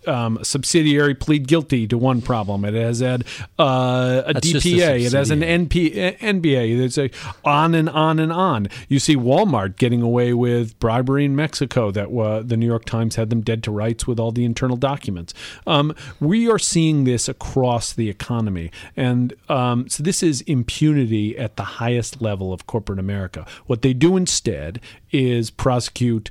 um, 0.08 0.38
a 0.38 0.46
subsidiary 0.46 1.16
plead 1.16 1.48
guilty 1.48 1.88
to 1.88 1.98
one 1.98 2.22
problem. 2.22 2.66
It 2.66 2.74
has 2.74 3.00
had 3.00 3.26
uh, 3.60 4.24
a 4.26 4.34
That's 4.34 4.50
just 4.50 4.66
a 4.66 4.70
DPA. 4.70 5.06
It 5.06 5.14
has 5.14 5.32
an. 5.32 5.40
NP, 5.42 6.18
NPA. 6.20 6.78
There's 6.78 6.98
a 6.98 7.10
on 7.44 7.74
and 7.76 7.90
on 7.90 8.20
and 8.20 8.32
on. 8.32 8.68
You 8.88 9.00
see 9.00 9.16
Walmart 9.16 9.78
getting 9.78 10.02
away 10.02 10.34
with 10.34 10.80
bribery 10.80 11.26
in 11.26 11.36
Mexico. 11.36 11.92
That 11.92 12.10
uh, 12.10 12.42
the 12.42 12.58
New 12.58 12.66
York 12.66 12.86
Times 12.86 13.16
had 13.16 13.30
them 13.30 13.42
dead 13.42 13.64
to 13.64 13.72
rights 13.72 14.08
with 14.08 14.20
all 14.20 14.32
the 14.32 14.46
internal 14.46 14.78
documents. 14.78 15.34
Um, 15.66 15.96
we 16.20 16.50
are 16.50 16.60
seeing 16.60 17.04
this 17.04 17.28
across 17.30 17.94
the 17.94 18.10
economy, 18.10 18.72
and 18.96 19.34
um, 19.50 19.88
so 19.90 20.04
this 20.04 20.24
is 20.24 20.42
impunity 20.42 21.38
at 21.38 21.56
the 21.56 21.64
highest 21.64 22.22
level 22.22 22.52
of 22.54 22.66
corporate 22.68 23.00
America. 23.00 23.46
What 23.66 23.82
they 23.82 23.94
do 23.94 24.18
instead 24.18 24.80
is 25.12 25.50
prosecute 25.52 26.30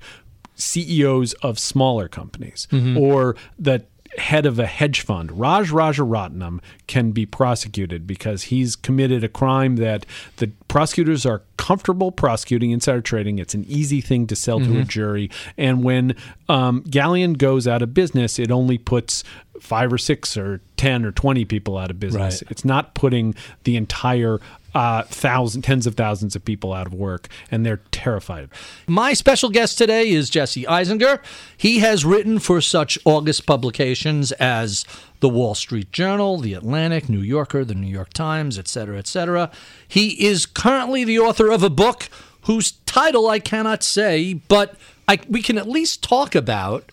CEOs 0.54 1.34
of 1.34 1.58
smaller 1.58 2.08
companies 2.08 2.66
or 2.98 3.36
the 3.58 3.84
head 4.18 4.46
of 4.46 4.58
a 4.58 4.66
hedge 4.66 5.00
fund. 5.00 5.32
Raj 5.32 5.70
Rajaratnam 5.70 6.60
can 6.86 7.12
be 7.12 7.26
prosecuted 7.26 8.06
because 8.06 8.44
he's 8.44 8.76
committed 8.76 9.24
a 9.24 9.28
crime 9.28 9.76
that 9.76 10.04
the 10.36 10.48
prosecutors 10.68 11.24
are 11.24 11.42
comfortable 11.56 12.12
prosecuting 12.12 12.70
insider 12.70 13.00
trading. 13.00 13.38
It's 13.38 13.54
an 13.54 13.64
easy 13.64 14.00
thing 14.00 14.26
to 14.28 14.36
sell 14.36 14.60
to 14.60 14.80
a 14.80 14.84
jury. 14.84 15.30
And 15.56 15.84
when 15.84 16.14
um, 16.48 16.82
Galleon 16.82 17.34
goes 17.34 17.66
out 17.66 17.82
of 17.82 17.94
business, 17.94 18.38
it 18.38 18.50
only 18.50 18.78
puts 18.78 19.24
five 19.60 19.92
or 19.92 19.98
six 19.98 20.36
or 20.36 20.60
10 20.76 21.04
or 21.04 21.12
20 21.12 21.44
people 21.44 21.76
out 21.76 21.90
of 21.90 21.98
business. 21.98 22.42
Right. 22.42 22.50
It's 22.50 22.64
not 22.64 22.94
putting 22.94 23.34
the 23.64 23.76
entire 23.76 24.38
uh, 24.74 25.02
tens 25.04 25.86
of 25.86 25.94
thousands 25.94 26.36
of 26.36 26.44
people 26.44 26.72
out 26.72 26.86
of 26.86 26.94
work, 26.94 27.28
and 27.50 27.64
they're 27.64 27.80
terrified. 27.90 28.48
My 28.86 29.12
special 29.12 29.50
guest 29.50 29.78
today 29.78 30.10
is 30.10 30.30
Jesse 30.30 30.64
Eisinger. 30.64 31.20
He 31.56 31.78
has 31.80 32.04
written 32.04 32.38
for 32.38 32.60
such 32.60 32.98
August 33.04 33.46
publications 33.46 34.32
as 34.32 34.84
the 35.20 35.28
Wall 35.28 35.54
Street 35.54 35.90
Journal, 35.92 36.38
the 36.38 36.54
Atlantic, 36.54 37.08
New 37.08 37.22
Yorker, 37.22 37.64
the 37.64 37.74
New 37.74 37.88
York 37.88 38.12
Times, 38.12 38.58
etc., 38.58 38.98
etc. 38.98 39.50
He 39.86 40.24
is 40.24 40.46
currently 40.46 41.04
the 41.04 41.18
author 41.18 41.50
of 41.50 41.62
a 41.62 41.70
book 41.70 42.08
whose 42.42 42.72
title 42.86 43.28
I 43.28 43.38
cannot 43.38 43.82
say, 43.82 44.34
but 44.34 44.76
I, 45.06 45.18
we 45.28 45.42
can 45.42 45.58
at 45.58 45.68
least 45.68 46.02
talk 46.02 46.34
about 46.34 46.90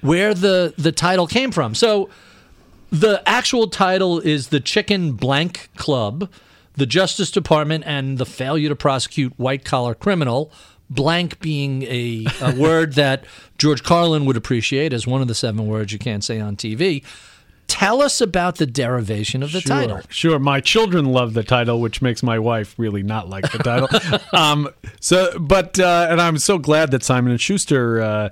where 0.00 0.32
the, 0.32 0.74
the 0.78 0.92
title 0.92 1.26
came 1.26 1.50
from. 1.50 1.74
So 1.74 2.08
the 2.90 3.22
actual 3.28 3.68
title 3.68 4.18
is 4.20 4.48
The 4.48 4.60
Chicken 4.60 5.12
Blank 5.12 5.68
Club, 5.76 6.30
the 6.78 6.86
Justice 6.86 7.30
Department, 7.30 7.84
and 7.86 8.18
the 8.18 8.26
failure 8.26 8.68
to 8.68 8.76
prosecute 8.76 9.32
white 9.36 9.64
collar 9.64 9.94
criminal. 9.94 10.52
Blank 10.90 11.40
being 11.40 11.82
a, 11.82 12.26
a 12.40 12.54
word 12.56 12.94
that 12.94 13.24
George 13.58 13.82
Carlin 13.82 14.24
would 14.24 14.36
appreciate 14.36 14.92
as 14.92 15.06
one 15.06 15.20
of 15.20 15.28
the 15.28 15.34
seven 15.34 15.66
words 15.66 15.92
you 15.92 15.98
can't 15.98 16.24
say 16.24 16.40
on 16.40 16.56
TV. 16.56 17.04
Tell 17.66 18.00
us 18.00 18.22
about 18.22 18.56
the 18.56 18.64
derivation 18.64 19.42
of 19.42 19.52
the 19.52 19.60
sure, 19.60 19.76
title. 19.76 20.00
Sure. 20.08 20.38
My 20.38 20.60
children 20.60 21.04
love 21.04 21.34
the 21.34 21.42
title, 21.44 21.82
which 21.82 22.00
makes 22.00 22.22
my 22.22 22.38
wife 22.38 22.74
really 22.78 23.02
not 23.02 23.28
like 23.28 23.52
the 23.52 23.58
title. 23.58 23.88
um, 24.32 24.70
so, 25.00 25.38
but 25.38 25.78
uh, 25.78 26.06
and 26.08 26.18
I'm 26.18 26.38
so 26.38 26.56
glad 26.56 26.92
that 26.92 27.02
Simon 27.02 27.30
and 27.30 27.40
Schuster 27.40 28.00
uh, 28.00 28.28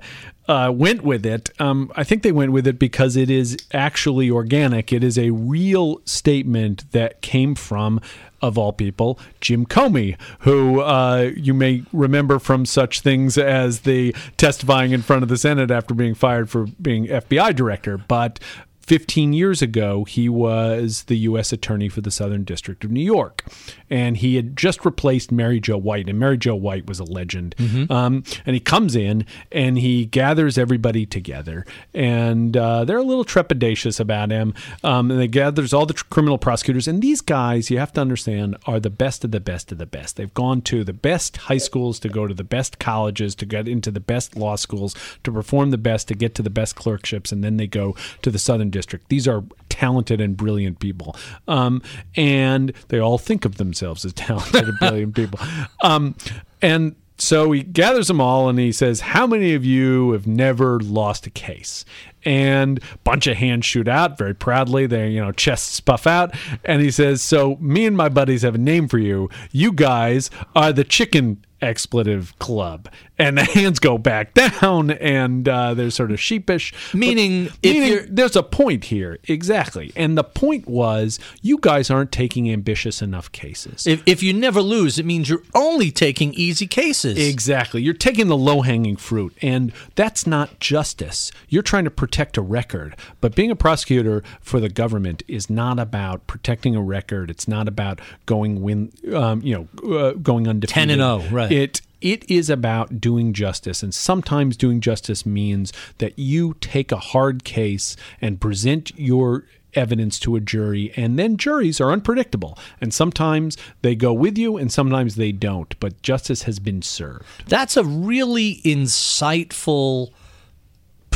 uh, 0.47 0.71
went 0.73 1.03
with 1.03 1.25
it. 1.25 1.49
Um, 1.59 1.91
I 1.95 2.03
think 2.03 2.23
they 2.23 2.31
went 2.31 2.51
with 2.51 2.67
it 2.67 2.79
because 2.79 3.15
it 3.15 3.29
is 3.29 3.57
actually 3.73 4.31
organic. 4.31 4.93
It 4.93 5.03
is 5.03 5.17
a 5.17 5.31
real 5.31 6.01
statement 6.05 6.91
that 6.91 7.21
came 7.21 7.55
from. 7.55 8.01
Of 8.39 8.55
all 8.55 8.71
people, 8.71 9.19
Jim 9.41 9.65
Comey, 9.65 10.15
who 10.41 10.81
uh, 10.81 11.31
you 11.35 11.55
may 11.55 11.81
remember 11.91 12.37
from 12.37 12.67
such 12.67 13.01
things 13.01 13.35
as 13.35 13.79
the 13.79 14.15
testifying 14.37 14.91
in 14.91 15.01
front 15.01 15.23
of 15.23 15.29
the 15.29 15.37
Senate 15.37 15.71
after 15.71 15.95
being 15.95 16.13
fired 16.13 16.47
for 16.47 16.67
being 16.79 17.07
FBI 17.07 17.55
director. 17.55 17.97
But 17.97 18.39
15 18.87 19.33
years 19.33 19.61
ago, 19.61 20.05
he 20.05 20.29
was 20.29 21.03
the 21.03 21.17
U.S. 21.17 21.51
Attorney 21.51 21.89
for 21.89 21.99
the 21.99 22.09
Southern 22.09 22.45
District 22.45 22.85
of 22.85 22.89
New 22.91 23.03
York. 23.03 23.43
And 23.89 24.15
he 24.15 24.37
had 24.37 24.55
just 24.55 24.85
replaced 24.85 25.29
Mary 25.29 25.59
Jo 25.59 25.77
White. 25.77 26.07
And 26.07 26.17
Mary 26.17 26.37
Jo 26.37 26.55
White 26.55 26.87
was 26.87 26.97
a 26.99 27.03
legend. 27.03 27.53
Um, 27.91 28.23
and 28.45 28.53
he 28.53 28.61
comes 28.61 28.95
in 28.95 29.25
and 29.51 29.77
he 29.77 30.05
gathers 30.05 30.57
everybody 30.57 31.05
together. 31.05 31.65
And 31.93 32.55
uh, 32.55 32.85
they're 32.85 32.97
a 32.97 33.03
little 33.03 33.25
trepidatious 33.25 33.99
about 33.99 34.31
him. 34.31 34.53
Um, 34.85 35.11
and 35.11 35.21
he 35.21 35.27
gathers 35.27 35.73
all 35.73 35.85
the 35.85 35.93
tr- 35.93 36.05
criminal 36.09 36.37
prosecutors. 36.37 36.87
And 36.87 37.01
these 37.01 37.19
guys, 37.19 37.69
you 37.69 37.79
have 37.79 37.91
to 37.93 38.01
understand, 38.01 38.55
are 38.67 38.79
the 38.79 38.89
best 38.89 39.25
of 39.25 39.31
the 39.31 39.41
best 39.41 39.69
of 39.73 39.79
the 39.79 39.85
best. 39.85 40.15
They've 40.15 40.33
gone 40.33 40.61
to 40.61 40.85
the 40.85 40.93
best 40.93 41.35
high 41.35 41.57
schools 41.57 41.99
to 41.99 42.09
go 42.09 42.25
to 42.25 42.33
the 42.33 42.45
best 42.45 42.79
colleges, 42.79 43.35
to 43.35 43.45
get 43.45 43.67
into 43.67 43.91
the 43.91 43.99
best 43.99 44.37
law 44.37 44.55
schools, 44.55 44.95
to 45.25 45.31
perform 45.31 45.71
the 45.71 45.77
best, 45.77 46.07
to 46.07 46.15
get 46.15 46.35
to 46.35 46.41
the 46.41 46.49
best 46.49 46.75
clerkships. 46.77 47.33
And 47.33 47.43
then 47.43 47.57
they 47.57 47.67
go 47.67 47.93
to 48.21 48.31
the 48.31 48.39
Southern 48.39 48.69
District. 48.69 48.76
These 49.09 49.27
are 49.27 49.43
talented 49.69 50.21
and 50.21 50.35
brilliant 50.35 50.79
people. 50.79 51.15
Um, 51.47 51.81
and 52.15 52.73
they 52.89 52.99
all 52.99 53.17
think 53.17 53.45
of 53.45 53.55
themselves 53.57 54.05
as 54.05 54.13
talented 54.13 54.67
and 54.67 54.79
brilliant 54.79 55.15
people. 55.15 55.39
Um, 55.81 56.15
and 56.61 56.95
so 57.19 57.51
he 57.51 57.63
gathers 57.63 58.07
them 58.07 58.21
all 58.21 58.47
and 58.47 58.59
he 58.59 58.71
says, 58.71 58.99
How 59.01 59.25
many 59.25 59.53
of 59.53 59.65
you 59.65 60.11
have 60.11 60.27
never 60.27 60.79
lost 60.79 61.25
a 61.25 61.29
case? 61.29 61.83
And 62.23 62.79
bunch 63.03 63.27
of 63.27 63.37
hands 63.37 63.65
shoot 63.65 63.87
out 63.87 64.17
very 64.17 64.35
proudly. 64.35 64.85
Their 64.85 65.07
you 65.07 65.21
know 65.21 65.31
chests 65.31 65.79
puff 65.79 66.05
out, 66.05 66.35
and 66.65 66.81
he 66.81 66.91
says, 66.91 67.21
"So 67.21 67.55
me 67.61 67.85
and 67.85 67.95
my 67.95 68.09
buddies 68.09 68.41
have 68.41 68.55
a 68.55 68.57
name 68.57 68.89
for 68.89 68.97
you. 68.97 69.29
You 69.53 69.71
guys 69.71 70.29
are 70.53 70.73
the 70.73 70.83
chicken 70.83 71.45
expletive 71.61 72.37
club." 72.37 72.89
And 73.19 73.37
the 73.37 73.43
hands 73.43 73.79
go 73.79 73.97
back 73.97 74.33
down, 74.35 74.91
and 74.91 75.49
uh, 75.49 75.73
they're 75.73 75.89
sort 75.89 76.11
of 76.11 76.19
sheepish. 76.19 76.71
Meaning, 76.93 77.45
But- 77.45 77.53
if 77.63 77.73
meaning 77.73 77.89
you're- 77.89 78.07
there's 78.09 78.35
a 78.35 78.43
point 78.43 78.85
here, 78.85 79.17
exactly. 79.27 79.91
And 79.95 80.15
the 80.17 80.23
point 80.23 80.67
was, 80.67 81.19
you 81.41 81.57
guys 81.59 81.89
aren't 81.89 82.11
taking 82.11 82.51
ambitious 82.51 83.01
enough 83.01 83.31
cases. 83.31 83.87
If, 83.87 84.03
if 84.05 84.21
you 84.21 84.33
never 84.33 84.61
lose, 84.61 84.99
it 84.99 85.05
means 85.05 85.29
you're 85.29 85.41
only 85.55 85.89
taking 85.89 86.33
easy 86.35 86.67
cases. 86.67 87.17
Exactly. 87.17 87.81
You're 87.81 87.93
taking 87.95 88.27
the 88.27 88.37
low 88.37 88.61
hanging 88.61 88.97
fruit, 88.97 89.35
and 89.41 89.71
that's 89.95 90.27
not 90.27 90.59
justice. 90.59 91.31
You're 91.49 91.63
trying 91.63 91.85
to 91.85 91.91
protect 91.91 92.37
a 92.37 92.41
record. 92.41 92.95
But 93.19 93.33
being 93.35 93.49
a 93.49 93.55
prosecutor 93.55 94.21
for 94.41 94.59
the 94.59 94.69
government 94.69 95.23
is 95.27 95.49
not 95.49 95.79
about 95.79 96.27
protecting 96.27 96.75
a 96.75 96.81
record. 96.83 97.31
It's 97.31 97.47
not 97.47 97.67
about 97.67 97.99
going 98.27 98.61
win, 98.61 98.91
um, 99.13 99.41
you 99.41 99.67
know, 99.83 99.97
uh, 99.97 100.11
going 100.13 100.47
undefeated. 100.47 100.73
10 100.75 100.89
and 100.91 101.23
0, 101.29 101.35
right. 101.35 101.51
It 101.51 101.81
it 102.01 102.29
is 102.29 102.49
about 102.49 102.99
doing 103.01 103.33
justice, 103.33 103.83
and 103.83 103.93
sometimes 103.93 104.57
doing 104.57 104.81
justice 104.81 105.25
means 105.25 105.73
that 105.97 106.17
you 106.17 106.55
take 106.61 106.91
a 106.91 106.97
hard 106.97 107.43
case 107.43 107.95
and 108.21 108.41
present 108.41 108.91
your 108.97 109.45
evidence 109.73 110.17
to 110.17 110.35
a 110.35 110.39
jury 110.39 110.91
and 110.95 111.19
then 111.19 111.37
juries 111.37 111.79
are 111.79 111.91
unpredictable 111.91 112.57
and 112.81 112.91
sometimes 112.91 113.55
they 113.83 113.93
go 113.93 114.11
with 114.11 114.35
you 114.35 114.57
and 114.57 114.71
sometimes 114.71 115.15
they 115.17 115.31
don't 115.31 115.79
but 115.79 116.01
justice 116.01 116.43
has 116.43 116.57
been 116.57 116.81
served 116.81 117.25
That's 117.47 117.77
a 117.77 117.83
really 117.83 118.55
insightful 118.63 120.13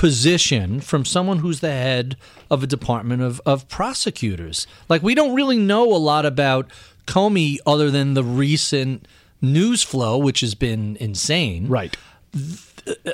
position 0.02 0.80
from 0.80 1.06
someone 1.06 1.38
who's 1.38 1.60
the 1.60 1.70
head 1.70 2.17
of 2.50 2.63
a 2.63 2.67
department 2.67 3.22
of, 3.22 3.39
of 3.46 3.67
prosecutors. 3.67 4.65
Like, 4.89 5.04
we 5.04 5.13
don't 5.13 5.36
really 5.36 5.60
know 5.60 5.94
a 5.94 5.98
lot 5.98 6.26
about 6.26 6.72
Comey 7.06 7.58
other 7.67 7.91
than 7.91 8.15
the 8.15 8.24
recent 8.24 9.08
news 9.41 9.84
flow, 9.84 10.17
which 10.17 10.41
has 10.41 10.56
been 10.56 10.97
insane. 10.97 11.67
right 11.67 11.95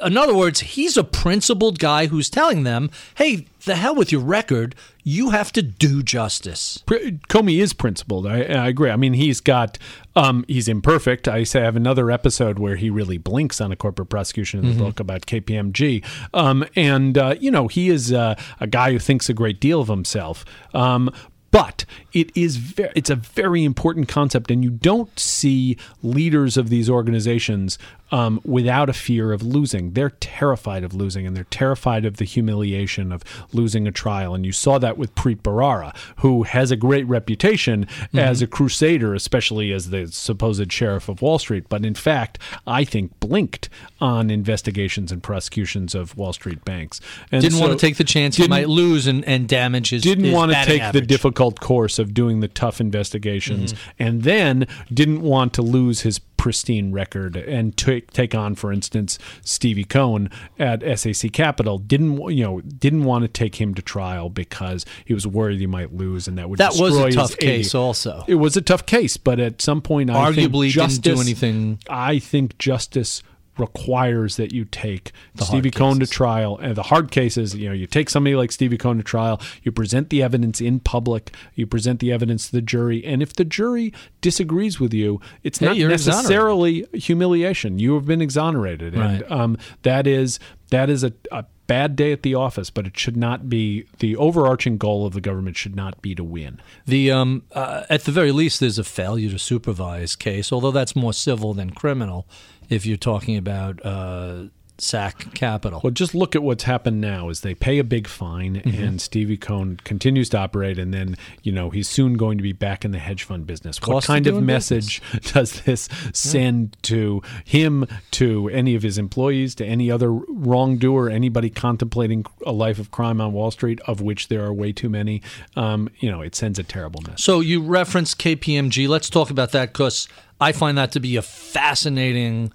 in 0.03 0.17
other 0.17 0.35
words, 0.35 0.61
he's 0.61 0.97
a 0.97 1.03
principled 1.03 1.79
guy 1.79 2.07
who's 2.07 2.29
telling 2.29 2.63
them, 2.63 2.89
"Hey, 3.15 3.47
the 3.65 3.75
hell 3.75 3.95
with 3.95 4.11
your 4.11 4.21
record. 4.21 4.75
You 5.03 5.31
have 5.31 5.51
to 5.53 5.61
do 5.61 6.03
justice." 6.03 6.83
Comey 6.87 7.59
is 7.59 7.73
principled. 7.73 8.27
I, 8.27 8.41
I 8.43 8.67
agree. 8.67 8.89
I 8.89 8.95
mean, 8.95 9.13
he's 9.13 9.41
got 9.41 9.77
um, 10.15 10.45
he's 10.47 10.67
imperfect. 10.67 11.27
I 11.27 11.43
say 11.43 11.61
I 11.61 11.65
have 11.65 11.75
another 11.75 12.11
episode 12.11 12.59
where 12.59 12.75
he 12.75 12.89
really 12.89 13.17
blinks 13.17 13.59
on 13.59 13.71
a 13.71 13.75
corporate 13.75 14.09
prosecution 14.09 14.59
in 14.59 14.67
the 14.67 14.73
mm-hmm. 14.73 14.83
book 14.83 14.99
about 14.99 15.25
KPMG, 15.25 16.05
um, 16.33 16.65
and 16.75 17.17
uh, 17.17 17.35
you 17.39 17.51
know 17.51 17.67
he 17.67 17.89
is 17.89 18.13
uh, 18.13 18.35
a 18.59 18.67
guy 18.67 18.91
who 18.91 18.99
thinks 18.99 19.29
a 19.29 19.33
great 19.33 19.59
deal 19.59 19.81
of 19.81 19.87
himself. 19.87 20.45
Um, 20.73 21.11
but 21.51 21.85
it 22.13 22.35
is 22.35 22.57
very, 22.57 22.91
it's 22.95 23.09
a 23.09 23.15
very 23.15 23.63
important 23.63 24.07
concept, 24.07 24.51
and 24.51 24.63
you 24.63 24.69
don't 24.69 25.17
see 25.19 25.77
leaders 26.01 26.57
of 26.57 26.69
these 26.69 26.89
organizations 26.89 27.77
um, 28.11 28.39
without 28.45 28.89
a 28.89 28.93
fear 28.93 29.33
of 29.33 29.43
losing. 29.43 29.91
They're 29.91 30.11
terrified 30.11 30.83
of 30.83 30.93
losing, 30.93 31.27
and 31.27 31.35
they're 31.35 31.45
terrified 31.45 32.05
of 32.05 32.17
the 32.17 32.25
humiliation 32.25 33.11
of 33.11 33.23
losing 33.53 33.87
a 33.87 33.91
trial. 33.91 34.33
And 34.33 34.45
you 34.45 34.51
saw 34.51 34.77
that 34.79 34.97
with 34.97 35.13
Preet 35.15 35.41
Bharara, 35.41 35.95
who 36.17 36.43
has 36.43 36.71
a 36.71 36.75
great 36.75 37.07
reputation 37.07 37.85
mm-hmm. 37.85 38.19
as 38.19 38.41
a 38.41 38.47
crusader, 38.47 39.13
especially 39.13 39.71
as 39.71 39.89
the 39.89 40.07
supposed 40.07 40.71
sheriff 40.71 41.09
of 41.09 41.21
Wall 41.21 41.39
Street. 41.39 41.65
But 41.69 41.85
in 41.85 41.95
fact, 41.95 42.39
I 42.65 42.83
think 42.83 43.19
blinked 43.19 43.69
on 43.99 44.29
investigations 44.29 45.11
and 45.11 45.21
prosecutions 45.21 45.95
of 45.95 46.15
Wall 46.17 46.33
Street 46.33 46.63
banks. 46.63 47.01
And 47.31 47.41
didn't 47.41 47.57
so 47.57 47.67
want 47.67 47.79
to 47.79 47.85
take 47.85 47.97
the 47.97 48.03
chance 48.03 48.37
he 48.37 48.47
might 48.47 48.69
lose 48.69 49.07
and, 49.07 49.25
and 49.25 49.47
damage 49.47 49.89
his. 49.89 50.03
Didn't 50.03 50.25
his 50.25 50.33
want 50.33 50.51
to 50.51 50.63
take 50.65 50.81
average. 50.81 51.01
the 51.01 51.07
difficult 51.07 51.46
course 51.55 51.99
of 51.99 52.13
doing 52.13 52.39
the 52.39 52.47
tough 52.47 52.79
investigations, 52.79 53.73
mm-hmm. 53.73 54.03
and 54.03 54.23
then 54.23 54.67
didn't 54.93 55.21
want 55.21 55.53
to 55.53 55.61
lose 55.61 56.01
his 56.01 56.19
pristine 56.37 56.91
record 56.91 57.35
and 57.35 57.75
take 57.75 58.11
take 58.11 58.33
on, 58.33 58.55
for 58.55 58.71
instance, 58.71 59.17
Stevie 59.41 59.83
Cohen 59.83 60.29
at 60.57 60.81
SAC 60.99 61.31
Capital. 61.33 61.77
Didn't 61.77 62.29
you 62.29 62.43
know? 62.43 62.61
Didn't 62.61 63.03
want 63.03 63.23
to 63.23 63.27
take 63.27 63.55
him 63.55 63.73
to 63.75 63.81
trial 63.81 64.29
because 64.29 64.85
he 65.03 65.13
was 65.13 65.27
worried 65.27 65.59
he 65.59 65.67
might 65.67 65.93
lose, 65.93 66.27
and 66.27 66.37
that 66.37 66.49
would 66.49 66.59
that 66.59 66.75
was 66.75 66.97
a 66.97 67.11
tough 67.11 67.33
80. 67.33 67.45
case. 67.45 67.75
Also, 67.75 68.23
it 68.27 68.35
was 68.35 68.55
a 68.55 68.61
tough 68.61 68.85
case, 68.85 69.17
but 69.17 69.39
at 69.39 69.61
some 69.61 69.81
point, 69.81 70.09
I 70.09 70.31
arguably 70.31 70.69
justice, 70.69 70.99
didn't 70.99 71.17
do 71.17 71.21
anything. 71.21 71.79
I 71.89 72.19
think 72.19 72.57
justice 72.57 73.23
requires 73.59 74.35
that 74.37 74.51
you 74.51 74.65
take 74.65 75.11
the 75.35 75.45
Stevie 75.45 75.71
Cohen 75.71 75.99
to 75.99 76.07
trial. 76.07 76.57
And 76.57 76.75
the 76.75 76.83
hard 76.83 77.11
cases, 77.11 77.55
you 77.55 77.67
know, 77.67 77.73
you 77.73 77.87
take 77.87 78.09
somebody 78.09 78.35
like 78.35 78.51
Stevie 78.51 78.77
Cohen 78.77 78.97
to 78.97 79.03
trial, 79.03 79.41
you 79.63 79.71
present 79.71 80.09
the 80.09 80.23
evidence 80.23 80.61
in 80.61 80.79
public, 80.79 81.33
you 81.55 81.67
present 81.67 81.99
the 81.99 82.11
evidence 82.11 82.47
to 82.47 82.51
the 82.53 82.61
jury, 82.61 83.05
and 83.05 83.21
if 83.21 83.33
the 83.33 83.45
jury 83.45 83.93
disagrees 84.21 84.79
with 84.79 84.93
you, 84.93 85.19
it's 85.43 85.61
yeah, 85.61 85.69
not 85.69 85.77
necessarily 85.77 86.85
humiliation. 86.93 87.79
You 87.79 87.95
have 87.95 88.05
been 88.05 88.21
exonerated, 88.21 88.95
right. 88.95 89.21
and 89.21 89.31
um, 89.31 89.57
that 89.83 90.07
is 90.07 90.39
that 90.69 90.89
is 90.89 91.03
a, 91.03 91.13
a 91.31 91.45
bad 91.67 91.95
day 91.95 92.11
at 92.11 92.23
the 92.23 92.33
office, 92.33 92.69
but 92.69 92.87
it 92.87 92.97
should 92.97 93.17
not 93.17 93.49
be 93.49 93.85
the 93.99 94.15
overarching 94.15 94.77
goal 94.77 95.05
of 95.05 95.13
the 95.13 95.21
government 95.21 95.57
should 95.57 95.75
not 95.75 96.01
be 96.01 96.15
to 96.15 96.23
win. 96.23 96.59
The 96.85 97.11
um, 97.11 97.43
uh, 97.51 97.83
at 97.89 98.05
the 98.05 98.11
very 98.11 98.31
least, 98.31 98.59
there's 98.59 98.79
a 98.79 98.83
failure 98.83 99.29
to 99.29 99.37
supervise 99.39 100.15
case, 100.15 100.51
although 100.51 100.71
that's 100.71 100.95
more 100.95 101.13
civil 101.13 101.53
than 101.53 101.71
criminal 101.71 102.27
if 102.69 102.85
you're 102.85 102.97
talking 102.97 103.37
about 103.37 103.85
uh, 103.85 104.45
SAC 104.79 105.33
Capital. 105.33 105.81
Well, 105.83 105.91
just 105.91 106.13
look 106.13 106.35
at 106.35 106.43
what's 106.43 106.63
happened 106.63 107.01
now 107.01 107.29
is 107.29 107.41
they 107.41 107.55
pay 107.55 107.79
a 107.79 107.83
big 107.83 108.07
fine 108.07 108.55
mm-hmm. 108.55 108.83
and 108.83 109.01
Stevie 109.01 109.37
Cohen 109.37 109.79
continues 109.83 110.29
to 110.29 110.37
operate 110.37 110.77
and 110.77 110.93
then, 110.93 111.17
you 111.43 111.51
know, 111.51 111.69
he's 111.69 111.87
soon 111.87 112.13
going 112.13 112.37
to 112.37 112.43
be 112.43 112.53
back 112.53 112.85
in 112.85 112.91
the 112.91 112.99
hedge 112.99 113.23
fund 113.23 113.47
business. 113.47 113.79
Cost 113.79 113.93
what 113.93 114.03
kind 114.05 114.27
of, 114.27 114.37
of 114.37 114.43
message 114.43 115.01
business. 115.01 115.31
does 115.33 115.61
this 115.61 115.89
send 116.13 116.75
yeah. 116.77 116.81
to 116.83 117.21
him, 117.45 117.87
to 118.11 118.49
any 118.49 118.75
of 118.75 118.83
his 118.83 118.97
employees, 118.97 119.55
to 119.55 119.65
any 119.65 119.89
other 119.89 120.11
wrongdoer, 120.11 121.09
anybody 121.09 121.49
contemplating 121.49 122.25
a 122.45 122.51
life 122.51 122.79
of 122.79 122.91
crime 122.91 123.19
on 123.19 123.33
Wall 123.33 123.51
Street, 123.51 123.79
of 123.87 124.01
which 124.01 124.27
there 124.27 124.43
are 124.43 124.53
way 124.53 124.71
too 124.71 124.89
many? 124.89 125.21
Um, 125.55 125.89
you 125.99 126.11
know, 126.11 126.21
it 126.21 126.35
sends 126.35 126.59
a 126.59 126.63
terrible 126.63 127.01
message. 127.01 127.23
So 127.23 127.39
you 127.39 127.61
referenced 127.61 128.19
KPMG. 128.19 128.87
Let's 128.87 129.09
talk 129.09 129.29
about 129.29 129.51
that 129.51 129.73
because 129.73 130.07
I 130.39 130.51
find 130.51 130.77
that 130.77 130.91
to 130.93 130.99
be 130.99 131.15
a 131.15 131.21
fascinating 131.21 132.51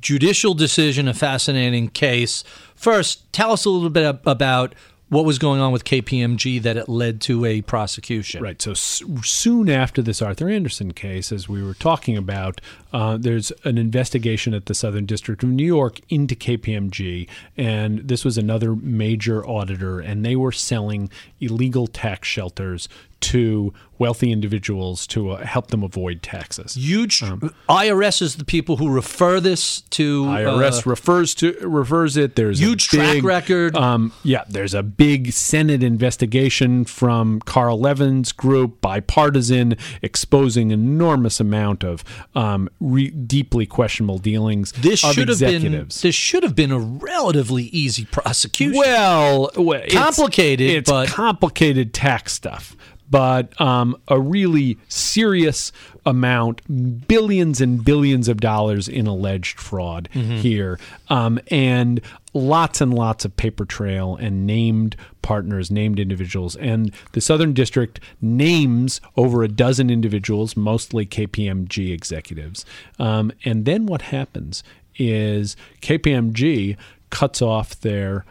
judicial 0.00 0.54
decision, 0.54 1.08
a 1.08 1.14
fascinating 1.14 1.88
case. 1.88 2.44
First, 2.74 3.32
tell 3.32 3.52
us 3.52 3.64
a 3.64 3.70
little 3.70 3.90
bit 3.90 4.20
about 4.24 4.74
what 5.08 5.24
was 5.24 5.38
going 5.38 5.60
on 5.60 5.72
with 5.72 5.84
KPMG 5.84 6.60
that 6.62 6.76
it 6.76 6.88
led 6.88 7.20
to 7.22 7.44
a 7.44 7.62
prosecution. 7.62 8.42
Right. 8.42 8.60
So 8.60 8.74
soon 8.74 9.70
after 9.70 10.02
this 10.02 10.20
Arthur 10.20 10.50
Andersen 10.50 10.92
case, 10.92 11.32
as 11.32 11.48
we 11.48 11.62
were 11.62 11.74
talking 11.74 12.16
about, 12.16 12.60
uh, 12.92 13.16
there's 13.16 13.50
an 13.64 13.78
investigation 13.78 14.52
at 14.52 14.66
the 14.66 14.74
Southern 14.74 15.06
District 15.06 15.42
of 15.42 15.48
New 15.48 15.64
York 15.64 16.00
into 16.10 16.34
KPMG, 16.34 17.26
and 17.56 18.00
this 18.00 18.24
was 18.24 18.36
another 18.36 18.76
major 18.76 19.46
auditor, 19.46 19.98
and 19.98 20.24
they 20.24 20.36
were 20.36 20.52
selling 20.52 21.10
illegal 21.40 21.86
tax 21.86 22.28
shelters 22.28 22.88
to 23.20 23.72
wealthy 23.98 24.30
individuals 24.30 25.06
to 25.08 25.30
uh, 25.30 25.44
help 25.44 25.68
them 25.68 25.82
avoid 25.82 26.22
taxes. 26.22 26.74
Huge 26.74 27.22
um, 27.22 27.52
IRS 27.68 28.22
is 28.22 28.36
the 28.36 28.44
people 28.44 28.76
who 28.76 28.88
refer 28.88 29.40
this 29.40 29.80
to 29.82 30.24
IRS 30.24 30.86
uh, 30.86 30.90
refers 30.90 31.34
to 31.36 31.58
refers 31.62 32.16
it. 32.16 32.36
There's 32.36 32.60
huge 32.60 32.90
big, 32.90 33.22
track 33.22 33.24
record. 33.24 33.76
Um, 33.76 34.12
yeah, 34.22 34.44
there's 34.48 34.74
a 34.74 34.82
big 34.82 35.32
Senate 35.32 35.82
investigation 35.82 36.84
from 36.84 37.40
Carl 37.40 37.80
Levin's 37.80 38.32
group, 38.32 38.80
bipartisan, 38.80 39.76
exposing 40.02 40.70
enormous 40.70 41.40
amount 41.40 41.84
of 41.84 42.04
um, 42.34 42.68
re- 42.80 43.10
deeply 43.10 43.66
questionable 43.66 44.18
dealings. 44.18 44.72
This 44.72 45.00
should 45.00 45.28
have 45.28 45.40
been 45.40 45.88
this 45.88 46.14
should 46.14 46.42
have 46.42 46.54
been 46.54 46.70
a 46.70 46.78
relatively 46.78 47.64
easy 47.64 48.04
prosecution. 48.04 48.78
Well, 48.78 49.50
well 49.56 49.82
complicated, 49.90 50.68
it's, 50.68 50.78
it's 50.78 50.90
but 50.90 51.08
complicated 51.08 51.92
tax 51.92 52.32
stuff 52.32 52.76
but 53.10 53.58
um, 53.60 53.96
a 54.08 54.20
really 54.20 54.78
serious 54.88 55.72
amount, 56.04 57.08
billions 57.08 57.60
and 57.60 57.84
billions 57.84 58.28
of 58.28 58.40
dollars 58.40 58.88
in 58.88 59.06
alleged 59.06 59.58
fraud 59.58 60.08
mm-hmm. 60.12 60.36
here, 60.36 60.78
um, 61.08 61.38
and 61.50 62.00
lots 62.34 62.80
and 62.80 62.92
lots 62.94 63.24
of 63.24 63.36
paper 63.36 63.64
trail 63.64 64.16
and 64.16 64.46
named 64.46 64.96
partners, 65.22 65.70
named 65.70 65.98
individuals. 65.98 66.56
And 66.56 66.92
the 67.12 67.20
Southern 67.20 67.52
District 67.52 68.00
names 68.20 69.00
over 69.16 69.42
a 69.42 69.48
dozen 69.48 69.90
individuals, 69.90 70.56
mostly 70.56 71.06
KPMG 71.06 71.92
executives. 71.92 72.64
Um, 72.98 73.32
and 73.44 73.64
then 73.64 73.86
what 73.86 74.02
happens 74.02 74.62
is 74.96 75.56
KPMG 75.80 76.76
cuts 77.10 77.40
off 77.40 77.80
their 77.80 78.24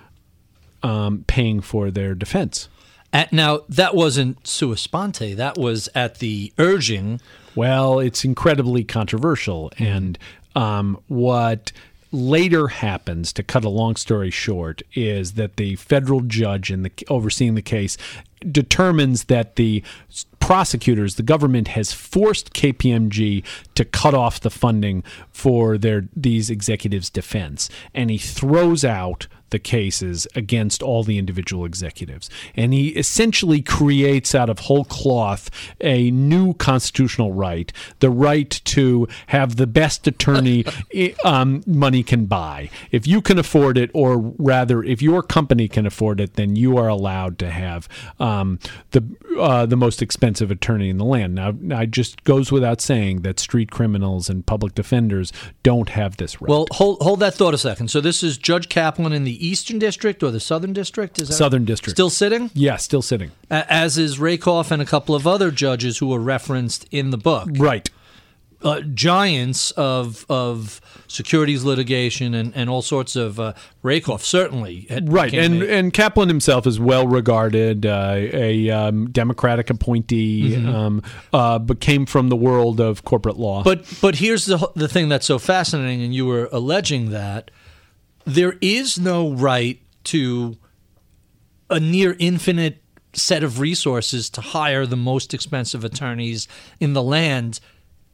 um, 0.83 1.23
paying 1.27 1.61
for 1.61 1.89
their 1.91 2.13
defense. 2.13 2.69
At, 3.13 3.31
now, 3.31 3.61
that 3.69 3.95
wasn't 3.95 4.45
sua 4.45 4.77
sponte. 4.77 5.35
That 5.35 5.57
was 5.57 5.89
at 5.95 6.19
the 6.19 6.51
urging. 6.57 7.21
Well, 7.55 7.99
it's 7.99 8.25
incredibly 8.25 8.83
controversial. 8.83 9.71
Mm-hmm. 9.75 9.83
And 9.83 10.19
um, 10.55 10.99
what 11.07 11.71
later 12.11 12.67
happens, 12.67 13.33
to 13.33 13.43
cut 13.43 13.63
a 13.63 13.69
long 13.69 13.95
story 13.95 14.29
short, 14.29 14.81
is 14.93 15.33
that 15.33 15.57
the 15.57 15.75
federal 15.75 16.21
judge 16.21 16.71
in 16.71 16.83
the 16.83 16.91
overseeing 17.09 17.55
the 17.55 17.61
case 17.61 17.97
determines 18.51 19.25
that 19.25 19.55
the 19.55 19.83
prosecutors, 20.39 21.15
the 21.15 21.23
government 21.23 21.69
has 21.69 21.91
forced 21.91 22.53
KPMG 22.53 23.43
to 23.75 23.85
cut 23.85 24.13
off 24.13 24.39
the 24.39 24.49
funding 24.49 25.03
for 25.31 25.77
their 25.77 26.07
these 26.15 26.49
executives' 26.49 27.09
defense, 27.09 27.69
and 27.93 28.09
he 28.09 28.17
throws 28.17 28.85
out 28.85 29.27
the 29.49 29.59
cases 29.59 30.27
against 30.35 30.83
all 30.83 31.03
the 31.03 31.17
individual 31.17 31.65
executives. 31.65 32.29
And 32.55 32.73
he 32.73 32.89
essentially 32.89 33.61
creates 33.61 34.35
out 34.35 34.49
of 34.49 34.59
whole 34.59 34.85
cloth 34.85 35.49
a 35.81 36.11
new 36.11 36.53
constitutional 36.55 37.33
right 37.33 37.71
the 37.99 38.09
right 38.09 38.49
to 38.65 39.07
have 39.27 39.55
the 39.55 39.67
best 39.67 40.07
attorney 40.07 40.65
um, 41.25 41.63
money 41.65 42.03
can 42.03 42.25
buy. 42.25 42.69
If 42.91 43.07
you 43.07 43.21
can 43.21 43.37
afford 43.37 43.77
it, 43.77 43.89
or 43.93 44.17
rather, 44.37 44.83
if 44.83 45.01
your 45.01 45.21
company 45.23 45.67
can 45.67 45.85
afford 45.85 46.19
it, 46.19 46.33
then 46.33 46.55
you 46.55 46.77
are 46.77 46.87
allowed 46.87 47.39
to 47.39 47.49
have 47.49 47.87
um, 48.19 48.59
the, 48.91 49.03
uh, 49.39 49.65
the 49.65 49.77
most 49.77 50.01
expensive 50.01 50.51
attorney 50.51 50.89
in 50.89 50.97
the 50.97 51.05
land. 51.05 51.35
Now, 51.35 51.55
it 51.81 51.91
just 51.91 52.23
goes 52.23 52.51
without 52.51 52.81
saying 52.81 53.21
that 53.21 53.39
street 53.39 53.71
criminals 53.71 54.29
and 54.29 54.45
public 54.45 54.75
defenders 54.75 55.31
don't 55.63 55.89
have 55.89 56.17
this 56.17 56.41
right. 56.41 56.49
Well, 56.49 56.67
hold, 56.71 57.01
hold 57.01 57.19
that 57.21 57.33
thought 57.33 57.53
a 57.53 57.57
second. 57.57 57.89
So, 57.89 58.01
this 58.01 58.23
is 58.23 58.37
Judge 58.37 58.69
Kaplan 58.69 59.13
in 59.13 59.23
the 59.23 59.36
Eastern 59.45 59.79
District 59.79 60.21
or 60.23 60.31
the 60.31 60.39
Southern 60.39 60.73
District? 60.73 61.19
Is 61.19 61.27
that 61.29 61.35
Southern 61.35 61.65
District 61.65 61.95
still 61.95 62.09
sitting? 62.09 62.51
Yeah, 62.53 62.77
still 62.77 63.01
sitting. 63.01 63.31
As 63.49 63.97
is 63.97 64.19
Rakoff 64.19 64.71
and 64.71 64.81
a 64.81 64.85
couple 64.85 65.15
of 65.15 65.27
other 65.27 65.51
judges 65.51 65.97
who 65.97 66.07
were 66.07 66.19
referenced 66.19 66.87
in 66.91 67.11
the 67.11 67.17
book. 67.17 67.49
Right. 67.53 67.89
Uh, 68.63 68.81
giants 68.81 69.69
of 69.71 70.25
of 70.29 70.81
securities 71.07 71.63
litigation 71.63 72.33
and, 72.33 72.51
and 72.55 72.71
all 72.71 72.81
sorts 72.81 73.15
of 73.15 73.39
uh, 73.39 73.53
Rakoff 73.83 74.25
certainly 74.25 74.87
right 75.03 75.31
and 75.31 75.61
a, 75.61 75.71
and 75.71 75.93
Kaplan 75.93 76.27
himself 76.27 76.65
is 76.65 76.79
well 76.79 77.07
regarded 77.07 77.85
uh, 77.85 78.15
a 78.15 78.67
um, 78.71 79.11
Democratic 79.11 79.69
appointee 79.69 80.55
mm-hmm. 80.55 80.69
um, 80.69 81.03
uh, 81.31 81.59
but 81.59 81.79
came 81.81 82.07
from 82.07 82.29
the 82.29 82.35
world 82.35 82.79
of 82.79 83.03
corporate 83.03 83.37
law 83.37 83.61
but 83.61 83.85
but 84.01 84.15
here's 84.15 84.47
the 84.47 84.71
the 84.75 84.87
thing 84.87 85.07
that's 85.07 85.27
so 85.27 85.37
fascinating 85.37 86.01
and 86.01 86.15
you 86.15 86.25
were 86.25 86.49
alleging 86.51 87.11
that 87.11 87.51
there 88.27 88.55
is 88.59 88.99
no 88.99 89.31
right 89.31 89.81
to 90.03 90.57
a 91.69 91.79
near 91.79 92.15
infinite 92.19 92.83
set 93.13 93.41
of 93.41 93.59
resources 93.61 94.29
to 94.29 94.41
hire 94.41 94.85
the 94.85 94.97
most 94.97 95.33
expensive 95.33 95.85
attorneys 95.85 96.47
in 96.81 96.91
the 96.91 97.01
land. 97.01 97.61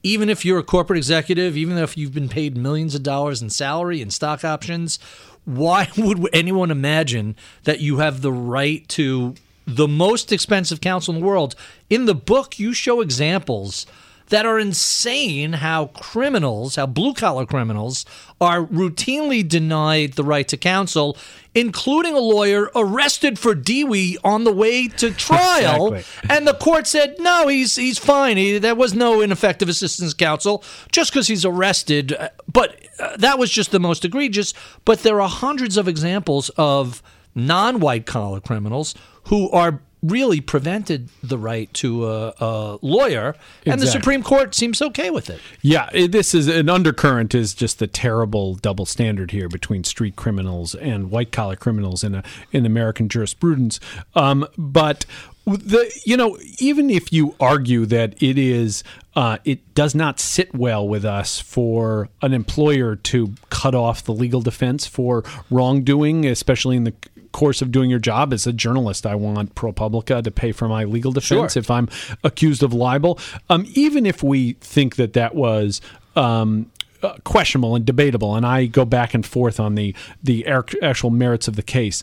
Even 0.04 0.30
if 0.30 0.46
you're 0.46 0.60
a 0.60 0.64
corporate 0.64 0.98
executive 0.98 1.58
even 1.58 1.78
if 1.78 1.98
you've 1.98 2.14
been 2.14 2.30
paid 2.30 2.56
millions 2.56 2.94
of 2.94 3.02
dollars 3.02 3.42
in 3.42 3.50
salary 3.50 4.02
and 4.02 4.14
stock 4.14 4.46
options 4.46 5.00
why 5.46 5.90
would 5.98 6.30
anyone 6.32 6.72
imagine 6.72 7.36
that 7.64 7.80
you 7.80 7.98
have 7.98 8.22
the 8.22 8.32
right 8.32 8.88
to 8.90 9.34
the 9.66 9.88
most 9.88 10.32
expensive 10.32 10.80
counsel 10.80 11.14
in 11.16 11.22
the 11.22 11.26
world? 11.26 11.56
In 11.90 12.06
the 12.06 12.16
book 12.16 12.60
you 12.60 12.74
show 12.74 13.02
examples 13.02 13.86
that 14.30 14.46
are 14.46 14.60
insane 14.60 15.54
how 15.54 15.88
criminals, 15.88 16.76
how 16.76 16.86
blue 16.86 17.14
collar 17.14 17.46
criminals, 17.46 18.06
are 18.42 18.66
routinely 18.66 19.48
denied 19.48 20.14
the 20.14 20.24
right 20.24 20.48
to 20.48 20.58
counsel, 20.58 21.18
including 21.56 22.14
a 22.14 22.20
lawyer 22.20 22.72
arrested 22.76 23.38
for 23.38 23.56
DWI 23.56 24.18
on 24.24 24.44
the 24.44 24.52
way 24.52 24.88
to 24.88 25.12
trial. 25.12 25.94
Exactly. 25.94 26.30
And 26.36 26.48
the 26.48 26.54
court 26.56 26.88
said, 26.88 27.16
no, 27.20 27.48
he's, 27.48 27.76
he's 27.76 27.98
fine. 27.98 28.38
He, 28.38 28.58
there 28.58 28.76
was 28.76 28.94
no 28.94 29.22
ineffective 29.22 29.70
assistance 29.70 30.14
counsel 30.14 30.64
just 30.92 31.12
because 31.12 31.28
he's 31.28 31.46
arrested. 31.46 32.14
Uh, 32.14 32.30
But 32.52 32.80
uh, 33.00 33.18
that 33.18 33.38
was 33.40 33.52
just 33.52 33.72
the 33.72 33.80
most 33.80 34.04
egregious. 34.06 34.54
But 34.86 35.04
there 35.04 35.22
are 35.22 35.30
hundreds 35.30 35.78
of 35.78 35.88
examples 35.88 36.50
of 36.58 37.02
non 37.36 37.80
white 37.80 38.06
collar 38.06 38.40
criminals 38.40 38.96
who 39.26 39.50
are 39.52 39.82
really 40.04 40.42
prevented 40.42 41.10
the 41.24 41.38
right 41.38 41.74
to 41.76 42.08
a, 42.08 42.34
a 42.40 42.80
lawyer, 42.82 43.36
and 43.66 43.82
the 43.82 43.88
Supreme 43.88 44.22
Court 44.22 44.54
seems 44.54 44.82
okay 44.82 45.10
with 45.10 45.30
it. 45.30 45.40
Yeah, 45.62 45.90
it, 45.94 46.12
this 46.12 46.36
is 46.36 46.48
an 46.48 46.70
undercurrent 46.70 47.34
is 47.34 47.54
just 47.54 47.80
the 47.80 47.88
terrible 47.88 48.56
double 48.56 48.86
standard 48.86 49.32
here 49.32 49.48
between 49.48 49.84
street 49.84 50.16
criminals 50.16 50.76
and 50.76 51.10
white 51.10 51.32
collar 51.32 51.56
criminals 51.56 52.04
in 52.04 52.16
a, 52.16 52.24
in 52.52 52.66
American 52.66 53.08
jurisprudence. 53.08 53.80
Um, 54.14 54.46
but 54.58 55.06
the 55.46 55.92
you 56.06 56.16
know 56.16 56.38
even 56.60 56.90
if 56.90 57.12
you 57.12 57.36
argue 57.40 57.86
that 57.86 58.22
it 58.24 58.38
is 58.38 58.84
uh, 59.16 59.38
it 59.44 59.76
does 59.76 59.94
not 59.94 60.20
sit 60.20 60.54
well 60.56 60.88
with 60.88 61.06
us 61.06 61.40
for 61.40 62.10
an 62.22 62.34
employer 62.34 62.96
to 62.96 63.34
cut 63.50 63.76
off 63.76 64.04
the 64.04 64.14
legal 64.14 64.42
defense 64.42 64.88
for 64.88 65.24
wrongdoing, 65.52 66.26
especially 66.26 66.76
in 66.76 66.84
the 66.84 66.94
course 67.34 67.62
of 67.62 67.72
doing 67.72 67.90
your 67.90 68.00
job 68.00 68.32
as 68.32 68.48
a 68.48 68.54
journalist. 68.54 69.06
I 69.06 69.16
want 69.16 69.54
ProPublica 69.56 70.24
to 70.24 70.32
pay 70.32 70.54
for 70.54 70.70
my 70.70 70.86
legal 70.86 71.12
defense 71.12 71.54
Sure. 71.54 71.60
if 71.60 71.70
I'm 71.70 71.90
accused 72.24 72.64
of 72.64 72.74
libel. 72.74 73.20
Um, 73.50 73.66
even 73.74 74.06
if 74.06 74.24
we 74.24 74.54
think 74.62 74.96
that 74.96 75.12
that 75.14 75.36
was 75.36 75.82
um, 76.16 76.72
uh, 77.02 77.16
questionable 77.26 77.76
and 77.76 77.86
debatable, 77.86 78.36
and 78.36 78.46
I 78.46 78.68
go 78.68 78.86
back 78.86 79.14
and 79.14 79.26
forth 79.26 79.60
on 79.60 79.76
the 79.76 79.94
the 80.24 80.46
actual 80.82 81.10
merits 81.10 81.50
of 81.50 81.58
the 81.58 81.64
case. 81.64 82.02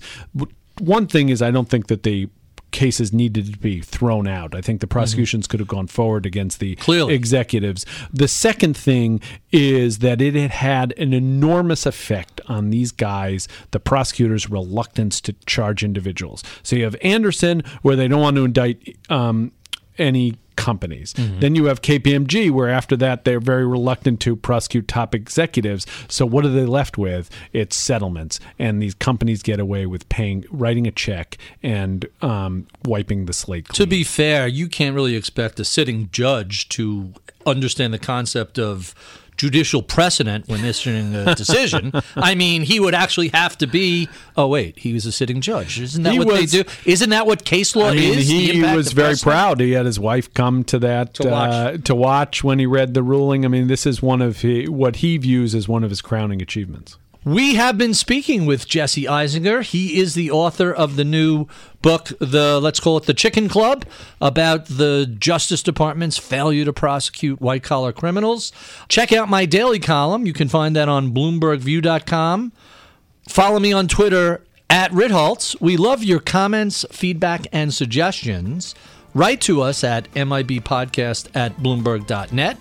One 0.79 1.07
thing 1.07 1.31
is, 1.31 1.41
I 1.41 1.51
don't 1.51 1.69
think 1.69 1.87
that 1.87 2.03
the 2.03 2.29
cases 2.71 3.13
needed 3.13 3.53
to 3.53 3.59
be 3.59 3.81
thrown 3.81 4.27
out. 4.29 4.55
I 4.55 4.61
think 4.61 4.81
the 4.81 4.87
prosecutions 4.87 5.47
could 5.47 5.61
have 5.61 5.69
gone 5.69 5.87
forward 5.87 6.27
against 6.27 6.61
the 6.61 6.77
Clearly. 6.77 7.15
executives. 7.15 7.85
The 8.13 8.29
second 8.29 8.77
thing 8.77 9.21
is 9.53 9.99
that 9.99 10.21
it 10.23 10.35
had 10.35 10.51
had 10.51 10.95
an 10.99 11.13
enormous 11.13 11.87
effect 11.87 12.41
on 12.47 12.71
these 12.71 12.93
guys, 12.93 13.49
the 13.71 13.81
prosecutors' 13.81 14.49
reluctance 14.49 15.21
to 15.23 15.33
charge 15.47 15.83
individuals. 15.85 16.43
So 16.63 16.77
you 16.77 16.85
have 16.85 16.97
Andersen, 17.03 17.63
where 17.83 17.97
they 17.97 18.09
don't 18.09 18.21
want 18.21 18.37
to 18.37 18.45
indict 18.45 18.97
um, 19.11 19.53
any 19.99 20.37
companies. 20.61 21.15
Then 21.41 21.55
you 21.55 21.65
have 21.67 21.81
KPMG, 21.83 22.51
where 22.51 22.69
after 22.69 22.97
that 22.99 23.25
they're 23.25 23.41
very 23.41 23.67
reluctant 23.67 24.21
to 24.21 24.37
prosecute 24.37 24.87
top 24.87 25.15
executives. 25.15 25.87
So 26.09 26.27
what 26.27 26.45
are 26.45 26.51
they 26.51 26.67
left 26.67 26.99
with? 26.99 27.31
It's 27.53 27.77
settlements, 27.77 28.39
and 28.59 28.83
these 28.83 28.95
companies 28.95 29.43
get 29.43 29.59
away 29.59 29.87
with 29.87 30.09
paying, 30.09 30.45
writing 30.51 30.87
a 30.87 30.91
check, 30.91 31.39
and 31.63 32.07
um, 32.21 32.67
wiping 32.85 33.27
the 33.27 33.33
slate 33.33 33.69
clean. 33.69 33.77
To 33.77 33.87
be 33.87 34.05
fair, 34.05 34.47
you 34.47 34.69
can't 34.69 34.95
really 34.95 35.17
expect 35.17 35.59
a 35.61 35.65
sitting 35.65 36.11
judge 36.13 36.69
to 36.71 37.15
understand 37.47 37.95
the 37.95 37.99
concept 37.99 38.59
of 38.59 38.95
judicial 39.41 39.83
precedent 39.83 40.47
when 40.49 40.63
issuing 40.65 41.15
a 41.15 41.35
decision. 41.45 41.91
I 42.15 42.35
mean, 42.35 42.61
he 42.63 42.79
would 42.79 42.95
actually 42.95 43.29
have 43.29 43.57
to 43.59 43.67
be. 43.67 44.09
Oh 44.37 44.47
wait, 44.49 44.79
he 44.79 44.93
was 44.93 45.07
a 45.07 45.13
sitting 45.13 45.41
judge. 45.41 45.81
Isn't 45.81 46.03
that 46.03 46.13
He 46.13 46.19
what 46.19 46.29
was- 46.29 46.53
they 46.53 46.63
do? 46.63 46.69
Isn't 46.85 47.09
that 47.11 47.27
what 47.27 47.45
case 47.47 47.75
law 47.75 47.89
I 47.89 47.95
mean, 47.95 48.19
is? 48.19 48.29
The 48.29 48.35
he 48.53 48.61
was 48.63 48.93
very 48.93 49.09
precedent? 49.13 49.23
proud. 49.33 49.61
He 49.61 49.73
had 49.73 49.87
his 49.87 49.99
wife 49.99 50.33
come 50.35 50.63
to 50.65 50.79
that 50.81 51.15
To 51.15 51.29
watch. 51.29 51.51
Uh, 51.51 51.77
to 51.79 51.95
watch 51.95 52.45
when 52.45 52.59
he 52.59 52.67
read 52.67 52.93
the 52.93 53.03
ruling. 53.03 53.45
I 53.47 53.49
mean, 53.49 53.67
this 53.69 53.87
is 53.87 54.03
one 54.03 54.21
of 54.21 54.43
he, 54.43 54.69
what 54.69 54.97
he 54.97 55.17
views 55.17 55.55
as 55.55 55.67
one 55.69 55.85
of 55.85 55.91
his 55.91 56.03
crowning 56.03 56.43
achievements. 56.43 56.99
We 57.25 57.57
have 57.57 57.77
been 57.77 57.93
speaking 57.93 58.47
with 58.47 58.67
Jesse 58.67 59.05
Eisinger. 59.05 59.63
He 59.63 60.01
is 60.01 60.15
the 60.15 60.31
author 60.31 60.73
of 60.73 60.97
the 60.97 61.05
new 61.05 61.49
book, 61.83 62.13
the 62.19 62.59
let's 62.59 62.81
call 62.81 62.97
it 62.97 63.05
the 63.05 63.13
Chicken 63.13 63.47
Club, 63.47 63.85
about 64.23 64.65
the 64.67 65.15
Justice 65.19 65.63
Department's 65.63 66.17
failure 66.17 66.65
to 66.65 66.73
prosecute 66.73 67.39
white 67.39 67.63
collar 67.63 67.93
criminals. 67.93 68.53
Check 68.89 69.13
out 69.13 69.29
my 69.29 69.45
daily 69.45 69.79
column. 69.79 70.25
You 70.25 70.33
can 70.33 70.49
find 70.49 70.75
that 70.77 70.89
on 70.89 71.13
BloombergView.com. 71.13 72.53
Follow 73.29 73.59
me 73.61 73.73
on 73.75 73.87
Twitter 73.87 74.43
at 74.71 74.91
Ritholtz. 74.93 75.61
We 75.61 75.77
love 75.77 76.03
your 76.03 76.21
comments, 76.21 76.87
feedback, 76.91 77.47
and 77.53 77.75
suggestions. 77.75 78.75
Write 79.13 79.43
to 79.43 79.61
us 79.61 79.85
at 79.85 80.11
MIBpodcast 80.15 81.29
at 81.35 81.59
Bloomberg.net. 81.59 82.57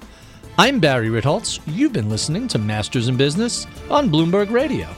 I'm 0.59 0.81
Barry 0.81 1.07
Ritholtz. 1.07 1.61
You've 1.67 1.93
been 1.93 2.09
listening 2.09 2.49
to 2.49 2.57
Masters 2.57 3.07
in 3.07 3.15
Business 3.15 3.65
on 3.89 4.09
Bloomberg 4.09 4.51
Radio. 4.51 4.89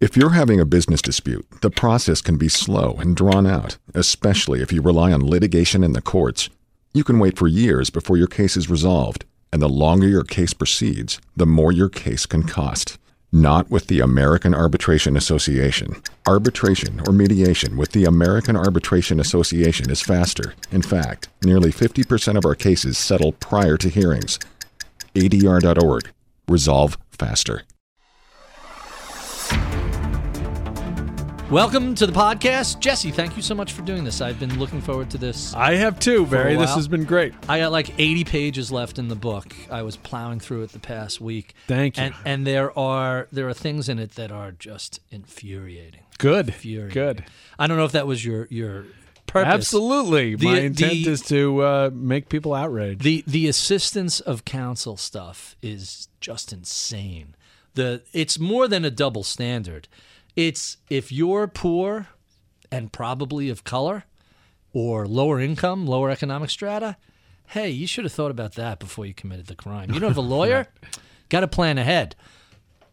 If 0.00 0.16
you're 0.16 0.30
having 0.30 0.60
a 0.60 0.64
business 0.64 1.02
dispute, 1.02 1.44
the 1.60 1.68
process 1.68 2.20
can 2.20 2.36
be 2.36 2.48
slow 2.48 2.98
and 3.00 3.16
drawn 3.16 3.48
out, 3.48 3.78
especially 3.94 4.62
if 4.62 4.72
you 4.72 4.80
rely 4.80 5.10
on 5.10 5.28
litigation 5.28 5.82
in 5.82 5.92
the 5.92 6.00
courts. 6.00 6.48
You 6.94 7.02
can 7.02 7.18
wait 7.18 7.36
for 7.36 7.48
years 7.48 7.90
before 7.90 8.16
your 8.16 8.28
case 8.28 8.56
is 8.56 8.70
resolved, 8.70 9.24
and 9.52 9.60
the 9.60 9.68
longer 9.68 10.06
your 10.06 10.22
case 10.22 10.54
proceeds, 10.54 11.20
the 11.36 11.46
more 11.46 11.72
your 11.72 11.88
case 11.88 12.26
can 12.26 12.44
cost. 12.44 12.96
Not 13.34 13.70
with 13.70 13.86
the 13.86 14.00
American 14.00 14.54
Arbitration 14.54 15.16
Association. 15.16 16.02
Arbitration 16.26 17.00
or 17.06 17.14
mediation 17.14 17.78
with 17.78 17.92
the 17.92 18.04
American 18.04 18.56
Arbitration 18.56 19.18
Association 19.18 19.90
is 19.90 20.02
faster. 20.02 20.52
In 20.70 20.82
fact, 20.82 21.30
nearly 21.42 21.72
50% 21.72 22.36
of 22.36 22.44
our 22.44 22.54
cases 22.54 22.98
settle 22.98 23.32
prior 23.32 23.78
to 23.78 23.88
hearings. 23.88 24.38
ADR.org. 25.14 26.10
Resolve 26.46 26.98
faster. 27.10 27.62
Welcome 31.52 31.94
to 31.96 32.06
the 32.06 32.14
podcast. 32.14 32.80
Jesse, 32.80 33.10
thank 33.10 33.36
you 33.36 33.42
so 33.42 33.54
much 33.54 33.74
for 33.74 33.82
doing 33.82 34.04
this. 34.04 34.22
I've 34.22 34.40
been 34.40 34.58
looking 34.58 34.80
forward 34.80 35.10
to 35.10 35.18
this. 35.18 35.52
I 35.52 35.74
have 35.74 35.98
too, 35.98 36.24
Barry. 36.24 36.56
This 36.56 36.74
has 36.74 36.88
been 36.88 37.04
great. 37.04 37.34
I 37.46 37.58
got 37.58 37.72
like 37.72 37.92
80 38.00 38.24
pages 38.24 38.72
left 38.72 38.98
in 38.98 39.08
the 39.08 39.14
book. 39.14 39.54
I 39.70 39.82
was 39.82 39.98
plowing 39.98 40.40
through 40.40 40.62
it 40.62 40.72
the 40.72 40.78
past 40.78 41.20
week. 41.20 41.52
Thank 41.66 41.98
you. 41.98 42.04
And, 42.04 42.14
and 42.24 42.46
there 42.46 42.76
are 42.78 43.28
there 43.32 43.50
are 43.50 43.52
things 43.52 43.90
in 43.90 43.98
it 43.98 44.12
that 44.12 44.32
are 44.32 44.52
just 44.52 45.00
infuriating. 45.10 46.00
Good. 46.16 46.48
Infuriating. 46.48 46.94
Good. 46.94 47.24
I 47.58 47.66
don't 47.66 47.76
know 47.76 47.84
if 47.84 47.92
that 47.92 48.06
was 48.06 48.24
your 48.24 48.48
your 48.48 48.86
purpose. 49.26 49.52
Absolutely. 49.52 50.36
The- 50.36 50.46
My 50.46 50.58
intent 50.60 51.04
the- 51.04 51.08
is 51.10 51.20
to 51.26 51.60
uh, 51.60 51.90
make 51.92 52.30
people 52.30 52.54
outraged. 52.54 53.02
The 53.02 53.24
the 53.26 53.46
assistance 53.46 54.20
of 54.20 54.46
counsel 54.46 54.96
stuff 54.96 55.54
is 55.60 56.08
just 56.18 56.50
insane. 56.50 57.34
The 57.74 58.00
it's 58.14 58.38
more 58.38 58.68
than 58.68 58.86
a 58.86 58.90
double 58.90 59.22
standard. 59.22 59.86
It's 60.36 60.78
if 60.88 61.12
you're 61.12 61.46
poor 61.46 62.08
and 62.70 62.92
probably 62.92 63.48
of 63.48 63.64
color 63.64 64.04
or 64.72 65.06
lower 65.06 65.40
income, 65.40 65.86
lower 65.86 66.10
economic 66.10 66.50
strata, 66.50 66.96
hey, 67.48 67.70
you 67.70 67.86
should 67.86 68.04
have 68.04 68.12
thought 68.12 68.30
about 68.30 68.54
that 68.54 68.78
before 68.78 69.04
you 69.04 69.14
committed 69.14 69.46
the 69.46 69.54
crime. 69.54 69.92
You 69.92 70.00
don't 70.00 70.10
have 70.10 70.16
a 70.16 70.20
lawyer? 70.36 70.68
Got 71.28 71.40
to 71.40 71.48
plan 71.48 71.78
ahead. 71.78 72.16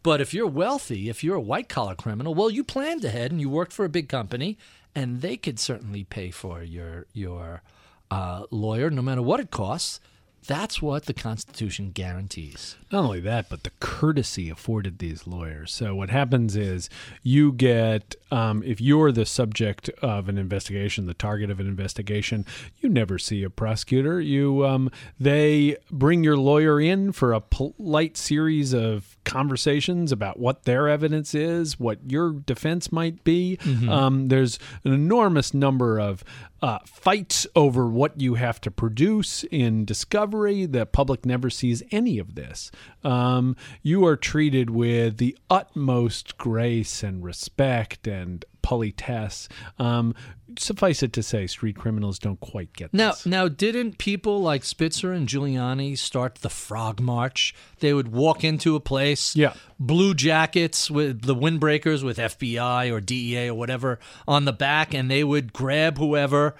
But 0.02 0.20
if 0.20 0.32
you're 0.32 0.46
wealthy, 0.46 1.08
if 1.08 1.22
you're 1.22 1.36
a 1.36 1.40
white 1.40 1.68
collar 1.68 1.94
criminal, 1.94 2.34
well, 2.34 2.50
you 2.50 2.64
planned 2.64 3.04
ahead 3.04 3.30
and 3.32 3.40
you 3.40 3.50
worked 3.50 3.72
for 3.72 3.84
a 3.84 3.90
big 3.90 4.08
company, 4.08 4.56
and 4.94 5.20
they 5.20 5.36
could 5.36 5.58
certainly 5.58 6.04
pay 6.04 6.30
for 6.30 6.62
your 6.62 7.06
your 7.12 7.62
uh, 8.10 8.44
lawyer, 8.50 8.90
no 8.90 9.02
matter 9.02 9.22
what 9.22 9.40
it 9.40 9.50
costs. 9.50 10.00
That's 10.46 10.80
what 10.80 11.04
the 11.04 11.14
Constitution 11.14 11.90
guarantees. 11.92 12.76
Not 12.90 13.04
only 13.04 13.20
that, 13.20 13.48
but 13.48 13.62
the 13.62 13.70
courtesy 13.78 14.50
afforded 14.50 14.98
these 14.98 15.26
lawyers. 15.26 15.72
So 15.72 15.94
what 15.94 16.10
happens 16.10 16.56
is 16.56 16.88
you 17.22 17.52
get, 17.52 18.16
um, 18.32 18.62
if 18.64 18.80
you're 18.80 19.12
the 19.12 19.26
subject 19.26 19.90
of 20.02 20.28
an 20.28 20.38
investigation, 20.38 21.06
the 21.06 21.14
target 21.14 21.50
of 21.50 21.60
an 21.60 21.68
investigation, 21.68 22.46
you 22.78 22.88
never 22.88 23.18
see 23.18 23.42
a 23.44 23.50
prosecutor. 23.50 24.20
You, 24.20 24.66
um, 24.66 24.90
they 25.20 25.76
bring 25.90 26.24
your 26.24 26.36
lawyer 26.36 26.80
in 26.80 27.12
for 27.12 27.32
a 27.32 27.40
polite 27.40 28.16
series 28.16 28.72
of 28.72 29.16
conversations 29.24 30.10
about 30.10 30.38
what 30.38 30.64
their 30.64 30.88
evidence 30.88 31.34
is, 31.34 31.78
what 31.78 31.98
your 32.10 32.32
defense 32.32 32.90
might 32.90 33.22
be. 33.24 33.58
Um, 33.90 34.28
there's 34.28 34.58
an 34.84 34.92
enormous 34.92 35.54
number 35.54 36.00
of 36.00 36.24
uh, 36.62 36.78
fights 36.84 37.46
over 37.54 37.86
what 37.86 38.20
you 38.20 38.34
have 38.34 38.60
to 38.62 38.70
produce 38.70 39.44
in 39.44 39.84
discovery. 39.84 40.29
The 40.30 40.86
public 40.86 41.26
never 41.26 41.50
sees 41.50 41.82
any 41.90 42.18
of 42.18 42.34
this. 42.36 42.70
Um, 43.02 43.56
you 43.82 44.04
are 44.06 44.16
treated 44.16 44.70
with 44.70 45.16
the 45.18 45.36
utmost 45.50 46.38
grace 46.38 47.02
and 47.02 47.24
respect 47.24 48.06
and 48.06 48.44
politesse. 48.62 49.48
Um, 49.78 50.14
suffice 50.58 51.02
it 51.02 51.12
to 51.14 51.22
say, 51.22 51.46
street 51.46 51.76
criminals 51.76 52.18
don't 52.18 52.38
quite 52.40 52.72
get 52.74 52.92
Now, 52.94 53.10
this. 53.10 53.26
now, 53.26 53.48
didn't 53.48 53.98
people 53.98 54.40
like 54.40 54.64
Spitzer 54.64 55.12
and 55.12 55.26
Giuliani 55.28 55.96
start 55.98 56.36
the 56.36 56.48
Frog 56.50 57.00
March? 57.00 57.54
They 57.80 57.92
would 57.92 58.08
walk 58.12 58.44
into 58.44 58.76
a 58.76 58.80
place, 58.80 59.34
Yeah. 59.34 59.54
blue 59.78 60.14
jackets 60.14 60.90
with 60.90 61.22
the 61.22 61.34
windbreakers 61.34 62.02
with 62.04 62.18
FBI 62.18 62.90
or 62.92 63.00
DEA 63.00 63.48
or 63.48 63.54
whatever 63.54 63.98
on 64.28 64.44
the 64.44 64.52
back, 64.52 64.94
and 64.94 65.10
they 65.10 65.24
would 65.24 65.52
grab 65.52 65.98
whoever, 65.98 66.54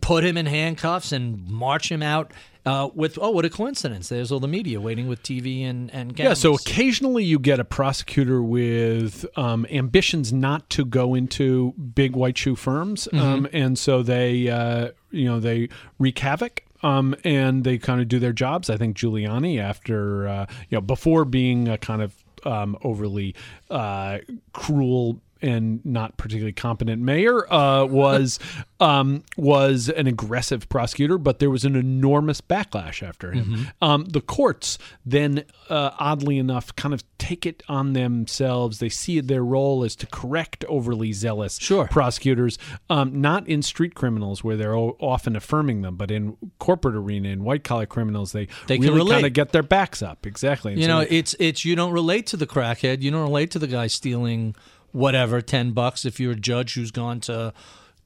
put 0.00 0.24
him 0.24 0.36
in 0.36 0.46
handcuffs, 0.46 1.12
and 1.12 1.48
march 1.48 1.90
him 1.92 2.02
out. 2.02 2.32
Uh, 2.64 2.88
with 2.94 3.18
oh, 3.20 3.30
what 3.30 3.44
a 3.44 3.50
coincidence! 3.50 4.08
There's 4.08 4.30
all 4.30 4.38
the 4.38 4.46
media 4.46 4.80
waiting 4.80 5.08
with 5.08 5.22
TV 5.22 5.64
and 5.64 5.90
and 5.92 6.16
Yeah, 6.16 6.34
so 6.34 6.54
occasionally 6.54 7.24
you 7.24 7.40
get 7.40 7.58
a 7.58 7.64
prosecutor 7.64 8.40
with 8.40 9.26
um, 9.36 9.66
ambitions 9.70 10.32
not 10.32 10.70
to 10.70 10.84
go 10.84 11.14
into 11.14 11.72
big 11.72 12.14
white 12.14 12.38
shoe 12.38 12.54
firms, 12.54 13.08
um, 13.12 13.48
and 13.52 13.76
so 13.76 14.02
they, 14.02 14.48
uh, 14.48 14.90
you 15.10 15.24
know, 15.24 15.40
they 15.40 15.68
wreak 15.98 16.18
havoc. 16.18 16.64
Um, 16.84 17.14
and 17.22 17.62
they 17.62 17.78
kind 17.78 18.00
of 18.00 18.08
do 18.08 18.18
their 18.18 18.32
jobs. 18.32 18.68
I 18.68 18.76
think 18.76 18.96
Giuliani, 18.96 19.60
after 19.60 20.26
uh, 20.26 20.46
you 20.68 20.76
know, 20.76 20.80
before 20.80 21.24
being 21.24 21.68
a 21.68 21.78
kind 21.78 22.02
of 22.02 22.12
um, 22.44 22.76
overly 22.82 23.36
uh, 23.70 24.18
cruel 24.52 25.20
and 25.42 25.84
not 25.84 26.16
particularly 26.16 26.52
competent 26.52 27.02
mayor 27.02 27.52
uh, 27.52 27.84
was 27.84 28.38
um, 28.80 29.22
was 29.36 29.88
an 29.88 30.06
aggressive 30.06 30.68
prosecutor, 30.68 31.18
but 31.18 31.38
there 31.38 31.50
was 31.50 31.64
an 31.64 31.76
enormous 31.76 32.40
backlash 32.40 33.02
after 33.06 33.32
him. 33.32 33.68
Um, 33.80 34.04
the 34.06 34.20
courts 34.20 34.78
then, 35.04 35.44
uh, 35.68 35.90
oddly 35.98 36.38
enough, 36.38 36.74
kind 36.76 36.94
of 36.94 37.02
take 37.18 37.46
it 37.46 37.62
on 37.68 37.92
themselves. 37.92 38.78
They 38.78 38.88
see 38.88 39.20
their 39.20 39.44
role 39.44 39.84
as 39.84 39.94
to 39.96 40.06
correct 40.06 40.64
overly 40.68 41.12
zealous 41.12 41.58
Sure. 41.60 41.86
prosecutors, 41.88 42.58
um, 42.90 43.20
not 43.20 43.46
in 43.48 43.62
street 43.62 43.94
criminals 43.94 44.42
where 44.42 44.56
they're 44.56 44.74
o- 44.76 44.96
often 45.00 45.36
affirming 45.36 45.82
them, 45.82 45.96
but 45.96 46.10
in 46.10 46.36
corporate 46.58 46.96
arena 46.96 47.28
in 47.28 47.44
white 47.44 47.64
collar 47.64 47.86
criminals, 47.86 48.32
they, 48.32 48.48
They 48.66 48.78
can 48.78 48.92
really 48.94 49.12
kind 49.12 49.26
of 49.26 49.32
get 49.32 49.52
their 49.52 49.62
backs 49.62 50.02
up. 50.02 50.26
Exactly. 50.26 50.72
And 50.72 50.80
You 50.80 50.86
so 50.86 50.98
know, 51.00 51.06
it's 51.08 51.34
it's 51.38 51.64
you 51.64 51.74
don't 51.76 51.92
relate 51.92 52.26
to 52.28 52.36
the 52.36 52.46
crackhead. 52.46 53.02
You 53.02 53.10
don't 53.10 53.22
relate 53.22 53.50
to 53.52 53.58
the 53.58 53.66
guy 53.68 53.86
stealing 53.86 54.54
whatever 54.92 55.40
ten 55.40 55.72
bucks 55.72 56.04
if 56.04 56.20
you're 56.20 56.32
a 56.32 56.36
judge 56.36 56.74
who's 56.74 56.90
gone 56.90 57.20
to 57.20 57.52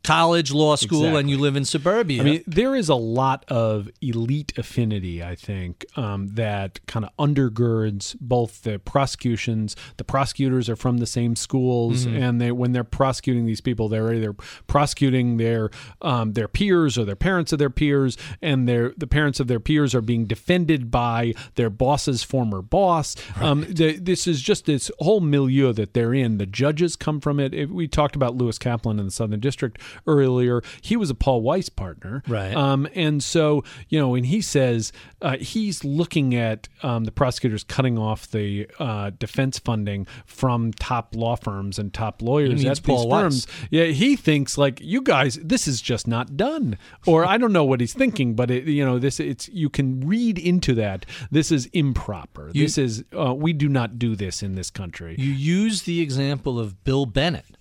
college, 0.07 0.53
law 0.53 0.77
school, 0.77 1.17
and 1.17 1.29
you 1.29 1.37
live 1.37 1.57
in 1.57 1.65
suburbia. 1.65 2.23
I 2.23 2.25
mean, 2.25 2.45
there 2.47 2.77
is 2.77 2.89
a 2.89 2.95
lot 2.95 3.45
of 3.49 3.89
elite 4.01 4.53
affinity, 4.57 5.23
I 5.23 5.35
think, 5.35 5.85
um, 5.97 6.29
that 6.35 6.85
kind 6.87 7.05
of 7.05 7.11
undergirds 7.19 8.17
both 8.21 8.63
the 8.63 8.79
prosecutions. 8.79 9.75
The 9.97 10.05
prosecutors 10.05 10.69
are 10.69 10.77
from 10.77 10.99
the 10.99 11.07
same 11.07 11.35
schools, 11.35 12.07
and 12.07 12.41
they 12.41 12.53
when 12.53 12.73
they're 12.73 12.85
prosecuting 12.85 13.47
these 13.47 13.61
people, 13.61 13.89
they're 13.89 14.15
either 14.15 14.35
prosecuting 14.67 15.39
their 15.39 15.71
um, 16.03 16.33
their 16.35 16.49
peers 16.49 16.97
or 16.97 17.05
their 17.05 17.17
parents 17.17 17.53
of 17.53 17.59
their 17.59 17.71
peers, 17.71 18.17
and 18.41 18.69
their 18.69 18.93
the 18.97 19.07
parents 19.09 19.41
of 19.41 19.49
their 19.49 19.61
peers 19.61 19.95
are 19.95 20.01
being 20.01 20.25
defended 20.25 20.91
by 20.91 21.35
their 21.57 21.71
boss's 21.71 22.23
former 22.23 22.63
boss. 22.63 23.17
Um, 23.41 23.67
the, 23.69 23.97
this 23.97 24.27
is 24.27 24.41
just 24.41 24.67
this 24.67 24.91
whole 24.99 25.21
milieu 25.21 25.73
that 25.73 25.95
they're 25.95 26.15
in. 26.15 26.39
The 26.39 26.47
judges 26.47 26.95
come 26.97 27.21
from 27.21 27.41
it. 27.41 27.53
If 27.53 27.71
we 27.71 27.89
talked 27.89 28.15
about 28.15 28.37
Lewis 28.37 28.59
Kaplan 28.59 28.99
in 28.99 29.07
the 29.07 29.11
Southern 29.11 29.41
District 29.41 29.79
earlier. 30.07 30.63
He 30.81 30.97
was 30.97 31.11
a 31.11 31.15
Paul 31.15 31.43
Weiss 31.43 31.69
partner, 31.69 32.23
Right. 32.29 32.55
Um, 32.55 32.89
and 32.95 33.23
so 33.23 33.65
you 33.89 33.99
know, 33.99 34.09
when 34.11 34.25
he 34.25 34.41
says 34.41 34.93
uh, 35.23 35.37
he's 35.39 35.85
looking 35.85 36.35
at 36.35 36.69
um, 36.83 37.05
the 37.05 37.13
prosecutors 37.13 37.65
cutting 37.65 37.99
off 37.99 38.31
the 38.31 38.69
uh, 38.79 39.11
defense 39.19 39.59
funding 39.59 40.07
from 40.27 40.73
top 40.73 41.15
law 41.15 41.37
firms 41.37 41.79
and 41.79 41.93
top 41.93 42.23
lawyers 42.23 42.65
at 42.65 42.83
Paul 42.83 43.05
these 43.05 43.07
Weiss. 43.07 43.47
yeah, 43.71 43.85
he 43.87 44.17
thinks 44.17 44.59
like 44.59 44.81
you 44.81 45.03
guys, 45.03 45.39
this 45.43 45.67
is 45.69 45.81
just 45.81 46.07
not 46.07 46.37
done, 46.37 46.79
or 47.07 47.25
I 47.25 47.39
don't 47.39 47.53
know 47.53 47.65
what 47.65 47.81
he's 47.81 47.95
thinking, 47.95 48.35
but 48.35 48.51
it, 48.51 48.65
you 48.65 48.85
know, 48.85 48.99
this 48.99 49.21
it's 49.21 49.49
you 49.49 49.69
can 49.71 50.01
read 50.01 50.39
into 50.39 50.75
that. 50.75 51.07
This 51.31 51.51
is 51.51 51.67
improper. 51.73 52.51
this 52.53 52.79
is 52.79 53.05
uh, 53.19 53.35
we 53.35 53.53
do 53.53 53.69
not 53.69 53.99
do 53.99 54.15
this 54.17 54.43
in 54.43 54.55
this 54.55 54.71
country. 54.71 55.17
you 55.19 55.33
use 55.33 55.83
the 55.83 56.01
example 56.01 56.59
of 56.59 56.85
Bill 56.85 57.07
Bennett, 57.07 57.57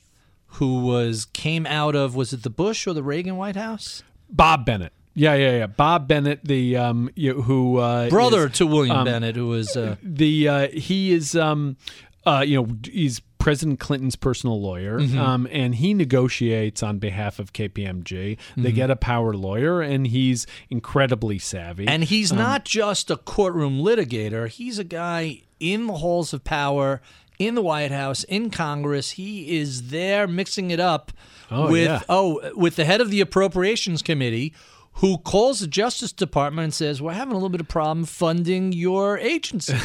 who 0.55 0.79
was 0.85 1.25
came 1.25 1.65
out 1.65 1.95
of 1.95 2.15
was 2.15 2.33
it 2.33 2.43
the 2.43 2.49
Bush 2.49 2.85
or 2.87 2.93
the 2.93 3.03
Reagan 3.03 3.37
White 3.37 3.55
House? 3.55 4.03
Bob 4.29 4.65
Bennett. 4.65 4.91
Yeah, 5.17 5.35
yeah, 5.35 5.51
yeah. 5.59 5.67
Bob 5.67 6.07
Bennett, 6.09 6.41
the 6.43 6.75
um, 6.75 7.09
you, 7.15 7.41
who 7.43 7.77
uh, 7.77 8.09
Brother 8.09 8.47
is- 8.47 8.57
to 8.57 8.67
William 8.67 9.05
Bennett, 9.05 9.35
who 9.37 9.47
was 9.47 9.77
uh, 9.77 9.95
the 10.03 10.47
uh, 10.49 10.67
he 10.69 11.13
is 11.13 11.35
um, 11.35 11.77
uh, 12.25 12.43
you 12.45 12.61
know 12.61 12.75
he's 12.83 13.21
President 13.39 13.79
Clinton's 13.79 14.15
personal 14.15 14.59
lawyer, 14.59 14.99
Mm-hmm. 14.99 15.19
um, 15.19 15.47
and 15.51 15.75
he 15.75 15.93
negotiates 15.93 16.81
on 16.83 16.97
behalf 16.97 17.37
of 17.39 17.53
KPMG. 17.53 18.09
They 18.09 18.35
Mm-hmm. 18.63 18.75
get 18.75 18.89
a 18.89 18.95
power 18.95 19.33
lawyer, 19.35 19.81
and 19.81 20.07
he's 20.07 20.47
incredibly 20.69 21.37
savvy. 21.39 21.87
And 21.87 22.03
he's 22.03 22.33
not 22.33 22.65
just 22.65 23.09
a 23.11 23.17
courtroom 23.17 23.79
litigator, 23.79 24.49
he's 24.49 24.79
a 24.79 24.83
guy 24.83 25.43
in 25.59 25.87
the 25.87 25.93
halls 25.93 26.33
of 26.33 26.43
power, 26.43 27.01
in 27.39 27.55
the 27.55 27.61
White 27.61 27.91
House, 27.91 28.23
in 28.25 28.49
Congress. 28.49 29.11
He 29.11 29.57
is 29.59 29.89
there 29.89 30.27
mixing 30.27 30.71
it 30.71 30.79
up 30.79 31.11
Oh, 31.51 31.69
with 31.71 31.85
yeah. 31.85 32.01
oh 32.09 32.39
with 32.55 32.75
the 32.75 32.85
head 32.85 33.01
of 33.01 33.11
the 33.11 33.21
appropriations 33.21 34.01
committee 34.01 34.51
who 34.99 35.17
calls 35.17 35.59
the 35.59 35.67
Justice 35.67 36.13
Department 36.13 36.63
and 36.63 36.73
says, 36.73 37.01
We're 37.01 37.13
having 37.13 37.33
a 37.33 37.35
little 37.35 37.49
bit 37.49 37.59
of 37.59 37.67
problem 37.67 38.05
funding 38.05 38.71
your 38.71 39.17
agency. 39.17 39.75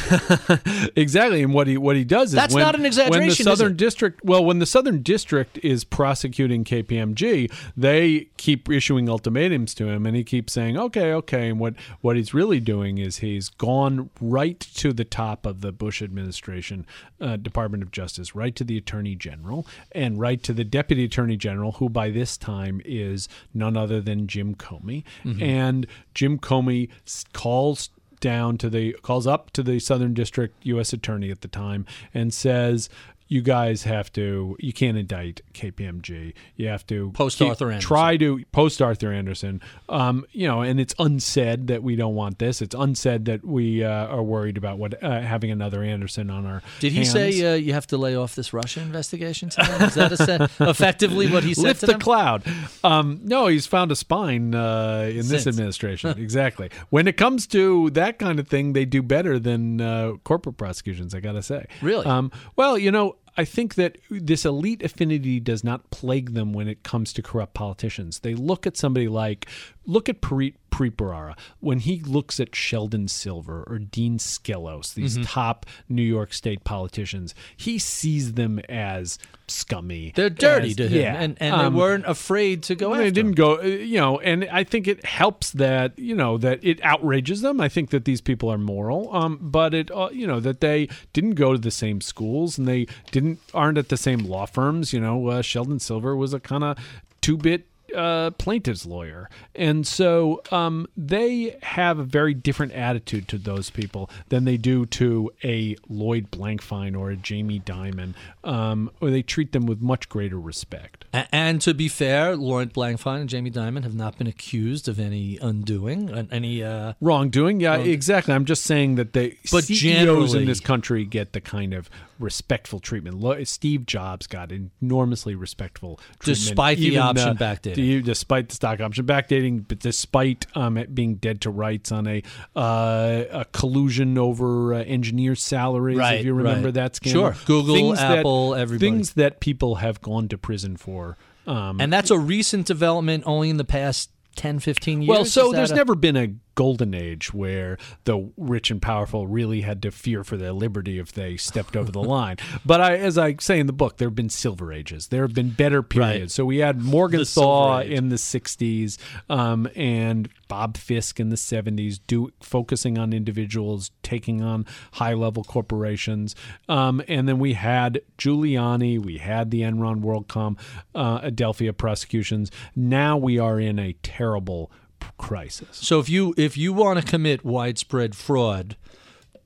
exactly, 0.95 1.43
and 1.43 1.53
what 1.53 1.67
he 1.67 1.77
what 1.77 1.95
he 1.95 2.05
does 2.05 2.29
is 2.29 2.35
That's 2.35 2.53
when, 2.53 2.63
not 2.63 2.75
an 2.75 2.85
exaggeration. 2.85 3.19
When 3.19 3.27
the 3.27 3.43
Southern? 3.43 3.75
District, 3.75 4.23
well, 4.23 4.43
when 4.43 4.59
the 4.59 4.65
Southern 4.65 5.01
District 5.01 5.57
is 5.59 5.83
prosecuting 5.83 6.63
KPMG, 6.63 7.51
they 7.75 8.29
keep 8.37 8.69
issuing 8.69 9.09
ultimatums 9.09 9.73
to 9.75 9.87
him, 9.87 10.05
and 10.05 10.15
he 10.15 10.23
keeps 10.23 10.53
saying, 10.53 10.77
"Okay, 10.77 11.13
okay." 11.13 11.49
And 11.49 11.59
what 11.59 11.75
what 11.99 12.15
he's 12.15 12.33
really 12.33 12.59
doing 12.59 12.97
is 12.97 13.17
he's 13.17 13.49
gone 13.49 14.09
right 14.21 14.59
to 14.59 14.93
the 14.93 15.05
top 15.05 15.45
of 15.45 15.61
the 15.61 15.73
Bush 15.73 16.01
administration, 16.01 16.85
uh, 17.19 17.35
Department 17.35 17.83
of 17.83 17.91
Justice, 17.91 18.33
right 18.33 18.55
to 18.55 18.63
the 18.63 18.77
Attorney 18.77 19.15
General, 19.15 19.67
and 19.91 20.19
right 20.19 20.41
to 20.43 20.53
the 20.53 20.63
Deputy 20.63 21.03
Attorney 21.03 21.37
General, 21.37 21.73
who 21.73 21.89
by 21.89 22.09
this 22.09 22.37
time 22.37 22.81
is 22.85 23.27
none 23.53 23.75
other 23.75 23.99
than 23.99 24.27
Jim 24.27 24.55
Comey, 24.55 25.00
Mm-hmm. 25.23 25.43
and 25.43 25.87
Jim 26.13 26.37
Comey 26.39 26.89
calls 27.33 27.89
down 28.19 28.57
to 28.59 28.69
the 28.69 28.93
calls 29.01 29.27
up 29.27 29.51
to 29.51 29.63
the 29.63 29.79
Southern 29.79 30.13
District 30.13 30.55
U.S. 30.65 30.93
Attorney 30.93 31.31
at 31.31 31.41
the 31.41 31.47
time 31.47 31.85
and 32.13 32.33
says, 32.33 32.87
"You 33.31 33.41
guys 33.41 33.83
have 33.83 34.11
to. 34.13 34.57
You 34.59 34.73
can't 34.73 34.97
indict 34.97 35.39
KPMG. 35.53 36.33
You 36.57 36.67
have 36.67 36.85
to 36.87 37.11
Post 37.11 37.37
keep- 37.39 37.47
Arthur 37.47 37.71
Andersen. 37.71 37.87
Try 37.87 38.17
to 38.17 38.43
post 38.51 38.81
Arthur 38.81 39.13
Andersen. 39.13 39.61
Um, 39.87 40.25
you 40.33 40.47
know, 40.49 40.61
and 40.63 40.81
it's 40.81 40.93
unsaid 40.99 41.67
that 41.67 41.81
we 41.81 41.95
don't 41.95 42.13
want 42.13 42.39
this. 42.39 42.61
It's 42.61 42.75
unsaid 42.75 43.23
that 43.25 43.45
we 43.45 43.85
uh, 43.85 44.07
are 44.07 44.21
worried 44.21 44.57
about 44.57 44.77
what 44.79 45.01
uh, 45.01 45.21
having 45.21 45.49
another 45.49 45.81
Andersen 45.81 46.29
on 46.29 46.45
our. 46.45 46.61
Did 46.81 46.91
he 46.91 46.97
hands. 46.99 47.11
say 47.11 47.53
uh, 47.53 47.55
you 47.55 47.71
have 47.71 47.87
to 47.87 47.97
lay 47.97 48.17
off 48.17 48.35
this 48.35 48.51
Russia 48.51 48.81
investigation 48.81 49.47
to 49.51 49.61
them? 49.61 49.81
Is 49.83 49.93
that 49.95 50.11
a 50.11 50.17
se- 50.17 50.47
effectively 50.69 51.31
what 51.31 51.45
he 51.45 51.53
said 51.53 51.63
lift 51.63 51.81
the 51.81 51.97
cloud. 51.97 52.43
Um, 52.83 53.21
no, 53.23 53.47
he's 53.47 53.65
found 53.65 53.93
a 53.93 53.95
spine 53.95 54.53
uh, 54.53 55.09
in 55.09 55.27
this 55.29 55.47
administration. 55.47 56.09
exactly. 56.19 56.69
When 56.89 57.07
it 57.07 57.15
comes 57.15 57.47
to 57.47 57.89
that 57.91 58.19
kind 58.19 58.41
of 58.41 58.49
thing, 58.49 58.73
they 58.73 58.83
do 58.83 59.01
better 59.01 59.39
than 59.39 59.79
uh, 59.79 60.13
corporate 60.25 60.57
prosecutions. 60.57 61.15
I 61.15 61.21
gotta 61.21 61.41
say. 61.41 61.67
Really? 61.81 62.05
Um, 62.05 62.29
well, 62.57 62.77
you 62.77 62.91
know. 62.91 63.15
I 63.37 63.45
think 63.45 63.75
that 63.75 63.97
this 64.09 64.45
elite 64.45 64.83
affinity 64.83 65.39
does 65.39 65.63
not 65.63 65.89
plague 65.89 66.33
them 66.33 66.51
when 66.53 66.67
it 66.67 66.83
comes 66.83 67.13
to 67.13 67.21
corrupt 67.21 67.53
politicians. 67.53 68.19
They 68.19 68.35
look 68.35 68.67
at 68.67 68.75
somebody 68.75 69.07
like, 69.07 69.47
look 69.85 70.09
at 70.09 70.21
Preet, 70.21 70.55
Bharara, 70.71 71.37
when 71.59 71.79
he 71.79 71.99
looks 71.99 72.39
at 72.39 72.55
Sheldon 72.55 73.07
Silver 73.07 73.63
or 73.67 73.77
Dean 73.77 74.17
Skelos, 74.17 74.93
these 74.93 75.23
top 75.25 75.65
New 75.87 76.01
York 76.01 76.33
State 76.33 76.63
politicians, 76.63 77.35
he 77.55 77.77
sees 77.77 78.33
them 78.33 78.59
as 78.67 79.19
scummy. 79.47 80.13
They're 80.15 80.29
dirty 80.29 80.69
as- 80.69 80.75
to 80.77 80.87
him, 80.87 81.01
yeah, 81.01 81.21
and, 81.21 81.37
and 81.39 81.53
um, 81.53 81.73
they 81.73 81.77
weren't 81.79 82.05
afraid 82.07 82.63
to 82.63 82.75
go 82.75 82.95
they 82.95 83.11
didn't 83.11 83.31
him. 83.31 83.35
go, 83.35 83.59
uh, 83.59 83.63
you 83.65 83.99
know, 83.99 84.19
and 84.19 84.47
I 84.51 84.63
think 84.63 84.87
it 84.87 85.05
helps 85.05 85.51
that 85.51 85.99
you 85.99 86.15
know 86.15 86.37
that 86.39 86.63
it 86.63 86.83
outrages 86.83 87.41
them. 87.41 87.59
I 87.61 87.69
think 87.69 87.89
that 87.91 88.05
these 88.05 88.21
people 88.21 88.49
are 88.51 88.57
moral, 88.57 89.13
um, 89.15 89.37
but 89.41 89.73
it, 89.73 89.91
uh, 89.91 90.09
you 90.11 90.25
know, 90.25 90.39
that 90.39 90.61
they 90.61 90.87
didn't 91.13 91.35
go 91.35 91.51
to 91.51 91.59
the 91.59 91.71
same 91.71 92.01
schools 92.01 92.57
and 92.57 92.67
they 92.67 92.87
didn't 93.11 93.39
aren't 93.53 93.77
at 93.77 93.89
the 93.89 93.97
same 93.97 94.19
law 94.19 94.45
firms. 94.45 94.93
You 94.93 95.01
know, 95.01 95.27
uh, 95.27 95.41
Sheldon 95.41 95.79
Silver 95.79 96.15
was 96.15 96.33
a 96.33 96.39
kind 96.39 96.63
of 96.63 96.77
two 97.21 97.37
bit. 97.37 97.67
Uh, 97.95 98.31
plaintiff's 98.31 98.85
lawyer, 98.85 99.29
and 99.55 99.85
so 99.85 100.41
um, 100.51 100.87
they 100.95 101.57
have 101.63 101.99
a 101.99 102.03
very 102.03 102.33
different 102.33 102.71
attitude 102.73 103.27
to 103.27 103.37
those 103.37 103.69
people 103.69 104.09
than 104.29 104.45
they 104.45 104.57
do 104.57 104.85
to 104.85 105.31
a 105.43 105.75
Lloyd 105.89 106.31
Blankfein 106.31 106.97
or 106.97 107.11
a 107.11 107.15
Jamie 107.15 107.59
Dimon, 107.59 108.13
um, 108.43 108.89
or 109.01 109.09
they 109.09 109.21
treat 109.21 109.51
them 109.51 109.65
with 109.65 109.81
much 109.81 110.09
greater 110.09 110.39
respect. 110.39 111.05
And 111.13 111.61
to 111.61 111.73
be 111.73 111.87
fair, 111.87 112.35
Laurent 112.35 112.73
Blankfein 112.73 113.21
and 113.21 113.29
Jamie 113.29 113.51
Dimon 113.51 113.83
have 113.83 113.95
not 113.95 114.17
been 114.17 114.27
accused 114.27 114.87
of 114.87 114.99
any 114.99 115.37
undoing, 115.41 116.27
any. 116.31 116.63
Uh, 116.63 116.93
wrongdoing. 117.01 117.59
Yeah, 117.59 117.77
exactly. 117.77 118.33
I'm 118.33 118.45
just 118.45 118.63
saying 118.63 118.95
that 118.95 119.13
the 119.13 119.37
But 119.51 119.65
CEOs 119.65 120.33
in 120.33 120.45
this 120.45 120.59
country 120.59 121.05
get 121.05 121.33
the 121.33 121.41
kind 121.41 121.73
of 121.73 121.89
respectful 122.21 122.79
treatment. 122.79 123.47
Steve 123.47 123.85
Jobs 123.85 124.27
got 124.27 124.51
enormously 124.51 125.35
respectful 125.35 125.97
treatment, 126.19 126.23
Despite 126.25 126.77
the 126.77 126.97
option 126.97 127.29
uh, 127.29 127.33
backdating. 127.33 127.75
the- 127.75 128.01
despite 128.01 128.49
the 128.49 128.55
stock 128.55 128.79
option 128.79 129.05
backdating, 129.05 129.65
but 129.67 129.79
despite 129.79 130.45
um, 130.55 130.77
it 130.77 130.93
being 130.95 131.15
dead 131.15 131.41
to 131.41 131.49
rights 131.49 131.91
on 131.91 132.07
a, 132.07 132.21
uh, 132.55 133.23
a 133.31 133.45
collusion 133.51 134.17
over 134.17 134.73
uh, 134.73 134.83
engineer 134.83 135.35
salaries. 135.35 135.97
Right, 135.97 136.19
if 136.19 136.25
you 136.25 136.33
remember 136.33 136.67
right. 136.67 136.73
that 136.75 136.95
scandal, 136.95 137.31
Sure. 137.33 137.35
Google, 137.45 137.75
Things 137.75 137.99
that- 137.99 138.19
Apple, 138.19 138.55
everybody. 138.55 138.91
things 138.91 139.13
that 139.13 139.39
people 139.39 139.75
have 139.75 140.01
gone 140.01 140.27
to 140.29 140.37
prison 140.37 140.77
for. 140.77 141.17
Um, 141.47 141.81
and 141.81 141.91
that's 141.91 142.11
a 142.11 142.19
recent 142.19 142.67
development 142.67 143.23
only 143.25 143.49
in 143.49 143.57
the 143.57 143.63
past 143.65 144.11
10, 144.35 144.59
15 144.59 145.01
years. 145.01 145.09
well, 145.09 145.25
so 145.25 145.51
there's 145.51 145.71
a- 145.71 145.75
never 145.75 145.95
been 145.95 146.15
a 146.15 146.27
golden 146.55 146.93
age 146.93 147.33
where 147.33 147.77
the 148.03 148.31
rich 148.37 148.71
and 148.71 148.81
powerful 148.81 149.27
really 149.27 149.61
had 149.61 149.81
to 149.81 149.91
fear 149.91 150.23
for 150.23 150.37
their 150.37 150.51
liberty 150.51 150.99
if 150.99 151.11
they 151.11 151.37
stepped 151.37 151.75
over 151.75 151.91
the 151.91 152.03
line. 152.03 152.37
But 152.65 152.81
I, 152.81 152.97
as 152.97 153.17
I 153.17 153.35
say 153.39 153.59
in 153.59 153.67
the 153.67 153.73
book, 153.73 153.97
there 153.97 154.07
have 154.07 154.15
been 154.15 154.29
silver 154.29 154.71
ages. 154.73 155.07
There 155.07 155.21
have 155.21 155.33
been 155.33 155.51
better 155.51 155.81
periods. 155.83 156.33
So 156.33 156.45
we 156.45 156.57
had 156.57 156.81
Morgenthau 156.81 157.81
Silver 157.81 157.81
in 157.81 158.09
the 158.09 158.15
'60s 158.15 158.97
um, 159.29 159.67
and 159.75 160.29
Bob 160.47 160.77
Fiske 160.77 161.19
in 161.19 161.29
the 161.29 161.35
'70s, 161.35 161.99
do 162.07 162.31
focusing 162.41 162.97
on 162.97 163.13
individuals 163.13 163.91
taking 164.03 164.41
on 164.41 164.65
high-level 164.93 165.43
corporations. 165.43 166.35
Um, 166.67 167.01
and 167.07 167.27
then 167.27 167.39
we 167.39 167.53
had 167.53 168.01
Giuliani. 168.17 169.03
We 169.03 169.17
had 169.17 169.51
the 169.51 169.61
Enron, 169.61 170.01
WorldCom, 170.01 170.57
uh, 170.93 171.21
Adelphia 171.21 171.75
prosecutions. 171.75 172.51
Now 172.75 173.17
we 173.17 173.39
are 173.39 173.59
in 173.59 173.79
a 173.79 173.93
terrible 174.03 174.71
crisis. 175.17 175.67
So 175.77 175.99
if 175.99 176.09
you 176.09 176.33
if 176.37 176.57
you 176.57 176.73
want 176.73 176.99
to 176.99 177.05
commit 177.05 177.43
widespread 177.45 178.15
fraud, 178.15 178.75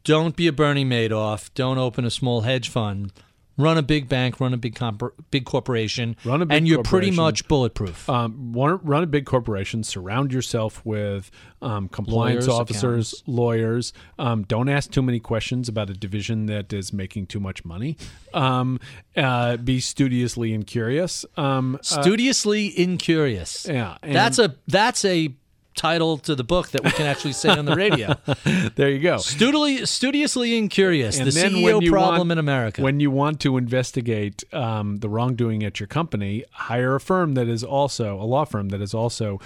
don't 0.04 0.36
be 0.36 0.48
a 0.48 0.54
Bernie 0.54 0.86
Madoff. 0.86 1.50
Don't 1.54 1.78
open 1.78 2.06
a 2.06 2.12
small 2.12 2.42
hedge 2.42 2.70
fund. 2.70 3.12
Run 3.58 3.78
a 3.78 3.82
big 3.82 4.10
bank. 4.10 4.42
Run 4.42 4.54
a 4.54 4.58
big 4.58 4.76
compor- 4.76 5.14
big 5.32 5.46
corporation. 5.46 6.18
Run 6.26 6.42
a 6.42 6.46
big 6.46 6.58
and 6.58 6.68
you're 6.68 6.84
pretty 6.84 7.10
much 7.10 7.48
bulletproof. 7.48 8.10
Um, 8.10 8.52
run, 8.54 9.02
a 9.02 9.08
big 9.08 9.26
corporation. 9.26 9.82
Surround 9.86 10.34
yourself 10.34 10.86
with 10.86 11.32
um, 11.62 11.88
compliance 11.88 12.48
Lawyers, 12.48 12.60
officers, 12.60 13.14
accountants. 13.14 13.24
lawyers. 13.26 13.94
Um, 14.20 14.44
don't 14.44 14.68
ask 14.68 14.92
too 14.92 15.02
many 15.02 15.22
questions 15.22 15.70
about 15.70 15.90
a 15.90 15.94
division 15.94 16.48
that 16.48 16.74
is 16.74 16.92
making 16.92 17.28
too 17.28 17.40
much 17.40 17.64
money. 17.64 17.96
Um, 18.34 18.78
uh, 19.16 19.56
be 19.56 19.80
studiously 19.80 20.54
incurious. 20.54 21.24
Um, 21.38 21.76
uh, 21.76 22.02
Studiously 22.02 22.78
incurious. 22.78 23.66
yeah, 23.70 23.98
That's 24.04 24.38
a 24.38 24.54
that's 24.68 25.06
a 25.06 25.34
title 25.76 26.18
to 26.20 26.36
the 26.36 26.44
book 26.44 26.70
that 26.72 26.84
we 26.84 26.92
can 26.92 27.06
actually 27.06 27.34
say 27.34 27.50
on 27.50 27.66
the 27.66 27.76
radio. 27.76 28.16
there 28.76 28.90
you 28.90 29.00
go. 29.00 29.18
Studiously, 29.18 29.86
studiously 29.86 30.58
incurious. 30.58 31.18
And 31.18 31.28
the 31.28 31.32
CEO 31.32 31.64
when 31.64 31.82
you 31.82 31.92
problem 31.92 32.20
want- 32.20 32.32
in 32.32 32.38
America. 32.38 32.82
When 32.82 33.00
you 33.00 33.12
want 33.12 33.40
to 33.42 33.58
investigate 33.58 34.44
um, 34.54 34.98
the 34.98 35.10
wrongdoing 35.10 35.64
at 35.64 35.80
your 35.80 35.88
company, 35.88 36.46
hire 36.52 36.96
a 36.96 37.00
firm 37.00 37.34
that 37.34 37.48
is 37.48 37.64
also 37.64 38.20
a 38.20 38.24
law 38.24 38.46
firm 38.46 38.70
that 38.70 38.82
is 38.82 38.94
also 38.94 39.40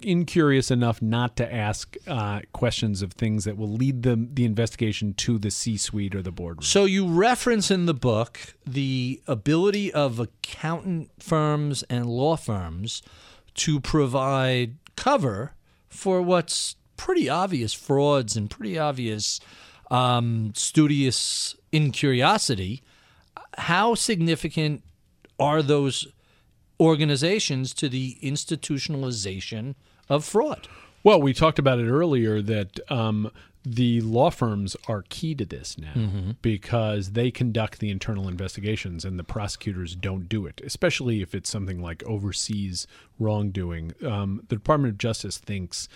incurious 0.00 0.70
enough 0.70 1.02
not 1.02 1.36
to 1.36 1.52
ask 1.52 1.96
uh, 2.06 2.40
questions 2.52 3.02
of 3.02 3.12
things 3.12 3.44
that 3.44 3.56
will 3.56 3.72
lead 3.72 4.04
them 4.04 4.28
the 4.32 4.44
investigation 4.44 5.12
to 5.14 5.38
the 5.38 5.50
C-suite 5.50 6.14
or 6.14 6.22
the 6.22 6.30
boardroom. 6.30 6.62
So 6.62 6.84
you 6.84 7.06
reference 7.08 7.70
in 7.70 7.86
the 7.86 7.94
book 7.94 8.54
the 8.64 9.20
ability 9.26 9.92
of 9.92 10.20
accountant 10.20 11.10
firms 11.18 11.82
and 11.84 12.06
law 12.06 12.36
firms 12.36 13.02
to 13.54 13.80
provide 13.80 14.76
cover 14.96 15.54
for 15.92 16.22
what's 16.22 16.76
pretty 16.96 17.28
obvious 17.28 17.72
frauds 17.72 18.36
and 18.36 18.50
pretty 18.50 18.78
obvious 18.78 19.40
um, 19.90 20.52
studious 20.54 21.54
incuriosity. 21.70 22.82
How 23.58 23.94
significant 23.94 24.82
are 25.38 25.62
those 25.62 26.06
organizations 26.80 27.74
to 27.74 27.88
the 27.88 28.18
institutionalization 28.22 29.74
of 30.08 30.24
fraud? 30.24 30.68
Well, 31.04 31.20
we 31.20 31.34
talked 31.34 31.58
about 31.58 31.78
it 31.78 31.88
earlier 31.88 32.40
that 32.40 32.80
um, 32.90 33.30
the 33.64 34.00
law 34.00 34.30
firms 34.30 34.76
are 34.88 35.04
key 35.08 35.34
to 35.36 35.44
this 35.44 35.78
now 35.78 35.92
because 36.42 37.12
they 37.12 37.30
conduct 37.30 37.78
the 37.78 37.90
internal 37.90 38.26
investigations 38.28 39.04
and 39.04 39.18
the 39.18 39.24
prosecutors 39.24 39.94
don't 39.94 40.28
do 40.28 40.46
it, 40.46 40.60
especially 40.64 41.22
if 41.22 41.34
it's 41.34 41.48
something 41.48 41.80
like 41.80 42.02
overseas 42.04 42.86
wrongdoing. 43.20 43.92
Um, 44.04 44.42
the 44.48 44.56
Department 44.56 44.92
of 44.92 44.98
Justice 44.98 45.38
thinks 45.38 45.88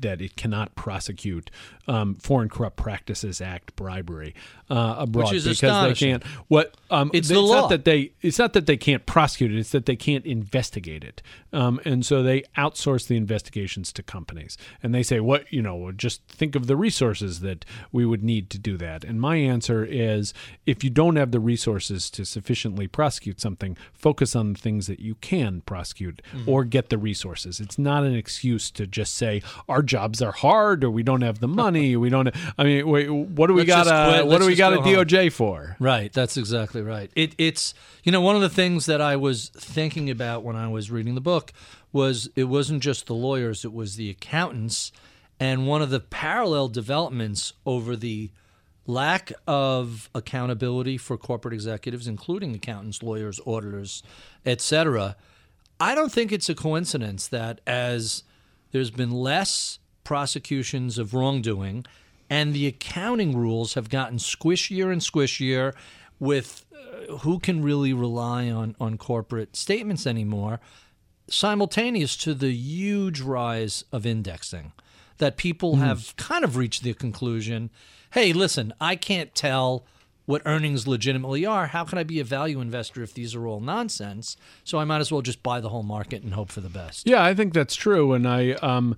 that 0.00 0.20
it 0.20 0.36
cannot 0.36 0.74
prosecute 0.74 1.50
um, 1.86 2.14
Foreign 2.16 2.48
Corrupt 2.48 2.76
Practices 2.76 3.40
Act 3.40 3.74
bribery 3.76 4.34
uh, 4.68 4.96
abroad 4.98 5.24
Which 5.32 5.34
is 5.34 5.44
because 5.60 5.88
they 5.88 6.06
can't. 6.06 6.22
What 6.48 6.74
um, 6.90 7.10
It's 7.12 7.28
the 7.28 7.34
not 7.34 7.40
law. 7.42 7.68
that 7.68 7.84
they. 7.84 8.12
It's 8.20 8.38
not 8.38 8.52
that 8.52 8.66
they 8.66 8.76
can't 8.76 9.04
prosecute 9.06 9.52
it. 9.52 9.58
It's 9.58 9.70
that 9.70 9.86
they 9.86 9.96
can't 9.96 10.24
investigate 10.24 11.02
it, 11.04 11.22
um, 11.52 11.80
and 11.84 12.06
so 12.06 12.22
they 12.22 12.42
outsource 12.56 13.06
the 13.08 13.16
investigations 13.16 13.92
to 13.94 14.02
companies. 14.02 14.56
And 14.82 14.94
they 14.94 15.02
say, 15.02 15.20
"What 15.20 15.52
you 15.52 15.62
know? 15.62 15.90
Just 15.92 16.22
think 16.28 16.54
of 16.54 16.66
the 16.66 16.76
resources 16.76 17.40
that 17.40 17.64
we 17.90 18.06
would 18.06 18.22
need 18.22 18.50
to 18.50 18.58
do 18.58 18.76
that." 18.76 19.02
And 19.04 19.20
my 19.20 19.36
answer 19.36 19.84
is, 19.84 20.32
if 20.66 20.84
you 20.84 20.90
don't 20.90 21.16
have 21.16 21.32
the 21.32 21.40
resources 21.40 22.08
to 22.10 22.24
sufficiently 22.24 22.86
prosecute 22.86 23.40
something, 23.40 23.76
focus 23.92 24.36
on 24.36 24.52
the 24.52 24.58
things 24.58 24.86
that 24.86 25.00
you 25.00 25.16
can 25.16 25.60
prosecute 25.62 26.22
Mm-hmm. 26.34 26.48
or 26.48 26.64
get 26.64 26.88
the 26.90 26.98
resources. 26.98 27.60
It's 27.60 27.78
not 27.78 28.04
an 28.04 28.14
excuse 28.14 28.70
to 28.72 28.86
just 28.86 29.14
say 29.14 29.42
our 29.68 29.82
jobs 29.90 30.22
are 30.22 30.32
hard 30.32 30.84
or 30.84 30.90
we 30.90 31.02
don't 31.02 31.22
have 31.22 31.40
the 31.40 31.48
money. 31.64 31.96
we 31.96 32.08
don't. 32.08 32.30
I 32.56 32.64
mean, 32.64 32.88
wait, 32.88 33.10
what 33.10 33.48
do 33.48 33.54
we 33.54 33.64
got? 33.64 33.86
What 33.86 34.26
Let's 34.26 34.44
do 34.44 34.48
we 34.48 34.54
got 34.54 34.72
a 34.72 34.80
home. 34.80 34.94
DOJ 34.94 35.32
for? 35.32 35.76
Right, 35.78 36.12
that's 36.12 36.36
exactly 36.36 36.80
right. 36.80 37.10
It, 37.14 37.34
it's 37.36 37.74
you 38.04 38.12
know 38.12 38.20
one 38.20 38.36
of 38.36 38.42
the 38.42 38.48
things 38.48 38.86
that 38.86 39.00
I 39.00 39.16
was 39.16 39.50
thinking 39.54 40.08
about 40.08 40.42
when 40.44 40.56
I 40.56 40.68
was 40.68 40.90
reading 40.90 41.14
the 41.14 41.20
book 41.20 41.52
was 41.92 42.30
it 42.36 42.44
wasn't 42.44 42.82
just 42.82 43.06
the 43.06 43.14
lawyers, 43.14 43.64
it 43.64 43.72
was 43.72 43.96
the 43.96 44.08
accountants, 44.08 44.92
and 45.40 45.66
one 45.66 45.82
of 45.82 45.90
the 45.90 46.00
parallel 46.00 46.68
developments 46.68 47.52
over 47.66 47.96
the 47.96 48.30
lack 48.86 49.32
of 49.46 50.08
accountability 50.14 50.96
for 50.96 51.16
corporate 51.16 51.54
executives, 51.54 52.06
including 52.06 52.54
accountants, 52.54 53.02
lawyers, 53.02 53.40
auditors, 53.46 54.02
etc. 54.46 55.16
I 55.80 55.94
don't 55.94 56.12
think 56.12 56.30
it's 56.30 56.48
a 56.48 56.54
coincidence 56.54 57.26
that 57.28 57.60
as 57.66 58.22
there's 58.72 58.90
been 58.90 59.10
less 59.10 59.78
prosecutions 60.04 60.98
of 60.98 61.14
wrongdoing, 61.14 61.84
and 62.28 62.54
the 62.54 62.66
accounting 62.66 63.36
rules 63.36 63.74
have 63.74 63.88
gotten 63.88 64.18
squishier 64.18 64.92
and 64.92 65.00
squishier 65.00 65.74
with 66.18 66.64
uh, 66.74 67.18
who 67.18 67.38
can 67.38 67.62
really 67.62 67.92
rely 67.92 68.50
on, 68.50 68.76
on 68.80 68.98
corporate 68.98 69.56
statements 69.56 70.06
anymore, 70.06 70.60
simultaneous 71.28 72.16
to 72.16 72.34
the 72.34 72.52
huge 72.52 73.20
rise 73.20 73.84
of 73.92 74.06
indexing, 74.06 74.72
that 75.18 75.36
people 75.36 75.76
have 75.76 76.14
kind 76.16 76.44
of 76.44 76.56
reached 76.56 76.82
the 76.82 76.94
conclusion 76.94 77.70
hey, 78.12 78.32
listen, 78.32 78.72
I 78.80 78.96
can't 78.96 79.34
tell 79.34 79.84
what 80.26 80.42
earnings 80.44 80.86
legitimately 80.86 81.44
are. 81.46 81.68
How 81.68 81.84
can 81.84 81.98
I 81.98 82.04
be 82.04 82.20
a 82.20 82.24
value 82.24 82.60
investor 82.60 83.02
if 83.02 83.14
these 83.14 83.34
are 83.34 83.46
all 83.46 83.60
nonsense? 83.60 84.36
So 84.64 84.78
I 84.78 84.84
might 84.84 85.00
as 85.00 85.10
well 85.10 85.22
just 85.22 85.42
buy 85.42 85.60
the 85.60 85.68
whole 85.68 85.82
market 85.82 86.22
and 86.22 86.34
hope 86.34 86.50
for 86.50 86.60
the 86.60 86.68
best. 86.68 87.08
Yeah, 87.08 87.22
I 87.22 87.34
think 87.34 87.54
that's 87.54 87.74
true, 87.74 88.12
and 88.12 88.26
I 88.26 88.52
um, 88.52 88.96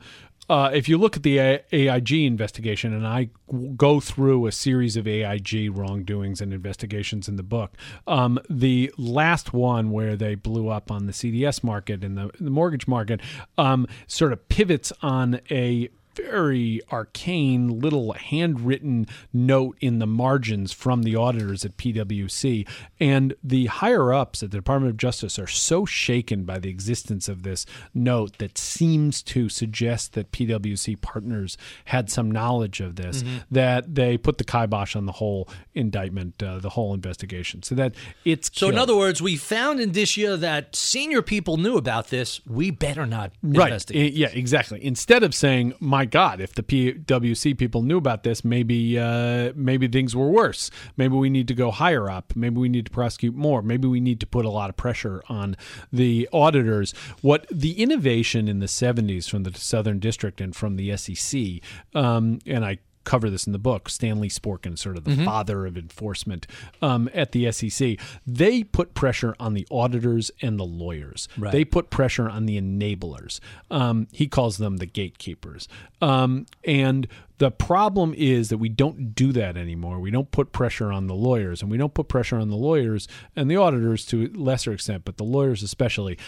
uh, 0.49 0.71
if 0.75 0.89
you 0.89 0.99
look 0.99 1.17
at 1.17 1.23
the 1.23 1.39
AIG 1.39 2.13
investigation, 2.13 2.93
and 2.93 3.07
I 3.07 3.31
go 3.77 4.01
through 4.01 4.47
a 4.47 4.53
series 4.53 4.97
of 4.97 5.07
AIG 5.07 5.71
wrongdoings 5.75 6.41
and 6.41 6.53
investigations 6.53 7.29
in 7.29 7.37
the 7.37 7.43
book, 7.43 7.73
um, 8.07 8.39
the 8.51 8.93
last 8.99 9.53
one 9.53 9.91
where 9.91 10.17
they 10.17 10.35
blew 10.35 10.69
up 10.69 10.91
on 10.91 11.07
the 11.07 11.13
CDS 11.13 11.63
market 11.63 12.03
and 12.03 12.19
the, 12.19 12.31
the 12.41 12.51
mortgage 12.51 12.89
market 12.89 13.21
um, 13.57 13.87
sort 14.07 14.33
of 14.33 14.49
pivots 14.49 14.93
on 15.01 15.41
a 15.51 15.89
very 16.15 16.81
arcane 16.91 17.81
little 17.81 18.13
handwritten 18.13 19.07
note 19.33 19.77
in 19.81 19.99
the 19.99 20.07
margins 20.07 20.73
from 20.73 21.03
the 21.03 21.17
auditors 21.17 21.65
at 21.65 21.77
PwC. 21.77 22.69
And 23.01 23.35
the 23.43 23.67
higher 23.67 24.13
ups 24.13 24.43
at 24.43 24.51
the 24.51 24.59
Department 24.59 24.91
of 24.91 24.97
Justice 24.97 25.39
are 25.39 25.47
so 25.47 25.85
shaken 25.85 26.45
by 26.45 26.59
the 26.59 26.71
existence 26.71 27.29
of 27.29 27.43
this 27.43 27.67
note 27.95 28.39
that 28.39 28.59
seems 28.59 29.23
to 29.23 29.49
suggest 29.49 30.13
that 30.15 30.33
PwC 30.33 31.01
partners 31.01 31.57
had 31.87 32.11
some 32.11 32.31
knowledge 32.31 32.81
of 32.81 32.97
this 32.97 33.23
mm-hmm. 33.23 33.39
that 33.51 33.95
they 33.95 34.17
put 34.17 34.39
the 34.39 34.45
kibosh 34.45 34.97
on 34.97 35.07
the 35.07 35.13
whole 35.13 35.49
indictment, 35.75 36.43
uh, 36.43 36.59
the 36.59 36.71
whole 36.71 36.95
investigation. 36.95 37.63
So 37.63 37.75
that 37.75 37.95
it's 38.25 38.51
so. 38.53 38.67
Killed. 38.67 38.75
In 38.75 38.79
other 38.79 38.97
words, 38.97 39.21
we 39.21 39.37
found 39.37 39.81
indicia 39.81 40.37
that 40.37 40.75
senior 40.77 41.23
people 41.23 41.57
knew 41.57 41.77
about 41.77 42.09
this. 42.09 42.41
We 42.47 42.71
better 42.71 43.07
not 43.07 43.33
right. 43.43 43.69
investigate. 43.69 44.15
Yeah, 44.15 44.29
exactly. 44.33 44.85
Instead 44.85 45.23
of 45.23 45.35
saying 45.35 45.75
my 45.81 46.02
my 46.03 46.07
God, 46.07 46.41
if 46.41 46.53
the 46.53 46.65
PwC 46.65 47.57
people 47.57 47.83
knew 47.83 47.97
about 47.97 48.25
this, 48.25 48.45
maybe 48.45 48.99
uh, 48.99 49.53
maybe 49.55 49.87
things 49.87 50.17
were 50.17 50.29
worse. 50.29 50.69
Maybe 50.97 51.15
we 51.15 51.31
need 51.31 51.47
to 51.47 51.55
go 51.55 51.71
higher 51.71 52.11
up. 52.11 52.35
Maybe 52.35 52.59
we 52.59 52.69
need 52.69 52.87
to 52.87 52.91
prosecute 52.91 53.37
more. 53.37 53.63
Maybe 53.63 53.87
we 53.87 54.01
need 54.01 54.19
to 54.19 54.27
put 54.27 54.45
a 54.45 54.51
lot 54.51 54.69
of 54.69 54.77
pressure 54.77 55.23
on 55.29 55.57
the 55.93 56.29
auditors. 56.33 56.93
What 57.21 57.47
the 57.53 57.81
innovation 57.81 58.49
in 58.49 58.59
the 58.59 58.67
70s 58.67 59.31
from 59.31 59.45
the 59.45 59.57
Southern 59.57 60.01
District 60.01 60.41
and 60.41 60.57
from 60.57 60.75
the 60.75 60.97
SEC, 60.97 61.61
um, 61.95 62.41
and 62.47 62.65
I 62.65 62.79
cover 63.05 63.31
this 63.31 63.47
in 63.47 63.53
the 63.53 63.59
book. 63.59 63.89
Stanley 63.89 64.29
Sporkin, 64.29 64.79
sort 64.79 64.97
of 64.97 65.05
the 65.05 65.13
mm-hmm. 65.13 65.25
father 65.25 65.67
of 65.67 65.77
enforcement 65.77 66.47
um, 66.81 67.09
at 67.15 67.33
the 67.33 67.51
SEC, 67.53 67.99
they 68.27 68.63
put 68.65 68.95
pressure 68.95 69.35
on 69.39 69.55
the 69.55 69.67
auditors 69.71 70.31
and 70.41 70.59
the 70.59 70.65
lawyers. 70.65 71.29
Right. 71.37 71.53
They 71.53 71.65
put 71.65 71.91
pressure 71.91 72.29
on 72.29 72.47
the 72.47 72.61
enablers. 72.61 73.41
Um, 73.71 74.09
he 74.13 74.29
calls 74.29 74.59
them 74.59 74.79
the 74.79 74.87
gatekeepers. 74.87 75.69
Um, 76.01 76.47
and 76.65 77.07
the 77.39 77.51
problem 77.51 78.15
is 78.17 78.51
that 78.51 78.59
we 78.59 78.69
don't 78.69 79.15
do 79.15 79.33
that 79.33 79.57
anymore. 79.57 79.99
We 79.99 80.11
don't 80.11 80.31
put 80.31 80.53
pressure 80.53 80.93
on 80.93 81.09
the 81.09 81.15
lawyers, 81.15 81.61
and 81.61 81.71
we 81.71 81.77
don't 81.77 81.95
put 81.95 82.09
pressure 82.09 82.37
on 82.37 82.51
the 82.51 82.57
lawyers 82.57 83.09
and 83.35 83.51
the 83.51 83.57
auditors 83.57 84.07
to 84.07 84.25
a 84.25 84.39
lesser 84.39 84.73
extent, 84.73 85.05
but 85.05 85.17
the 85.17 85.25
lawyers 85.25 85.63
especially. 85.63 86.19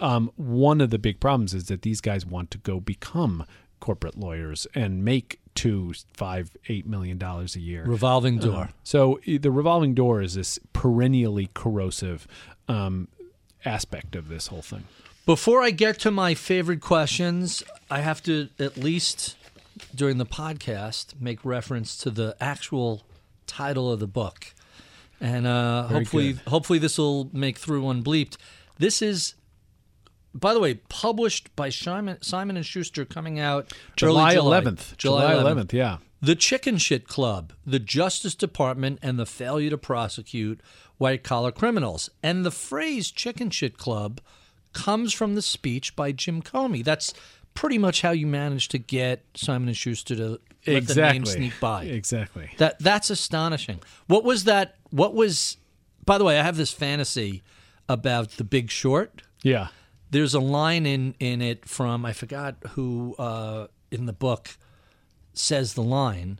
Um, 0.00 0.32
one 0.34 0.80
of 0.80 0.90
the 0.90 0.98
big 0.98 1.20
problems 1.20 1.54
is 1.54 1.66
that 1.66 1.82
these 1.82 2.00
guys 2.00 2.26
want 2.26 2.50
to 2.50 2.58
go 2.58 2.80
become 2.80 3.44
corporate 3.78 4.18
lawyers 4.18 4.66
and 4.74 5.04
make 5.04 5.38
two, 5.54 5.92
five, 6.12 6.56
eight 6.68 6.86
million 6.86 7.18
dollars 7.18 7.56
a 7.56 7.60
year. 7.60 7.84
Revolving 7.84 8.38
door. 8.38 8.64
Uh, 8.64 8.66
so 8.82 9.20
the 9.26 9.50
revolving 9.50 9.94
door 9.94 10.20
is 10.20 10.34
this 10.34 10.58
perennially 10.72 11.50
corrosive 11.54 12.26
um, 12.68 13.08
aspect 13.64 14.14
of 14.16 14.28
this 14.28 14.48
whole 14.48 14.62
thing. 14.62 14.84
Before 15.26 15.62
I 15.62 15.70
get 15.70 15.98
to 16.00 16.10
my 16.10 16.34
favorite 16.34 16.80
questions, 16.80 17.62
I 17.90 18.00
have 18.00 18.22
to 18.24 18.48
at 18.58 18.76
least 18.76 19.36
during 19.94 20.18
the 20.18 20.26
podcast 20.26 21.20
make 21.20 21.44
reference 21.44 21.96
to 21.98 22.10
the 22.10 22.36
actual 22.40 23.02
title 23.46 23.90
of 23.90 24.00
the 24.00 24.06
book, 24.06 24.52
and 25.20 25.46
uh, 25.46 25.84
hopefully, 25.84 26.34
good. 26.34 26.42
hopefully 26.48 26.78
this 26.78 26.98
will 26.98 27.30
make 27.32 27.58
through 27.58 27.82
unbleeped. 27.84 28.36
This 28.78 29.00
is 29.00 29.34
by 30.34 30.52
the 30.52 30.60
way, 30.60 30.74
published 30.88 31.54
by 31.54 31.68
Simon, 31.68 32.20
Simon 32.20 32.56
and 32.56 32.66
Schuster, 32.66 33.04
coming 33.04 33.38
out 33.38 33.72
July, 33.96 34.34
July 34.34 34.62
11th. 34.62 34.96
July, 34.96 35.32
July 35.32 35.52
11th. 35.52 35.56
11th, 35.56 35.72
yeah. 35.72 35.98
The 36.20 36.34
Chicken 36.34 36.78
Shit 36.78 37.06
Club, 37.06 37.52
the 37.64 37.78
Justice 37.78 38.34
Department, 38.34 38.98
and 39.02 39.18
the 39.18 39.26
failure 39.26 39.70
to 39.70 39.78
prosecute 39.78 40.60
white 40.98 41.22
collar 41.22 41.52
criminals. 41.52 42.10
And 42.22 42.44
the 42.44 42.50
phrase 42.50 43.10
Chicken 43.10 43.50
Shit 43.50 43.78
Club 43.78 44.20
comes 44.72 45.12
from 45.12 45.34
the 45.34 45.42
speech 45.42 45.94
by 45.94 46.12
Jim 46.12 46.42
Comey. 46.42 46.82
That's 46.82 47.14
pretty 47.52 47.78
much 47.78 48.00
how 48.02 48.10
you 48.10 48.26
managed 48.26 48.72
to 48.72 48.78
get 48.78 49.24
Simon 49.34 49.68
and 49.68 49.76
Schuster 49.76 50.16
to 50.16 50.28
let 50.30 50.40
exactly. 50.66 50.94
the 50.94 51.12
name 51.12 51.26
sneak 51.26 51.60
by. 51.60 51.84
Exactly. 51.84 52.50
That 52.56 52.78
that's 52.80 53.10
astonishing. 53.10 53.80
What 54.08 54.24
was 54.24 54.44
that? 54.44 54.76
What 54.90 55.14
was? 55.14 55.58
By 56.04 56.18
the 56.18 56.24
way, 56.24 56.40
I 56.40 56.42
have 56.42 56.56
this 56.56 56.72
fantasy 56.72 57.42
about 57.88 58.30
The 58.30 58.44
Big 58.44 58.70
Short. 58.70 59.22
Yeah 59.42 59.68
there's 60.14 60.32
a 60.32 60.40
line 60.40 60.86
in 60.86 61.14
in 61.18 61.42
it 61.42 61.68
from 61.68 62.06
I 62.06 62.12
forgot 62.12 62.54
who 62.70 63.16
uh, 63.18 63.66
in 63.90 64.06
the 64.06 64.12
book 64.12 64.56
says 65.32 65.74
the 65.74 65.82
line, 65.82 66.38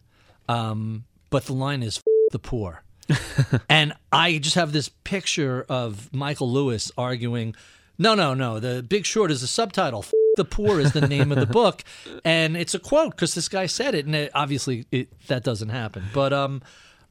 um, 0.48 1.04
but 1.28 1.46
the 1.46 1.54
line 1.54 1.82
is 1.82 2.00
the 2.30 2.38
poor. 2.38 2.84
and 3.68 3.92
I 4.12 4.38
just 4.38 4.54
have 4.54 4.72
this 4.72 4.88
picture 4.88 5.66
of 5.68 6.08
Michael 6.14 6.50
Lewis 6.50 6.92
arguing, 6.96 7.54
no, 7.98 8.14
no, 8.14 8.32
no, 8.32 8.60
the 8.60 8.82
Big 8.82 9.04
Short 9.04 9.32
is 9.32 9.40
the 9.40 9.48
subtitle. 9.48 10.06
the 10.36 10.44
poor 10.44 10.78
is 10.80 10.92
the 10.92 11.06
name 11.06 11.32
of 11.32 11.38
the 11.40 11.46
book, 11.60 11.82
and 12.24 12.56
it's 12.56 12.74
a 12.74 12.78
quote 12.78 13.10
because 13.10 13.34
this 13.34 13.48
guy 13.48 13.66
said 13.66 13.96
it, 13.96 14.06
and 14.06 14.14
it, 14.14 14.30
obviously 14.34 14.86
it, 14.92 15.08
that 15.26 15.42
doesn't 15.42 15.70
happen. 15.70 16.04
But 16.14 16.32
um, 16.32 16.62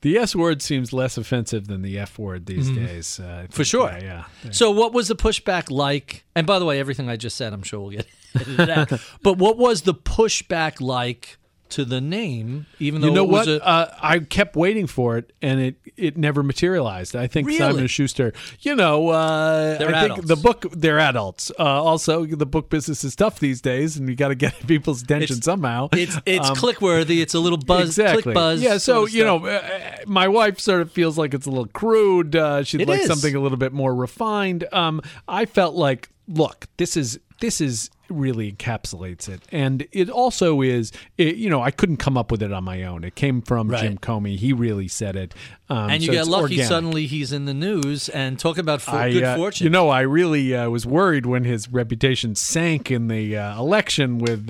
the 0.04 0.18
S 0.18 0.36
word 0.36 0.62
seems 0.62 0.92
less 0.92 1.18
offensive 1.18 1.68
than 1.68 1.82
the 1.82 1.98
F 1.98 2.20
word 2.20 2.46
these 2.46 2.70
mm-hmm. 2.70 2.86
days. 2.86 3.20
Uh, 3.20 3.48
For 3.50 3.64
sure. 3.64 3.90
Yeah, 3.90 4.26
yeah. 4.44 4.52
So, 4.52 4.70
what 4.70 4.94
was 4.94 5.08
the 5.08 5.16
pushback 5.16 5.72
like? 5.72 6.26
And 6.36 6.46
by 6.46 6.60
the 6.60 6.66
way, 6.66 6.80
everything 6.80 7.10
I 7.10 7.16
just 7.16 7.38
said, 7.38 7.54
I'm 7.54 7.64
sure 7.64 7.80
we'll 7.80 7.92
get 7.92 8.08
edited 8.36 8.70
out. 8.70 8.92
but 9.24 9.38
what 9.38 9.58
was 9.58 9.84
the 9.84 9.94
pushback 9.94 10.82
like 10.82 11.38
to 11.74 11.86
the 11.86 12.00
name, 12.00 12.68
even 12.80 13.02
though 13.02 13.08
you 13.08 13.14
know 13.14 13.24
what? 13.24 13.48
A- 13.48 13.66
uh, 13.66 13.96
I 14.02 14.20
kept 14.20 14.56
waiting 14.56 14.86
for 14.86 15.18
it, 15.18 15.34
and 15.42 15.60
it 15.60 15.76
it 15.98 16.18
never 16.18 16.44
materialized. 16.44 17.16
I 17.16 17.28
think 17.28 17.48
really? 17.48 17.60
Simon 17.60 17.80
and 17.82 17.90
Schuster. 17.90 18.32
You 18.62 18.76
know, 18.76 19.10
uh, 19.10 19.78
I 19.80 19.84
adults. 19.84 20.16
think 20.16 20.28
the 20.28 20.36
book 20.36 20.66
they're 20.72 21.00
adults. 21.00 21.52
Uh, 21.58 21.64
also, 21.64 22.26
the 22.26 22.46
book 22.46 22.70
business 22.70 23.04
is 23.04 23.16
tough 23.16 23.40
these 23.40 23.60
days, 23.60 23.98
and 23.98 24.08
you 24.08 24.16
got 24.16 24.28
to 24.28 24.36
get 24.36 24.54
people's 24.68 25.02
attention 25.02 25.38
it's, 25.38 25.46
somehow. 25.46 25.90
It's 25.94 26.18
it's 26.26 26.50
um, 26.50 26.56
click 26.56 26.80
worthy. 26.80 27.22
It's 27.22 27.34
a 27.34 27.40
little 27.40 27.58
buzz, 27.58 27.90
exactly. 27.90 28.22
click 28.22 28.36
buzz. 28.36 28.62
Yeah. 28.62 28.78
So 28.78 29.08
you 29.08 29.24
know, 29.24 29.46
uh, 29.46 29.98
my 30.06 30.28
wife 30.28 30.60
sort 30.60 30.82
of 30.82 30.92
feels 30.92 31.18
like 31.18 31.34
it's 31.34 31.48
a 31.48 31.50
little 31.50 31.68
crude. 31.68 32.36
Uh, 32.36 32.64
she'd 32.64 32.82
it 32.82 32.88
like 32.88 33.02
is. 33.02 33.08
something 33.08 33.36
a 33.36 33.40
little 33.40 33.58
bit 33.58 33.74
more 33.74 33.96
refined. 33.96 34.66
Um, 34.72 35.02
I 35.28 35.46
felt 35.46 35.74
like, 35.74 36.10
look, 36.28 36.68
this 36.78 36.96
is 36.96 37.20
this 37.44 37.60
is 37.60 37.90
really 38.10 38.54
encapsulates 38.54 39.28
it. 39.28 39.42
And 39.52 39.86
it 39.92 40.10
also 40.10 40.62
is, 40.62 40.94
it, 41.18 41.36
you 41.36 41.50
know, 41.50 41.62
I 41.62 41.72
couldn't 41.72 41.98
come 41.98 42.18
up 42.18 42.32
with 42.32 42.42
it 42.42 42.54
on 42.54 42.64
my 42.64 42.84
own. 42.84 43.04
It 43.04 43.16
came 43.16 43.42
from 43.42 43.68
right. 43.68 43.82
Jim 43.82 43.98
Comey. 43.98 44.38
He 44.38 44.54
really 44.54 44.88
said 44.88 45.18
it. 45.18 45.34
Um, 45.70 45.90
and 45.90 46.02
you 46.02 46.08
so 46.08 46.14
get 46.14 46.28
lucky 46.28 46.54
organic. 46.54 46.66
suddenly 46.68 47.06
he's 47.06 47.34
in 47.34 47.44
the 47.44 47.54
news 47.54 48.08
and 48.08 48.40
talk 48.40 48.58
about 48.58 48.82
for, 48.82 48.92
I, 48.92 49.12
good 49.12 49.24
uh, 49.26 49.36
fortune. 49.36 49.66
You 49.66 49.72
know, 49.72 49.90
I 49.90 50.02
really 50.02 50.56
uh, 50.56 50.70
was 50.70 50.86
worried 50.86 51.26
when 51.26 51.44
his 51.44 51.68
reputation 51.68 52.34
sank 52.36 52.90
in 52.90 53.10
the 53.10 53.36
uh, 53.36 53.60
election 53.60 54.20
with 54.20 54.50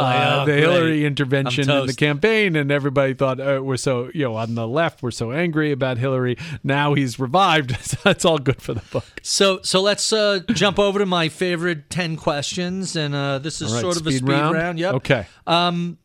uh, 0.00 0.02
uh, 0.02 0.38
oh, 0.42 0.46
the. 0.46 0.52
Hillary 0.54 1.04
intervention 1.04 1.70
in 1.70 1.86
the 1.86 1.94
campaign, 1.94 2.56
and 2.56 2.70
everybody 2.70 3.14
thought 3.14 3.40
uh, 3.40 3.60
we're 3.62 3.76
so 3.76 4.10
you 4.14 4.24
know 4.24 4.36
on 4.36 4.54
the 4.54 4.66
left 4.66 5.02
we're 5.02 5.10
so 5.10 5.32
angry 5.32 5.72
about 5.72 5.98
Hillary. 5.98 6.36
Now 6.62 6.94
he's 6.94 7.18
revived. 7.18 7.76
so 7.84 7.98
that's 8.02 8.24
all 8.24 8.38
good 8.38 8.62
for 8.62 8.74
the 8.74 8.82
book. 8.90 9.04
So 9.22 9.60
so 9.62 9.80
let's 9.82 10.12
uh, 10.12 10.40
jump 10.48 10.78
over 10.78 10.98
to 10.98 11.06
my 11.06 11.28
favorite 11.28 11.90
ten 11.90 12.16
questions, 12.16 12.96
and 12.96 13.14
uh, 13.14 13.38
this 13.38 13.60
is 13.60 13.72
right, 13.72 13.80
sort 13.80 14.00
of 14.00 14.06
a 14.06 14.12
speed 14.12 14.28
round. 14.28 14.54
round. 14.54 14.78
Yep. 14.78 14.94
Okay. 14.94 15.26
Um, 15.46 15.98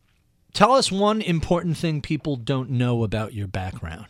tell 0.54 0.74
us 0.74 0.92
one 0.92 1.22
important 1.22 1.78
thing 1.78 2.02
people 2.02 2.36
don't 2.36 2.72
know 2.72 3.04
about 3.04 3.34
your 3.34 3.48
background. 3.48 4.08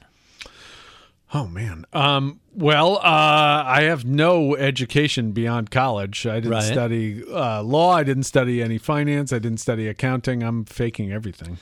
Oh 1.34 1.48
man. 1.48 1.86
Um, 1.94 2.40
well, 2.58 2.98
uh, 2.98 3.64
I 3.68 3.84
have 3.84 4.04
no 4.04 4.56
education 4.56 5.32
beyond 5.32 5.70
college. 5.70 6.26
I 6.26 6.36
didn't 6.40 6.52
right. 6.52 6.64
study 6.64 7.24
uh, 7.32 7.62
law. 7.62 7.92
I 7.92 8.04
didn't 8.04 8.24
study 8.24 8.64
any 8.64 8.80
finance. 8.80 9.32
I 9.32 9.38
didn't 9.38 9.60
study 9.60 9.88
accounting. 9.88 10.42
I'm 10.42 10.66
faking 10.66 11.12
everything. 11.12 11.60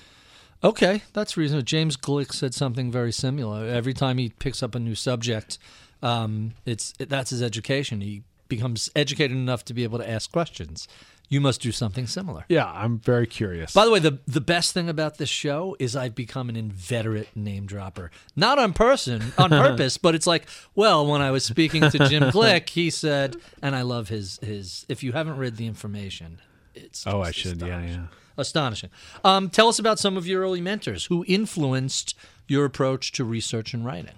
Okay, 0.63 1.03
that's 1.11 1.35
reasonable. 1.35 1.63
James 1.63 1.97
Gleick 1.97 2.31
said 2.31 2.53
something 2.53 2.93
very 2.93 3.11
similar. 3.11 3.65
Every 3.65 3.93
time 3.93 4.17
he 4.17 4.29
picks 4.29 4.63
up 4.63 4.73
a 4.73 4.79
new 4.79 4.95
subject, 4.95 5.59
um, 6.01 6.53
it's 6.65 6.93
that's 6.97 7.29
his 7.29 7.43
education. 7.43 7.99
He 7.99 8.23
becomes 8.47 8.89
educated 8.95 9.35
enough 9.35 9.65
to 9.65 9.73
be 9.73 9.83
able 9.83 9.99
to 9.99 10.09
ask 10.09 10.31
questions 10.31 10.87
you 11.29 11.41
must 11.41 11.61
do 11.61 11.71
something 11.71 12.07
similar. 12.07 12.45
Yeah, 12.49 12.65
I'm 12.71 12.99
very 12.99 13.27
curious. 13.27 13.73
By 13.73 13.85
the 13.85 13.91
way, 13.91 13.99
the 13.99 14.19
the 14.27 14.41
best 14.41 14.73
thing 14.73 14.89
about 14.89 15.17
this 15.17 15.29
show 15.29 15.75
is 15.79 15.95
I've 15.95 16.15
become 16.15 16.49
an 16.49 16.55
inveterate 16.55 17.35
name 17.35 17.65
dropper. 17.65 18.11
Not 18.35 18.59
on 18.59 18.73
person, 18.73 19.33
on 19.37 19.49
purpose, 19.51 19.97
but 19.97 20.15
it's 20.15 20.27
like, 20.27 20.47
well, 20.75 21.05
when 21.05 21.21
I 21.21 21.31
was 21.31 21.43
speaking 21.43 21.81
to 21.89 22.09
Jim 22.09 22.23
Gleick, 22.31 22.69
he 22.69 22.89
said, 22.89 23.37
and 23.61 23.75
I 23.75 23.81
love 23.81 24.09
his 24.09 24.39
his. 24.41 24.85
If 24.89 25.03
you 25.03 25.13
haven't 25.13 25.37
read 25.37 25.57
the 25.57 25.67
information, 25.67 26.39
it's 26.73 27.05
oh, 27.07 27.21
I 27.21 27.31
should, 27.31 27.61
yeah, 27.61 27.81
yeah, 27.81 28.05
astonishing. 28.37 28.89
Um, 29.23 29.49
tell 29.49 29.67
us 29.67 29.79
about 29.79 29.99
some 29.99 30.17
of 30.17 30.27
your 30.27 30.41
early 30.41 30.61
mentors 30.61 31.05
who 31.05 31.25
influenced 31.27 32.15
your 32.47 32.65
approach 32.65 33.11
to 33.13 33.23
research 33.23 33.73
and 33.73 33.85
writing. 33.85 34.15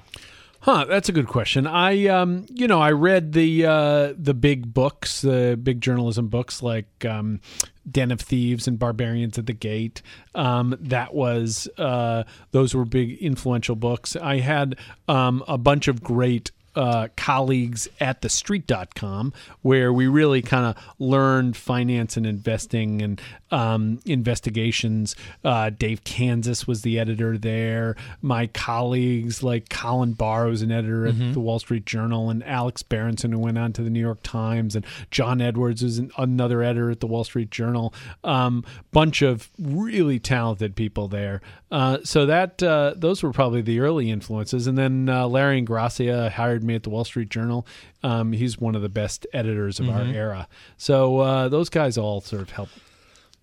Huh, 0.61 0.85
that's 0.85 1.07
a 1.07 1.11
good 1.11 1.27
question. 1.27 1.67
I, 1.67 2.07
um, 2.07 2.45
you 2.49 2.67
know, 2.67 2.81
I 2.81 2.91
read 2.91 3.33
the 3.33 3.65
uh, 3.65 4.13
the 4.17 4.33
big 4.33 4.73
books, 4.73 5.21
the 5.21 5.57
big 5.61 5.81
journalism 5.81 6.27
books 6.27 6.63
like 6.63 7.05
um, 7.05 7.39
Den 7.89 8.11
of 8.11 8.19
Thieves 8.19 8.67
and 8.67 8.77
Barbarians 8.77 9.37
at 9.37 9.45
the 9.45 9.53
Gate. 9.53 10.01
Um, 10.35 10.75
that 10.79 11.13
was 11.13 11.69
uh, 11.77 12.23
those 12.51 12.73
were 12.73 12.85
big 12.85 13.17
influential 13.19 13.75
books. 13.75 14.15
I 14.15 14.39
had 14.39 14.77
um, 15.07 15.43
a 15.47 15.57
bunch 15.57 15.87
of 15.87 16.03
great 16.03 16.51
uh, 16.77 17.07
colleagues 17.17 17.89
at 17.99 18.21
TheStreet.com 18.21 19.33
where 19.63 19.91
we 19.91 20.05
really 20.07 20.43
kind 20.43 20.65
of 20.65 20.83
learned 20.99 21.57
finance 21.57 22.15
and 22.15 22.25
investing 22.27 23.01
and 23.01 23.19
um, 23.49 23.99
investigations. 24.05 25.15
Uh, 25.43 25.71
Dave 25.71 26.03
Kansas 26.03 26.67
was 26.67 26.83
the 26.83 26.99
editor 26.99 27.37
there. 27.37 27.95
My 28.21 28.45
colleagues 28.47 29.41
like 29.41 29.69
Colin 29.69 30.13
Barr 30.13 30.45
was 30.45 30.61
an 30.61 30.71
editor 30.71 31.07
at 31.07 31.33
the 31.33 31.39
Wall 31.39 31.57
Street 31.57 31.85
Journal 31.85 32.29
and 32.29 32.43
Alex 32.43 32.83
Berenson 32.83 33.31
who 33.31 33.39
went 33.39 33.57
on 33.57 33.73
to 33.73 33.81
the 33.81 33.89
New 33.89 33.99
York 33.99 34.19
Times 34.21 34.75
and 34.75 34.85
John 35.09 35.41
Edwards 35.41 35.81
was 35.81 35.97
an, 35.97 36.11
another 36.17 36.61
editor 36.61 36.91
at 36.91 36.99
the 36.99 37.07
Wall 37.07 37.23
Street 37.23 37.49
Journal. 37.49 37.91
Um, 38.23 38.63
bunch 38.91 39.23
of 39.23 39.49
really 39.57 40.19
talented 40.19 40.75
people 40.75 41.07
there. 41.07 41.41
Uh, 41.69 41.97
so 42.03 42.25
that 42.25 42.63
uh, 42.63 42.93
those 42.95 43.21
were 43.21 43.31
probably 43.31 43.61
the 43.61 43.79
early 43.79 44.09
influences. 44.09 44.67
And 44.67 44.77
then 44.77 45.09
uh, 45.09 45.27
Larry 45.27 45.61
Ingrassia 45.61 46.31
hired 46.31 46.63
me 46.63 46.75
at 46.75 46.83
the 46.83 46.89
Wall 46.89 47.03
Street 47.03 47.29
Journal. 47.29 47.67
Um, 48.03 48.31
he's 48.31 48.57
one 48.57 48.75
of 48.75 48.81
the 48.81 48.89
best 48.89 49.27
editors 49.33 49.79
of 49.79 49.89
our 49.89 50.03
era. 50.03 50.47
So 50.77 51.19
uh, 51.19 51.49
those 51.49 51.69
guys 51.69 51.97
all 51.97 52.21
sort 52.21 52.41
of 52.41 52.51
helped. 52.51 52.73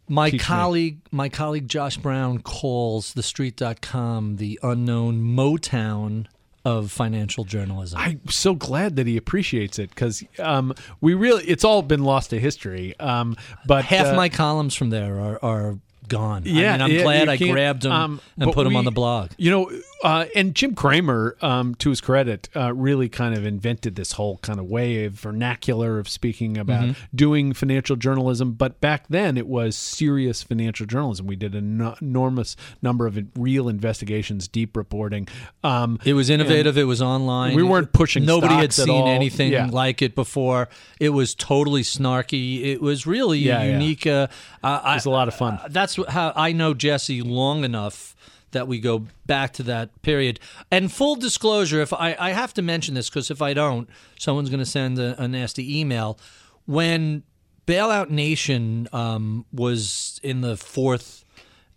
My 0.08 0.30
Teach 0.30 0.40
me. 0.40 0.44
colleague, 0.44 0.98
my 1.10 1.28
colleague 1.28 1.68
Josh 1.68 1.96
Brown 1.96 2.40
calls 2.40 3.14
TheStreet.com 3.14 4.36
the 4.36 4.60
unknown 4.62 5.22
Motown 5.22 6.26
of 6.64 6.90
financial 6.90 7.44
journalism. 7.44 7.98
I'm 7.98 8.20
so 8.28 8.54
glad 8.54 8.96
that 8.96 9.06
he 9.06 9.16
appreciates 9.16 9.78
it 9.78 9.90
because 9.90 10.24
um, 10.38 10.74
we 11.00 11.14
really 11.14 11.44
it's 11.44 11.64
all 11.64 11.82
been 11.82 12.04
lost 12.04 12.30
to 12.30 12.40
history. 12.40 12.98
Um, 12.98 13.36
but 13.66 13.84
Half 13.84 14.08
uh, 14.08 14.14
my 14.14 14.28
columns 14.28 14.74
from 14.74 14.90
there 14.90 15.20
are, 15.20 15.38
are 15.42 15.78
gone. 16.08 16.42
Yeah, 16.46 16.70
I 16.70 16.72
mean, 16.72 16.82
I'm 16.82 16.90
yeah, 16.92 17.02
glad 17.02 17.28
I 17.28 17.36
grabbed 17.36 17.82
them 17.82 17.92
um, 17.92 18.20
and 18.38 18.52
put 18.52 18.64
them 18.64 18.76
on 18.76 18.84
the 18.84 18.90
blog. 18.90 19.30
You 19.38 19.50
know, 19.50 19.70
uh, 20.02 20.26
and 20.34 20.54
Jim 20.54 20.74
Cramer, 20.74 21.36
um, 21.40 21.74
to 21.76 21.90
his 21.90 22.00
credit, 22.00 22.48
uh, 22.54 22.72
really 22.74 23.08
kind 23.08 23.34
of 23.34 23.46
invented 23.46 23.96
this 23.96 24.12
whole 24.12 24.38
kind 24.38 24.58
of 24.58 24.66
way 24.66 25.04
of 25.06 25.14
vernacular 25.14 25.98
of 25.98 26.08
speaking 26.08 26.58
about 26.58 26.74
Mm-hmm. 26.84 26.92
doing 27.16 27.52
financial 27.52 27.96
journalism. 27.96 28.52
But 28.52 28.80
back 28.80 29.06
then, 29.08 29.36
it 29.38 29.46
was 29.46 29.76
serious 29.76 30.42
financial 30.42 30.86
journalism. 30.86 31.26
We 31.26 31.36
did 31.36 31.54
an 31.54 31.94
enormous 32.00 32.56
number 32.82 33.06
of 33.06 33.18
real 33.36 33.68
investigations, 33.68 34.48
deep 34.48 34.76
reporting. 34.76 35.28
Um, 35.62 35.98
It 36.04 36.14
was 36.14 36.30
innovative. 36.30 36.76
It 36.76 36.84
was 36.84 37.00
online. 37.00 37.54
We 37.54 37.62
weren't 37.62 37.92
pushing 37.92 38.24
Nobody 38.24 38.54
had 38.54 38.72
seen 38.72 39.06
anything 39.06 39.52
Yeah. 39.52 39.68
like 39.70 40.02
it 40.02 40.14
before. 40.14 40.68
It 41.00 41.10
was 41.10 41.34
totally 41.34 41.82
snarky. 41.82 42.64
It 42.64 42.82
was 42.82 43.06
really 43.06 43.38
Yeah, 43.38 43.62
a 43.62 43.66
yeah. 43.66 43.72
unique. 43.72 44.06
Uh, 44.06 44.26
uh, 44.64 44.82
it 44.84 44.94
was 44.94 45.06
a 45.06 45.10
lot 45.10 45.28
of 45.28 45.34
fun. 45.34 45.60
that's 45.70 45.98
how 46.08 46.32
I 46.34 46.52
know 46.52 46.74
Jesse 46.74 47.22
long 47.22 47.64
enough 47.64 48.16
that 48.52 48.66
we 48.66 48.78
go 48.78 49.06
back 49.26 49.52
to 49.54 49.62
that 49.64 50.00
period. 50.02 50.40
And 50.70 50.90
full 50.90 51.16
disclosure, 51.16 51.82
if 51.82 51.92
I, 51.92 52.16
I 52.18 52.30
have 52.30 52.54
to 52.54 52.62
mention 52.62 52.94
this 52.94 53.10
because 53.10 53.30
if 53.30 53.42
I 53.42 53.52
don't, 53.52 53.88
someone's 54.18 54.48
going 54.48 54.60
to 54.60 54.66
send 54.66 54.98
a, 54.98 55.20
a 55.22 55.28
nasty 55.28 55.80
email. 55.80 56.18
When 56.64 57.24
Bailout 57.66 58.10
Nation 58.10 58.88
um, 58.92 59.44
was 59.52 60.20
in 60.22 60.40
the 60.40 60.56
fourth 60.56 61.24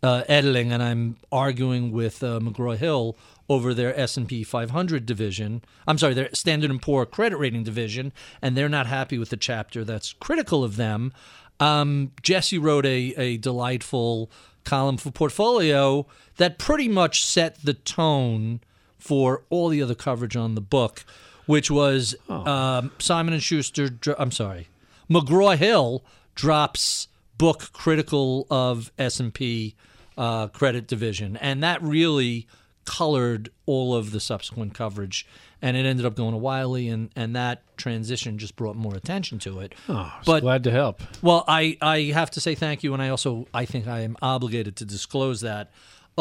uh, 0.03 0.23
editing, 0.27 0.71
and 0.71 0.81
I'm 0.81 1.17
arguing 1.31 1.91
with 1.91 2.23
uh, 2.23 2.39
McGraw 2.39 2.77
Hill 2.77 3.17
over 3.49 3.73
their 3.73 3.97
S&P 3.97 4.43
500 4.43 5.05
division. 5.05 5.63
I'm 5.87 5.97
sorry, 5.97 6.13
their 6.13 6.29
Standard 6.33 6.69
and 6.69 6.81
Poor 6.81 7.05
credit 7.05 7.37
rating 7.37 7.63
division, 7.63 8.11
and 8.41 8.55
they're 8.57 8.69
not 8.69 8.87
happy 8.87 9.17
with 9.17 9.29
the 9.29 9.37
chapter 9.37 9.83
that's 9.85 10.13
critical 10.13 10.63
of 10.63 10.75
them. 10.75 11.13
Um, 11.59 12.11
Jesse 12.21 12.57
wrote 12.57 12.85
a, 12.85 13.13
a 13.17 13.37
delightful 13.37 14.29
column 14.63 14.97
for 14.97 15.11
Portfolio 15.11 16.05
that 16.37 16.59
pretty 16.59 16.87
much 16.87 17.25
set 17.25 17.63
the 17.63 17.73
tone 17.73 18.59
for 18.97 19.43
all 19.49 19.69
the 19.69 19.81
other 19.81 19.95
coverage 19.95 20.35
on 20.35 20.55
the 20.55 20.61
book, 20.61 21.05
which 21.45 21.71
was 21.71 22.15
um, 22.29 22.91
Simon 22.99 23.33
and 23.33 23.41
Schuster. 23.41 23.89
I'm 24.19 24.31
sorry, 24.31 24.67
McGraw 25.09 25.57
Hill 25.57 26.03
drops 26.35 27.07
book 27.37 27.71
critical 27.71 28.47
of 28.49 28.91
S&P 28.97 29.75
uh, 30.17 30.47
credit 30.47 30.87
division, 30.87 31.37
and 31.37 31.63
that 31.63 31.81
really 31.81 32.47
colored 32.85 33.49
all 33.65 33.95
of 33.95 34.11
the 34.11 34.19
subsequent 34.19 34.73
coverage. 34.73 35.27
And 35.61 35.75
it 35.75 35.85
ended 35.87 36.05
up 36.05 36.15
going 36.15 36.33
to 36.33 36.37
Wiley, 36.37 36.87
and, 36.89 37.09
and 37.15 37.35
that 37.35 37.63
transition 37.77 38.37
just 38.37 38.55
brought 38.55 38.75
more 38.75 38.93
attention 38.93 39.39
to 39.39 39.59
it. 39.59 39.73
Oh, 39.89 40.13
but 40.25 40.41
glad 40.41 40.63
to 40.65 40.71
help. 40.71 41.01
well, 41.23 41.43
I, 41.47 41.77
I 41.81 41.99
have 42.13 42.29
to 42.31 42.39
say 42.41 42.53
thank 42.53 42.83
you, 42.83 42.93
and 42.93 43.01
I 43.01 43.09
also 43.09 43.47
I 43.53 43.65
think 43.65 43.87
I 43.87 44.01
am 44.01 44.17
obligated 44.21 44.75
to 44.77 44.85
disclose 44.85 45.41
that. 45.41 45.71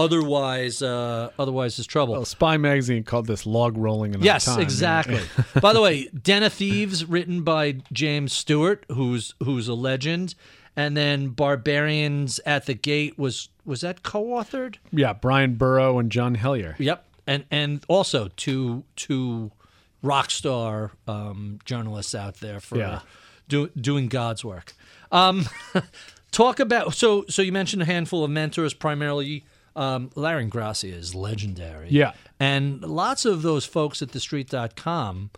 Otherwise, 0.00 0.82
uh, 0.82 1.30
otherwise 1.38 1.78
is 1.78 1.86
trouble. 1.86 2.12
Well, 2.14 2.24
Spy 2.26 2.58
magazine 2.58 3.02
called 3.02 3.26
this 3.26 3.46
log 3.46 3.76
rolling 3.78 4.12
in 4.14 4.22
Yes, 4.22 4.44
time. 4.44 4.60
exactly. 4.60 5.20
by 5.60 5.72
the 5.72 5.80
way, 5.80 6.08
Den 6.22 6.42
of 6.42 6.52
Thieves, 6.52 7.04
written 7.06 7.42
by 7.42 7.76
James 7.92 8.32
Stewart, 8.32 8.84
who's 8.92 9.34
who's 9.42 9.68
a 9.68 9.74
legend, 9.74 10.34
and 10.76 10.96
then 10.96 11.28
Barbarians 11.28 12.40
at 12.46 12.66
the 12.66 12.74
Gate 12.74 13.18
was 13.18 13.48
was 13.64 13.80
that 13.80 14.02
co-authored? 14.02 14.76
Yeah, 14.92 15.12
Bryan 15.14 15.54
Burrough 15.54 15.98
and 15.98 16.12
John 16.12 16.36
Helyar. 16.36 16.74
Yep, 16.78 17.04
and 17.26 17.44
and 17.50 17.84
also 17.88 18.28
two 18.36 18.84
two 18.96 19.50
rock 20.02 20.30
star 20.30 20.92
um, 21.08 21.58
journalists 21.64 22.14
out 22.14 22.36
there 22.36 22.60
for 22.60 22.78
Yeah. 22.78 23.00
do, 23.48 23.68
doing 23.70 24.08
God's 24.08 24.44
work. 24.44 24.74
Um, 25.10 25.46
talk 26.30 26.60
about 26.60 26.94
so 26.94 27.24
so 27.28 27.42
you 27.42 27.52
mentioned 27.52 27.82
a 27.82 27.86
handful 27.86 28.24
of 28.24 28.30
mentors, 28.30 28.74
primarily. 28.74 29.44
Um, 29.74 30.10
Larry 30.14 30.46
Grassi 30.46 30.90
is 30.90 31.14
legendary. 31.14 31.88
Yeah. 31.90 32.12
And 32.40 32.80
lots 32.80 33.26
of 33.26 33.42
those 33.42 33.66
folks 33.66 34.00
at 34.00 34.08
thestreet.com 34.08 35.30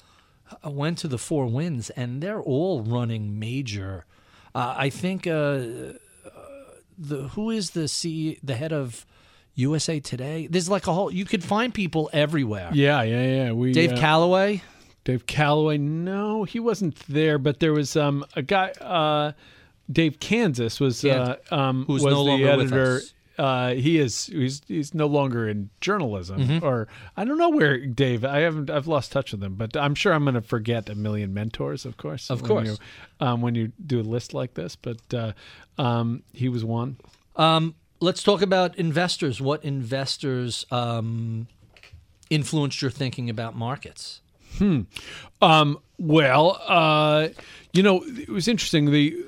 uh, 0.65 0.71
went 0.71 0.99
to 0.99 1.09
the 1.09 1.19
Four 1.19 1.47
Winds, 1.47 1.91
and 1.91 2.23
they're 2.23 2.41
all 2.41 2.83
running 2.83 3.41
major. 3.41 4.05
Uh, 4.55 4.75
I 4.77 4.91
think 4.91 5.27
uh, 5.27 5.31
uh, 5.31 5.97
the 6.97 7.29
who 7.35 7.51
is 7.51 7.71
the 7.71 7.89
C, 7.89 8.39
the 8.43 8.55
head 8.55 8.73
of 8.73 9.05
USA 9.59 10.01
Today? 10.01 10.47
There's 10.51 10.69
like 10.69 10.87
a 10.87 10.93
whole. 10.93 11.11
You 11.13 11.25
could 11.25 11.43
find 11.45 11.73
people 11.75 12.09
everywhere. 12.13 12.71
Yeah, 12.73 13.03
yeah, 13.03 13.23
yeah. 13.45 13.53
We 13.53 13.73
Dave 13.73 13.93
uh, 13.93 13.97
Callaway. 13.99 14.63
Dave 15.05 15.27
Callaway. 15.27 15.79
No, 15.79 16.45
he 16.45 16.61
wasn't 16.61 16.97
there, 17.09 17.39
but 17.39 17.61
there 17.61 17.73
was 17.73 17.97
um 17.97 18.25
a 18.37 18.43
guy. 18.43 18.71
Uh, 18.81 19.33
Dave 19.91 20.21
Kansas 20.21 20.81
was 20.81 21.03
Yeah. 21.03 21.37
uh, 21.51 21.55
um 21.55 21.85
Who's 21.87 22.05
was 22.05 22.13
no 22.13 22.25
the 22.25 22.31
longer 22.31 22.57
with 22.57 22.73
editor. 22.73 22.97
us. 22.97 23.15
Uh, 23.39 23.73
he 23.75 23.99
is 23.99 24.27
he's 24.27 24.63
he's 24.67 24.95
no 24.95 25.07
longer 25.07 25.49
in 25.49 25.71
journalism, 25.81 26.41
Mm-hmm. 26.41 26.67
or 26.67 26.89
I 27.17 27.25
don't 27.25 27.39
know 27.39 27.51
where 27.51 27.79
Dave. 27.87 28.25
I 28.25 28.41
haven't 28.41 28.69
I've 28.69 28.89
lost 28.89 29.13
touch 29.13 29.31
with 29.33 29.43
him, 29.43 29.55
but 29.55 29.77
I'm 29.77 29.95
sure 29.95 30.13
I'm 30.13 30.25
going 30.25 30.35
to 30.35 30.41
forget 30.43 30.89
a 30.91 30.97
million 30.97 31.33
mentors, 31.33 31.85
of 31.87 31.97
course. 31.97 32.31
Of 32.31 32.43
when 32.43 32.49
course. 32.49 32.69
you, 32.69 33.27
um, 33.27 33.41
when 33.41 33.55
you 33.55 33.71
do 33.87 34.01
a 34.01 34.03
list 34.03 34.35
like 34.35 34.55
this. 34.55 34.75
But 34.75 34.99
uh, 35.15 35.33
um, 35.79 36.25
he 36.33 36.49
was 36.49 36.65
one. 36.65 36.97
Um, 37.37 37.77
let's 38.01 38.23
talk 38.23 38.43
about 38.43 38.77
investors. 38.77 39.41
What 39.41 39.65
investors 39.65 40.67
um, 40.71 41.49
influenced 42.31 42.83
your 42.83 42.91
thinking 42.91 43.31
about 43.31 43.57
markets? 43.57 44.21
Um, 45.41 45.79
well, 45.99 46.61
uh, 46.67 47.29
you 47.73 47.83
know, 47.83 48.03
it 48.05 48.29
was 48.29 48.49
interesting. 48.49 48.91
The 48.91 49.25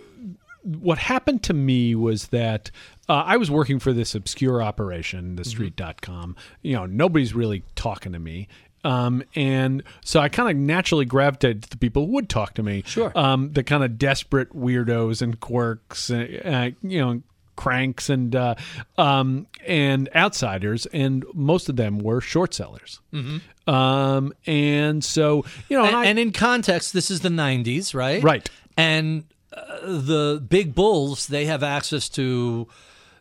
what 0.62 0.98
happened 0.98 1.42
to 1.44 1.54
me 1.54 1.94
was 1.94 2.28
that 2.28 2.70
uh, 3.08 3.22
I 3.26 3.36
was 3.36 3.50
working 3.50 3.78
for 3.78 3.92
this 3.92 4.14
obscure 4.14 4.62
operation, 4.62 5.36
TheStreet.com. 5.36 6.36
You 6.62 6.76
know, 6.76 6.86
nobody's 6.86 7.34
really 7.34 7.62
talking 7.76 8.12
to 8.12 8.18
me. 8.18 8.48
Um, 8.82 9.22
and 9.34 9.82
so 10.02 10.20
I 10.20 10.28
kind 10.28 10.50
of 10.50 10.56
naturally 10.56 11.04
gravitated 11.04 11.64
to 11.64 11.70
the 11.70 11.76
people 11.76 12.06
who 12.06 12.12
would 12.12 12.28
talk 12.28 12.54
to 12.54 12.62
me. 12.62 12.82
Sure. 12.86 13.12
Um, 13.14 13.52
the 13.52 13.62
kind 13.62 13.84
of 13.84 13.98
desperate 13.98 14.50
weirdos 14.54 15.22
and 15.22 15.38
quirks, 15.38 16.10
uh, 16.10 16.26
uh, 16.44 16.70
you 16.82 17.00
know, 17.00 17.22
cranks 17.60 18.08
and 18.08 18.34
uh, 18.34 18.54
um, 18.96 19.46
and 19.66 20.08
outsiders, 20.16 20.86
and 20.86 21.24
most 21.34 21.68
of 21.68 21.76
them 21.76 21.98
were 21.98 22.20
short 22.20 22.54
sellers. 22.54 23.00
Mm-hmm. 23.12 23.70
Um, 23.70 24.32
and 24.46 25.04
so 25.04 25.44
you 25.68 25.76
know, 25.76 25.84
And, 25.84 25.88
and 25.94 25.96
I, 25.96 26.06
and 26.06 26.18
in 26.18 26.32
context, 26.32 26.94
this 26.94 27.10
is 27.10 27.20
the 27.20 27.28
90s, 27.28 27.94
right? 27.94 28.22
Right. 28.22 28.48
And 28.76 29.24
uh, 29.52 29.78
the 29.82 30.42
big 30.48 30.74
bulls, 30.74 31.26
they 31.26 31.44
have 31.44 31.62
access 31.62 32.08
to 32.10 32.66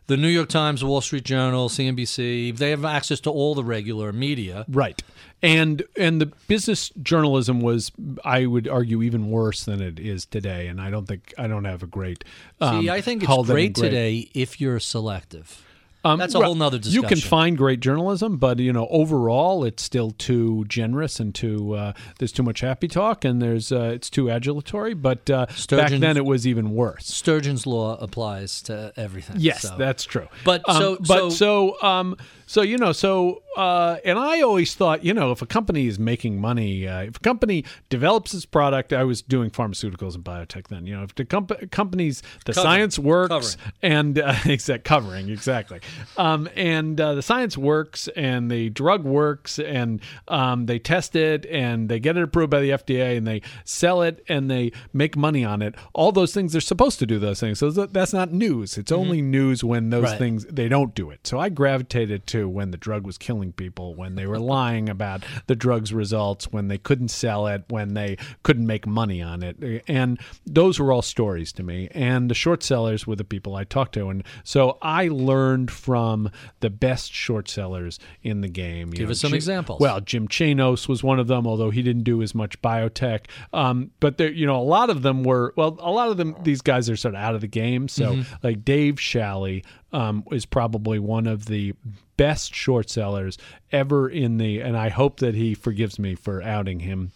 the 0.06 0.16
New 0.16 0.28
York 0.28 0.48
Times, 0.48 0.82
Wall 0.82 1.00
Street 1.02 1.24
Journal, 1.24 1.68
CNBC. 1.68 2.56
They 2.56 2.70
have 2.70 2.84
access 2.84 3.20
to 3.20 3.30
all 3.30 3.54
the 3.54 3.62
regular 3.62 4.12
media. 4.12 4.64
Right. 4.68 5.00
And 5.42 5.82
and 5.96 6.20
the 6.20 6.26
business 6.48 6.90
journalism 7.02 7.60
was, 7.60 7.92
I 8.24 8.46
would 8.46 8.68
argue, 8.68 9.02
even 9.02 9.30
worse 9.30 9.64
than 9.64 9.80
it 9.80 9.98
is 9.98 10.26
today. 10.26 10.66
And 10.66 10.80
I 10.80 10.90
don't 10.90 11.06
think 11.06 11.32
I 11.38 11.46
don't 11.46 11.64
have 11.64 11.82
a 11.82 11.86
great. 11.86 12.24
Um, 12.60 12.82
See, 12.82 12.90
I 12.90 13.00
think 13.00 13.22
it's 13.22 13.32
in 13.32 13.42
great 13.44 13.74
today 13.74 14.28
if 14.34 14.60
you're 14.60 14.80
selective. 14.80 15.64
Um, 16.02 16.18
That's 16.18 16.34
a 16.34 16.38
well, 16.38 16.46
whole 16.48 16.54
nother 16.54 16.78
discussion. 16.78 17.02
You 17.02 17.08
can 17.08 17.18
find 17.18 17.58
great 17.58 17.80
journalism, 17.80 18.38
but 18.38 18.58
you 18.58 18.72
know, 18.72 18.86
overall, 18.88 19.64
it's 19.64 19.82
still 19.82 20.12
too 20.12 20.64
generous 20.66 21.20
and 21.20 21.34
too 21.34 21.74
uh, 21.74 21.92
there's 22.18 22.32
too 22.32 22.42
much 22.42 22.60
happy 22.60 22.88
talk, 22.88 23.24
and 23.24 23.42
there's 23.42 23.70
uh, 23.70 23.92
it's 23.94 24.08
too 24.08 24.24
adulatory. 24.26 25.00
But 25.00 25.28
uh, 25.28 25.46
back 25.68 25.90
then, 25.90 26.16
it 26.16 26.24
was 26.24 26.46
even 26.46 26.70
worse. 26.70 27.06
Sturgeon's 27.06 27.66
law 27.66 27.98
applies 27.98 28.62
to 28.62 28.94
everything. 28.96 29.36
Yes, 29.38 29.62
so. 29.62 29.76
that's 29.76 30.04
true. 30.04 30.28
But 30.44 30.66
Um, 30.66 30.80
so- 30.80 30.98
but 31.06 31.30
so, 31.32 31.80
um, 31.82 32.16
so 32.50 32.62
you 32.62 32.78
know, 32.78 32.90
so 32.90 33.44
uh, 33.56 33.98
and 34.04 34.18
I 34.18 34.40
always 34.40 34.74
thought, 34.74 35.04
you 35.04 35.14
know, 35.14 35.30
if 35.30 35.40
a 35.40 35.46
company 35.46 35.86
is 35.86 36.00
making 36.00 36.40
money, 36.40 36.84
uh, 36.88 37.02
if 37.02 37.16
a 37.16 37.20
company 37.20 37.64
develops 37.90 38.34
its 38.34 38.44
product, 38.44 38.92
I 38.92 39.04
was 39.04 39.22
doing 39.22 39.50
pharmaceuticals 39.50 40.16
and 40.16 40.24
biotech 40.24 40.66
then. 40.66 40.84
You 40.84 40.96
know, 40.96 41.04
if 41.04 41.14
the 41.14 41.24
comp- 41.24 41.70
companies, 41.70 42.22
the 42.46 42.52
Covering. 42.52 42.64
science 42.72 42.98
works, 42.98 43.54
Covering. 43.54 43.72
and 43.82 44.18
uh, 44.18 44.34
exact 44.46 44.82
covering 44.82 45.28
exactly, 45.30 45.78
um, 46.16 46.48
and 46.56 47.00
uh, 47.00 47.14
the 47.14 47.22
science 47.22 47.56
works, 47.56 48.08
and 48.16 48.50
the 48.50 48.68
drug 48.70 49.04
works, 49.04 49.60
and 49.60 50.00
um, 50.26 50.66
they 50.66 50.80
test 50.80 51.14
it, 51.14 51.46
and 51.46 51.88
they 51.88 52.00
get 52.00 52.16
it 52.16 52.24
approved 52.24 52.50
by 52.50 52.60
the 52.60 52.70
FDA, 52.70 53.16
and 53.16 53.28
they 53.28 53.42
sell 53.64 54.02
it, 54.02 54.24
and 54.28 54.50
they 54.50 54.72
make 54.92 55.16
money 55.16 55.44
on 55.44 55.62
it. 55.62 55.76
All 55.92 56.10
those 56.10 56.34
things 56.34 56.50
they're 56.50 56.60
supposed 56.60 56.98
to 56.98 57.06
do 57.06 57.20
those 57.20 57.38
things. 57.38 57.60
So 57.60 57.70
that's 57.70 58.12
not 58.12 58.32
news. 58.32 58.76
It's 58.76 58.90
only 58.90 59.22
news 59.22 59.62
when 59.62 59.90
those 59.90 60.02
Right. 60.02 60.18
things 60.18 60.46
they 60.46 60.68
don't 60.68 60.96
do 60.96 61.10
it. 61.10 61.28
So 61.28 61.38
I 61.38 61.48
gravitated 61.48 62.26
to 62.28 62.39
when 62.48 62.70
the 62.70 62.76
drug 62.76 63.06
was 63.06 63.18
killing 63.18 63.52
people, 63.52 63.94
when 63.94 64.14
they 64.14 64.26
were 64.26 64.38
lying 64.38 64.88
about 64.88 65.24
the 65.46 65.54
drug's 65.56 65.92
results, 65.92 66.50
when 66.52 66.68
they 66.68 66.78
couldn't 66.78 67.08
sell 67.08 67.46
it, 67.46 67.64
when 67.68 67.94
they 67.94 68.16
couldn't 68.42 68.66
make 68.66 68.86
money 68.86 69.20
on 69.22 69.42
it. 69.42 69.84
And 69.88 70.18
those 70.46 70.78
were 70.78 70.92
all 70.92 71.02
stories 71.02 71.52
to 71.54 71.62
me. 71.62 71.88
And 71.92 72.30
the 72.30 72.34
short 72.34 72.62
sellers 72.62 73.06
were 73.06 73.16
the 73.16 73.24
people 73.24 73.54
I 73.56 73.64
talked 73.64 73.94
to. 73.94 74.08
And 74.10 74.24
so 74.44 74.78
I 74.82 75.08
learned 75.08 75.70
from 75.70 76.30
the 76.60 76.70
best 76.70 77.12
short 77.12 77.48
sellers 77.48 77.98
in 78.22 78.40
the 78.40 78.48
game. 78.48 78.88
You 78.88 78.94
Give 78.94 79.08
know, 79.08 79.12
us 79.12 79.20
some 79.20 79.30
Jim- 79.30 79.36
examples. 79.36 79.80
Well, 79.80 80.00
Jim 80.00 80.28
Chanos 80.28 80.88
was 80.88 81.02
one 81.02 81.18
of 81.18 81.26
them, 81.26 81.46
although 81.46 81.70
he 81.70 81.82
didn't 81.82 82.04
do 82.04 82.22
as 82.22 82.34
much 82.34 82.60
biotech. 82.62 83.26
Um, 83.52 83.90
but 84.00 84.18
there, 84.18 84.30
you 84.30 84.46
know, 84.46 84.56
a 84.60 84.62
lot 84.62 84.90
of 84.90 85.02
them 85.02 85.22
were. 85.24 85.52
Well, 85.56 85.76
a 85.80 85.90
lot 85.90 86.08
of 86.08 86.16
them. 86.16 86.36
These 86.42 86.60
guys 86.62 86.88
are 86.90 86.96
sort 86.96 87.14
of 87.14 87.20
out 87.20 87.34
of 87.34 87.40
the 87.40 87.46
game. 87.48 87.88
So, 87.88 88.10
Mm-hmm. 88.10 88.34
like 88.42 88.64
Dave 88.64 88.96
Shalley 88.96 89.64
um, 89.92 90.24
is 90.30 90.46
probably 90.46 90.98
one 90.98 91.26
of 91.26 91.46
the 91.46 91.74
best 92.16 92.54
short 92.54 92.90
sellers 92.90 93.38
ever 93.72 94.08
in 94.08 94.36
the. 94.38 94.60
And 94.60 94.76
I 94.76 94.88
hope 94.88 95.20
that 95.20 95.34
he 95.34 95.54
forgives 95.54 95.98
me 95.98 96.14
for 96.14 96.42
outing 96.42 96.80
him. 96.80 97.12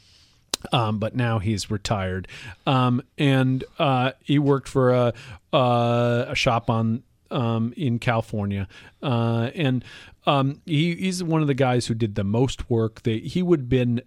Um, 0.73 0.99
but 0.99 1.15
now 1.15 1.41
he's 1.41 1.71
retired, 1.71 2.27
um, 2.67 3.03
and 3.19 3.63
uh, 3.79 4.13
he 4.23 4.39
worked 4.39 4.67
for 4.67 4.95
a, 4.95 5.13
uh, 5.53 6.25
a 6.29 6.35
shop 6.35 6.71
on 6.71 7.03
um, 7.31 7.75
in 7.77 7.99
California, 7.99 8.67
uh, 9.05 9.51
and 9.55 9.85
um, 10.27 10.61
he, 10.65 10.95
he's 10.97 11.23
one 11.23 11.43
of 11.43 11.47
the 11.49 11.55
guys 11.55 11.87
who 11.87 11.95
did 11.95 12.15
the 12.15 12.25
most 12.25 12.71
work. 12.71 13.03
That 13.03 13.23
he 13.23 13.43
would 13.43 13.69
been, 13.69 14.01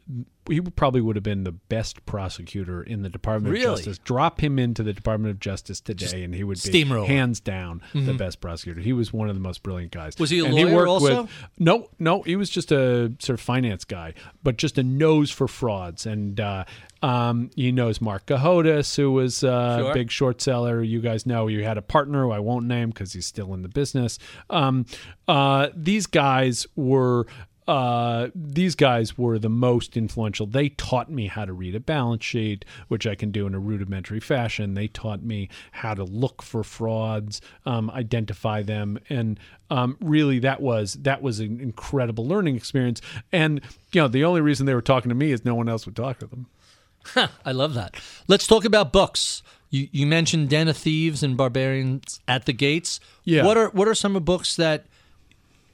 he 0.50 0.60
probably 0.62 1.00
would 1.00 1.16
have 1.16 1.24
been 1.24 1.43
the 1.43 1.52
best 1.52 2.04
prosecutor 2.08 2.82
in 2.82 3.04
the 3.04 3.10
Department 3.10 3.54
Really? 3.54 3.66
of 3.66 3.78
Justice. 3.78 4.00
Drop 4.00 4.39
him 4.41 4.58
into 4.58 4.82
the 4.82 4.93
Department 4.93 5.30
of 5.30 5.39
Justice 5.39 5.80
today, 5.80 6.24
and 6.24 6.34
he 6.34 6.43
would 6.43 6.60
be 6.64 6.84
hands 6.84 7.39
down 7.39 7.82
the 7.93 8.14
best 8.16 8.41
prosecutor. 8.41 8.82
He 8.82 8.93
was 8.93 9.14
one 9.14 9.30
of 9.30 9.36
the 9.36 9.41
most 9.41 9.62
brilliant 9.62 9.91
guys. 9.91 10.16
Was 10.18 10.32
he 10.32 10.39
a 10.39 10.45
And 10.45 10.56
lawyer 10.56 10.76
worked 10.76 10.88
also? 10.89 11.22
With, 11.24 11.32
no, 11.60 11.89
no, 12.00 12.24
he 12.24 12.36
was 12.36 12.50
just 12.50 12.72
a 12.72 13.14
sort 13.20 13.36
of 13.36 13.41
finance 13.41 13.86
guy, 13.86 14.16
but 14.41 14.58
just 14.58 14.80
a 14.80 14.84
nose 14.84 15.30
for 15.30 15.48
frauds. 15.48 16.08
And 16.08 16.39
uh, 16.39 16.66
um, 17.04 17.52
he 17.56 17.72
knows 17.72 18.02
Marc 18.02 18.26
Cohodes, 18.26 18.95
who 18.95 19.12
was 19.12 19.43
uh, 19.43 19.78
Sure. 19.78 19.91
a 19.91 19.93
big 19.93 20.10
short 20.10 20.41
seller. 20.41 20.82
You 20.82 21.00
guys 21.00 21.28
know 21.28 21.45
you 21.45 21.64
had 21.64 21.78
a 21.78 21.84
partner 21.84 22.24
who 22.24 22.32
I 22.32 22.39
won't 22.39 22.66
name 22.66 22.89
because 22.89 23.14
he's 23.14 23.28
still 23.28 23.54
in 23.54 23.62
the 23.62 23.70
business. 23.70 24.18
Um, 24.50 24.86
uh, 25.28 25.70
these 25.76 26.06
guys 26.06 26.68
were. 26.76 27.26
Uh, 27.68 28.30
these 28.34 28.76
guys 28.76 29.18
were 29.18 29.38
the 29.38 29.50
most 29.50 29.98
influential. 29.98 30.46
They 30.46 30.70
taught 30.70 31.12
me 31.12 31.28
how 31.28 31.44
to 31.44 31.52
read 31.52 31.76
a 31.76 31.82
balance 31.82 32.24
sheet, 32.24 32.64
which 32.88 33.06
I 33.06 33.14
can 33.14 33.30
do 33.30 33.46
in 33.46 33.54
a 33.54 33.60
rudimentary 33.60 34.22
fashion. 34.22 34.74
They 34.74 34.88
taught 34.88 35.22
me 35.22 35.50
how 35.74 35.94
to 35.94 36.06
look 36.06 36.42
for 36.42 36.64
frauds, 36.64 37.42
um, 37.66 37.92
identify 37.92 38.62
them, 38.62 38.98
and 39.10 39.38
um, 39.70 39.98
really 40.00 40.40
that 40.40 40.62
was 40.62 40.94
that 41.02 41.22
was 41.22 41.42
an 41.42 41.60
incredible 41.60 42.26
learning 42.26 42.56
experience. 42.56 43.02
And 43.34 43.60
you 43.92 44.00
know, 44.00 44.08
the 44.08 44.24
only 44.24 44.40
reason 44.40 44.66
they 44.66 44.74
were 44.74 44.82
talking 44.82 45.10
to 45.10 45.16
me 45.16 45.34
is 45.34 45.44
no 45.44 45.56
one 45.56 45.68
else 45.68 45.86
would 45.86 45.98
talk 45.98 46.20
to 46.20 46.28
them. 46.28 46.48
I 47.46 47.52
love 47.52 47.74
that. 47.74 47.96
Let's 48.30 48.48
talk 48.48 48.64
about 48.64 48.94
books. 48.94 49.44
You 49.70 49.88
you 49.91 50.05
mentioned 50.07 50.49
Den 50.49 50.68
of 50.68 50.78
Thieves 50.78 51.24
and 51.24 51.36
Barbarians 51.36 52.20
at 52.28 52.45
the 52.45 52.53
Gates. 52.53 52.99
Yeah. 53.24 53.45
What 53.45 53.57
are 53.57 53.70
what 53.70 53.88
are 53.88 53.95
some 53.95 54.15
of 54.15 54.26
books 54.26 54.55
that 54.55 54.86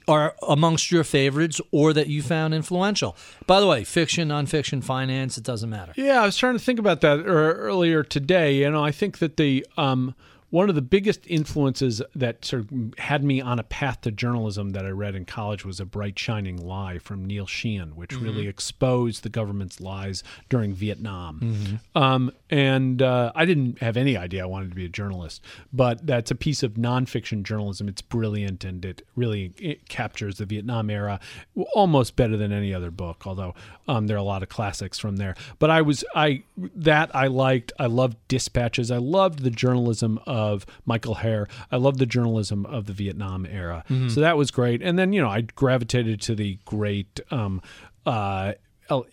are 0.07 0.35
amongst 0.47 0.91
your 0.91 1.03
favorites 1.03 1.61
or 1.71 1.93
that 1.93 2.07
you 2.07 2.21
found 2.21 2.53
influential? 2.53 3.15
By 3.47 3.59
the 3.59 3.67
way, 3.67 3.83
fiction, 3.83 4.29
nonfiction, 4.29 4.83
finance, 4.83 5.37
it 5.37 5.43
doesn't 5.43 5.69
matter. 5.69 5.93
Yeah, 5.95 6.21
I 6.21 6.25
was 6.25 6.37
trying 6.37 6.57
to 6.57 6.63
think 6.63 6.79
about 6.79 7.01
that 7.01 7.19
er- 7.19 7.53
earlier 7.53 8.03
today. 8.03 8.55
You 8.55 8.69
know, 8.71 8.83
I 8.83 8.91
think 8.91 9.19
that 9.19 9.37
the 9.37 9.65
um, 9.77 10.15
one 10.53 10.69
of 10.69 10.75
the 10.75 10.83
biggest 10.83 11.25
influences 11.25 11.99
that 12.13 12.45
sort 12.45 12.61
of 12.61 12.93
had 12.99 13.23
me 13.23 13.41
on 13.41 13.57
a 13.57 13.63
path 13.63 14.01
to 14.01 14.11
journalism 14.11 14.69
that 14.69 14.85
I 14.85 14.89
read 14.89 15.15
in 15.15 15.25
college 15.25 15.65
was 15.65 15.79
A 15.79 15.85
Bright 15.85 16.19
Shining 16.19 16.57
Lie 16.57 16.99
from 16.99 17.25
Neil 17.25 17.47
Sheehan, 17.47 17.95
which 17.95 18.13
really 18.13 18.47
exposed 18.47 19.23
the 19.23 19.29
government's 19.29 19.81
lies 19.81 20.21
during 20.49 20.75
Vietnam. 20.75 21.79
Um, 21.95 22.31
and 22.51 23.01
uh, 23.01 23.31
I 23.33 23.45
didn't 23.45 23.79
have 23.79 23.97
any 23.97 24.15
idea 24.15 24.43
I 24.43 24.45
wanted 24.45 24.69
to 24.69 24.75
be 24.75 24.85
a 24.85 24.89
journalist, 24.89 25.43
but 25.73 26.05
that's 26.05 26.29
a 26.29 26.35
piece 26.35 26.61
of 26.61 26.73
nonfiction 26.73 27.41
journalism. 27.41 27.89
It's 27.89 28.03
brilliant 28.03 28.63
and 28.63 28.85
it 28.85 29.01
really 29.15 29.53
it 29.59 29.89
captures 29.89 30.37
the 30.37 30.45
Vietnam 30.45 30.91
era 30.91 31.19
almost 31.73 32.15
better 32.15 32.37
than 32.37 32.51
any 32.51 32.75
other 32.75 32.91
book, 32.91 33.25
although 33.25 33.55
um, 33.87 34.05
there 34.05 34.17
are 34.17 34.19
a 34.19 34.23
lot 34.23 34.43
of 34.43 34.49
classics 34.49 34.99
from 34.99 35.15
there. 35.15 35.33
But 35.57 35.71
I 35.71 35.81
was 35.81 36.05
I 36.13 36.43
that 36.75 37.09
I 37.15 37.25
liked. 37.25 37.73
I 37.79 37.87
loved 37.87 38.17
dispatches. 38.27 38.91
I 38.91 38.97
loved 38.97 39.39
the 39.39 39.49
journalism 39.49 40.19
of 40.27 40.42
Michael 40.85 41.15
Herr. 41.15 41.47
I 41.71 41.77
love 41.77 41.97
the 41.97 42.05
journalism 42.05 42.65
of 42.65 42.85
the 42.85 42.93
Vietnam 42.93 43.45
era. 43.45 43.83
So 44.09 44.21
that 44.21 44.37
was 44.37 44.51
great. 44.51 44.81
And 44.81 44.97
then 44.97 45.13
you 45.13 45.21
know 45.21 45.29
I 45.29 45.41
gravitated 45.41 46.21
to 46.21 46.35
the 46.35 46.59
great. 46.65 47.19
Um, 47.31 47.61
uh, 48.05 48.53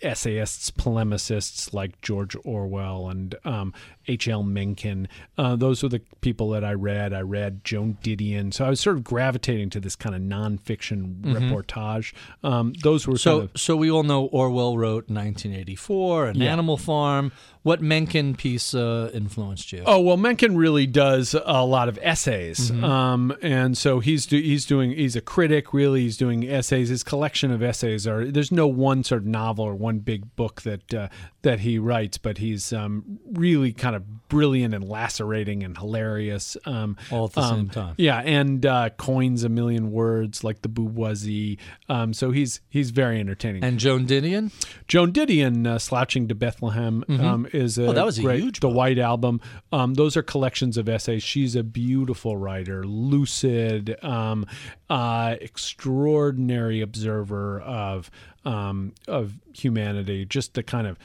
essayists, 0.03 0.71
polemicists 0.71 1.73
like 1.73 2.01
George 2.03 2.37
Orwell 2.45 3.09
and 3.09 3.35
um, 3.45 3.73
H.L. 4.11 4.43
Mencken. 4.43 5.09
Uh, 5.39 5.57
those 5.57 5.83
were 5.83 5.89
the 5.89 6.01
people 6.21 6.51
that 6.51 6.65
I 6.65 6.73
read. 6.75 7.13
I 7.13 7.21
read 7.21 7.65
Joan 7.65 7.97
Didion. 8.03 8.53
So 8.53 8.65
I 8.65 8.71
was 8.71 8.81
sort 8.81 8.97
of 8.97 9.05
gravitating 9.05 9.71
to 9.71 9.81
this 9.81 9.97
kind 9.97 10.15
of 10.15 10.21
nonfiction 10.23 11.21
reportage. 11.23 12.13
Um, 12.43 12.73
those 12.83 13.07
were 13.07 13.17
So 13.19 13.39
kind 13.41 13.51
of, 13.55 13.61
so 13.61 13.77
we 13.77 13.91
all 13.91 14.03
know 14.03 14.25
Orwell 14.27 14.77
wrote 14.77 15.09
1984, 15.09 16.27
An 16.29 16.37
Yeah. 16.41 16.53
Animal 16.53 16.77
Farm. 16.77 17.33
What 17.63 17.83
Mencken 17.83 18.37
piece 18.37 18.73
uh, 18.73 19.11
influenced 19.13 19.71
you? 19.71 19.83
Oh 19.85 20.01
well, 20.01 20.17
Mencken 20.17 20.57
really 20.57 20.87
does 20.87 21.35
a 21.45 21.63
lot 21.63 21.91
of 21.91 21.99
essays, 22.01 22.71
Mm-hmm. 22.71 22.83
um, 22.85 23.37
and 23.43 23.77
so 23.77 24.01
he's 24.01 24.25
do, 24.25 24.41
he's 24.41 24.65
doing 24.65 24.93
he's 24.93 25.15
a 25.15 25.21
critic. 25.21 25.75
Really, 25.75 26.01
he's 26.05 26.17
doing 26.17 26.49
essays. 26.49 26.89
His 26.89 27.03
collection 27.03 27.51
of 27.51 27.63
essays 27.63 28.07
are 28.07 28.25
there's 28.25 28.51
no 28.51 28.67
one 28.67 29.05
sort 29.05 29.21
of 29.23 29.27
novel 29.27 29.67
or 29.67 29.75
one 29.75 29.99
big 29.99 30.35
book 30.37 30.63
that 30.63 30.95
uh, 30.95 31.09
that 31.43 31.61
he 31.61 31.79
writes, 31.79 32.17
but 32.17 32.39
he's 32.39 32.73
um, 32.73 33.19
really 33.31 33.75
kind 33.75 33.95
of 33.95 34.00
brilliant 34.29 34.75
and 34.75 34.89
lacerating 34.89 35.63
and 35.63 35.77
hilarious. 35.77 36.57
Um, 36.65 36.97
All 37.11 37.27
at 37.27 37.33
the 37.33 37.41
um, 37.41 37.57
same 37.57 37.69
time. 37.71 37.95
Yeah, 37.99 38.19
and 38.19 38.65
uh, 38.65 38.91
coins 38.91 39.45
a 39.45 39.49
million 39.49 39.91
words 39.91 40.43
like 40.45 40.63
the 40.63 40.69
bourgeoisie. 40.69 41.59
Um, 41.89 42.13
so 42.13 42.31
he's 42.31 42.61
he's 42.69 42.91
very 42.91 43.21
entertaining. 43.21 43.65
And 43.65 43.79
Joan 43.79 44.07
Didion? 44.07 44.53
Joan 44.89 45.13
Didion, 45.13 45.67
uh, 45.67 45.79
"Slouching 45.79 46.29
to 46.29 46.35
Bethlehem," 46.35 47.05
um, 47.09 47.47
is 47.53 47.79
a 47.79 47.87
Oh, 47.87 47.93
that 47.93 48.05
was 48.05 48.19
a 48.19 48.23
great, 48.23 48.41
huge 48.41 48.61
the. 48.61 48.69
White 48.69 48.99
Album. 48.99 49.41
Um, 49.73 49.95
those 49.95 50.17
are 50.17 50.23
collections 50.23 50.77
of 50.77 50.89
essays. 50.89 51.23
She's 51.23 51.57
a 51.57 51.63
beautiful 51.63 52.37
writer, 52.37 52.85
lucid, 52.85 53.97
um, 54.03 54.47
uh, 54.89 55.37
extraordinary 55.41 56.81
observer 56.81 57.61
of 57.61 58.11
um, 58.45 58.95
of 59.07 59.35
humanity. 59.53 60.25
Just 60.25 60.55
the 60.55 60.63
kind 60.63 60.87
of 60.87 60.99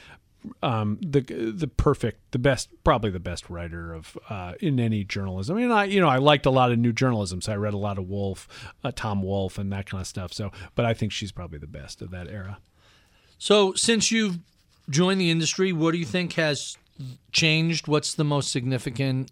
um, 0.64 0.98
the 1.02 1.22
the 1.22 1.68
perfect, 1.68 2.32
the 2.32 2.40
best, 2.40 2.70
probably 2.84 3.10
the 3.12 3.20
best 3.20 3.50
writer 3.50 3.94
of 3.94 4.18
uh, 4.30 4.54
in 4.60 4.80
any 4.80 5.04
journalism. 5.04 5.58
I 5.58 5.62
mean, 5.62 5.72
I 5.72 5.84
you 5.86 6.00
know 6.02 6.10
I 6.10 6.18
liked 6.18 6.46
a 6.46 6.50
lot 6.52 6.72
of 6.72 6.80
new 6.80 6.94
journalism, 6.94 7.42
so 7.42 7.54
I 7.54 7.56
read 7.56 7.74
a 7.74 7.78
lot 7.78 7.98
of 7.98 8.08
Wolfe, 8.08 8.48
uh, 8.84 8.92
Tom 8.96 9.22
Wolfe, 9.24 9.58
and 9.58 9.72
that 9.72 9.86
kind 9.90 10.02
of 10.02 10.08
stuff. 10.08 10.34
So, 10.34 10.52
but 10.76 10.86
I 10.86 10.94
think 10.94 11.12
she's 11.12 11.32
probably 11.32 11.60
the 11.60 11.68
best 11.68 12.02
of 12.02 12.12
that 12.12 12.28
era. 12.28 12.60
So, 13.38 13.74
since 13.74 14.12
you've 14.12 14.40
joined 14.90 15.20
the 15.20 15.30
industry, 15.32 15.74
what 15.74 15.92
do 15.92 15.98
you 15.98 16.06
think 16.06 16.34
has 16.34 16.78
changed? 17.32 17.88
What's 17.88 18.14
the 18.14 18.24
most 18.24 18.52
significant 18.52 19.32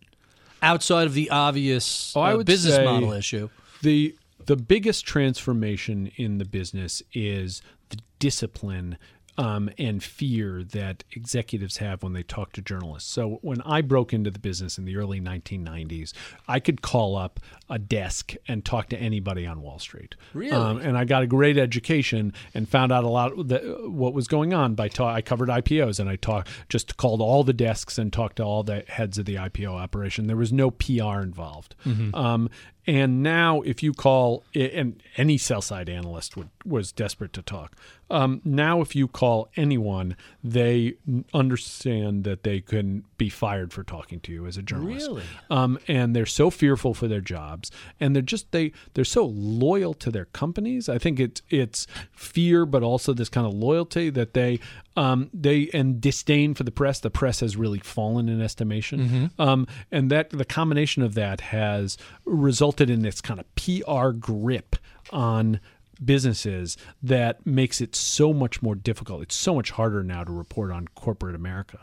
outside 0.61 1.07
of 1.07 1.13
the 1.13 1.29
obvious 1.29 2.13
Oh, 2.15 2.21
uh, 2.21 2.43
business 2.43 2.77
model 2.79 3.11
issue? 3.13 3.49
the 3.81 4.15
the 4.45 4.55
biggest 4.57 5.05
transformation 5.05 6.11
in 6.17 6.37
the 6.37 6.43
business 6.45 7.01
is 7.13 7.61
the 7.89 7.97
discipline 8.19 8.97
um, 9.37 9.69
and 9.77 10.03
fear 10.03 10.63
that 10.63 11.03
executives 11.11 11.77
have 11.77 12.03
when 12.03 12.13
they 12.13 12.23
talk 12.23 12.53
to 12.53 12.61
journalists. 12.61 13.11
So 13.11 13.39
when 13.41 13.61
I 13.61 13.81
broke 13.81 14.13
into 14.13 14.29
the 14.29 14.39
business 14.39 14.77
in 14.77 14.85
the 14.85 14.95
early 14.97 15.19
1990s, 15.19 16.13
I 16.47 16.59
could 16.59 16.81
call 16.81 17.15
up 17.15 17.39
a 17.69 17.79
desk 17.79 18.35
and 18.47 18.63
talk 18.63 18.89
to 18.89 18.97
anybody 18.97 19.45
on 19.47 19.61
Wall 19.61 19.79
Street. 19.79 20.15
Really? 20.33 20.51
Um, 20.51 20.77
and 20.77 20.97
I 20.97 21.05
got 21.05 21.23
a 21.23 21.27
great 21.27 21.57
education 21.57 22.33
and 22.53 22.69
found 22.69 22.91
out 22.91 23.03
a 23.03 23.09
lot 23.09 23.47
that, 23.47 23.89
what 23.91 24.13
was 24.13 24.27
going 24.27 24.53
on 24.53 24.75
by 24.75 24.87
ta- 24.87 25.13
I 25.13 25.21
covered 25.21 25.49
IPOs 25.49 25.99
and 25.99 26.09
I 26.09 26.15
talked 26.15 26.49
just 26.69 26.97
called 26.97 27.21
all 27.21 27.43
the 27.43 27.53
desks 27.53 27.97
and 27.97 28.13
talked 28.13 28.35
to 28.37 28.43
all 28.43 28.63
the 28.63 28.83
heads 28.87 29.17
of 29.17 29.25
the 29.25 29.35
IPO 29.35 29.69
operation. 29.73 30.27
There 30.27 30.35
was 30.37 30.53
no 30.53 30.69
PR 30.69 31.21
involved. 31.21 31.75
Um, 32.13 32.49
and 32.85 33.23
now, 33.23 33.61
if 33.61 33.81
you 33.81 33.93
call, 33.93 34.43
and 34.53 35.01
any 35.15 35.37
sell 35.37 35.61
side 35.61 35.87
analyst 35.87 36.35
would, 36.35 36.49
was 36.65 36.91
desperate 36.91 37.31
to 37.33 37.41
talk. 37.41 37.77
Um, 38.09 38.41
now, 38.43 38.81
if 38.81 38.93
you 38.95 39.07
call 39.07 39.49
anyone, 39.55 40.17
they 40.43 40.95
understand 41.33 42.25
that 42.25 42.43
they 42.43 42.59
can 42.59 43.05
be 43.17 43.29
fired 43.29 43.71
for 43.71 43.83
talking 43.83 44.19
to 44.21 44.31
you 44.33 44.45
as 44.45 44.57
a 44.57 44.61
journalist. 44.61 45.07
Really? 45.07 45.23
Um, 45.49 45.79
and 45.87 46.13
they're 46.13 46.25
so 46.25 46.49
fearful 46.49 46.93
for 46.93 47.07
their 47.07 47.21
jobs, 47.21 47.71
and 47.99 48.13
they're 48.13 48.21
just 48.21 48.51
they 48.51 48.73
they're 48.93 49.05
so 49.05 49.25
loyal 49.25 49.93
to 49.95 50.11
their 50.11 50.25
companies. 50.25 50.89
I 50.89 50.97
think 50.97 51.19
it's 51.19 51.41
it's 51.49 51.87
fear, 52.11 52.65
but 52.65 52.83
also 52.83 53.13
this 53.13 53.29
kind 53.29 53.47
of 53.47 53.53
loyalty 53.53 54.09
that 54.09 54.33
they 54.33 54.59
um, 54.95 55.29
they 55.33 55.69
and 55.73 55.99
disdain 55.99 56.53
for 56.53 56.63
the 56.63 56.71
press. 56.71 56.99
The 56.99 57.09
press 57.09 57.39
has 57.39 57.55
really 57.57 57.79
fallen 57.79 58.29
in 58.29 58.41
estimation, 58.41 59.31
um, 59.39 59.67
and 59.91 60.09
that 60.11 60.29
the 60.29 60.45
combination 60.45 61.01
of 61.01 61.13
that 61.15 61.41
has 61.41 61.97
resulted 62.25 62.89
in 62.89 63.01
this 63.01 63.21
kind 63.21 63.39
of 63.39 63.45
PR 63.55 64.09
grip 64.11 64.75
on 65.11 65.59
businesses 66.03 66.77
that 67.01 67.45
makes 67.45 67.79
it 67.81 67.95
so 67.95 68.33
much 68.33 68.61
more 68.61 68.75
difficult. 68.75 69.21
It's 69.21 69.35
so 69.35 69.55
much 69.55 69.71
harder 69.71 70.03
now 70.03 70.23
to 70.23 70.31
report 70.31 70.71
on 70.71 70.87
corporate 70.95 71.35
America. 71.35 71.79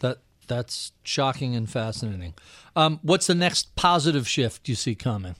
That 0.00 0.18
that's 0.46 0.92
shocking 1.02 1.54
and 1.56 1.68
fascinating. 1.68 2.34
Um, 2.76 3.00
what's 3.02 3.26
the 3.26 3.34
next 3.34 3.74
positive 3.76 4.28
shift 4.28 4.68
you 4.68 4.74
see 4.74 4.94
coming? 4.94 5.34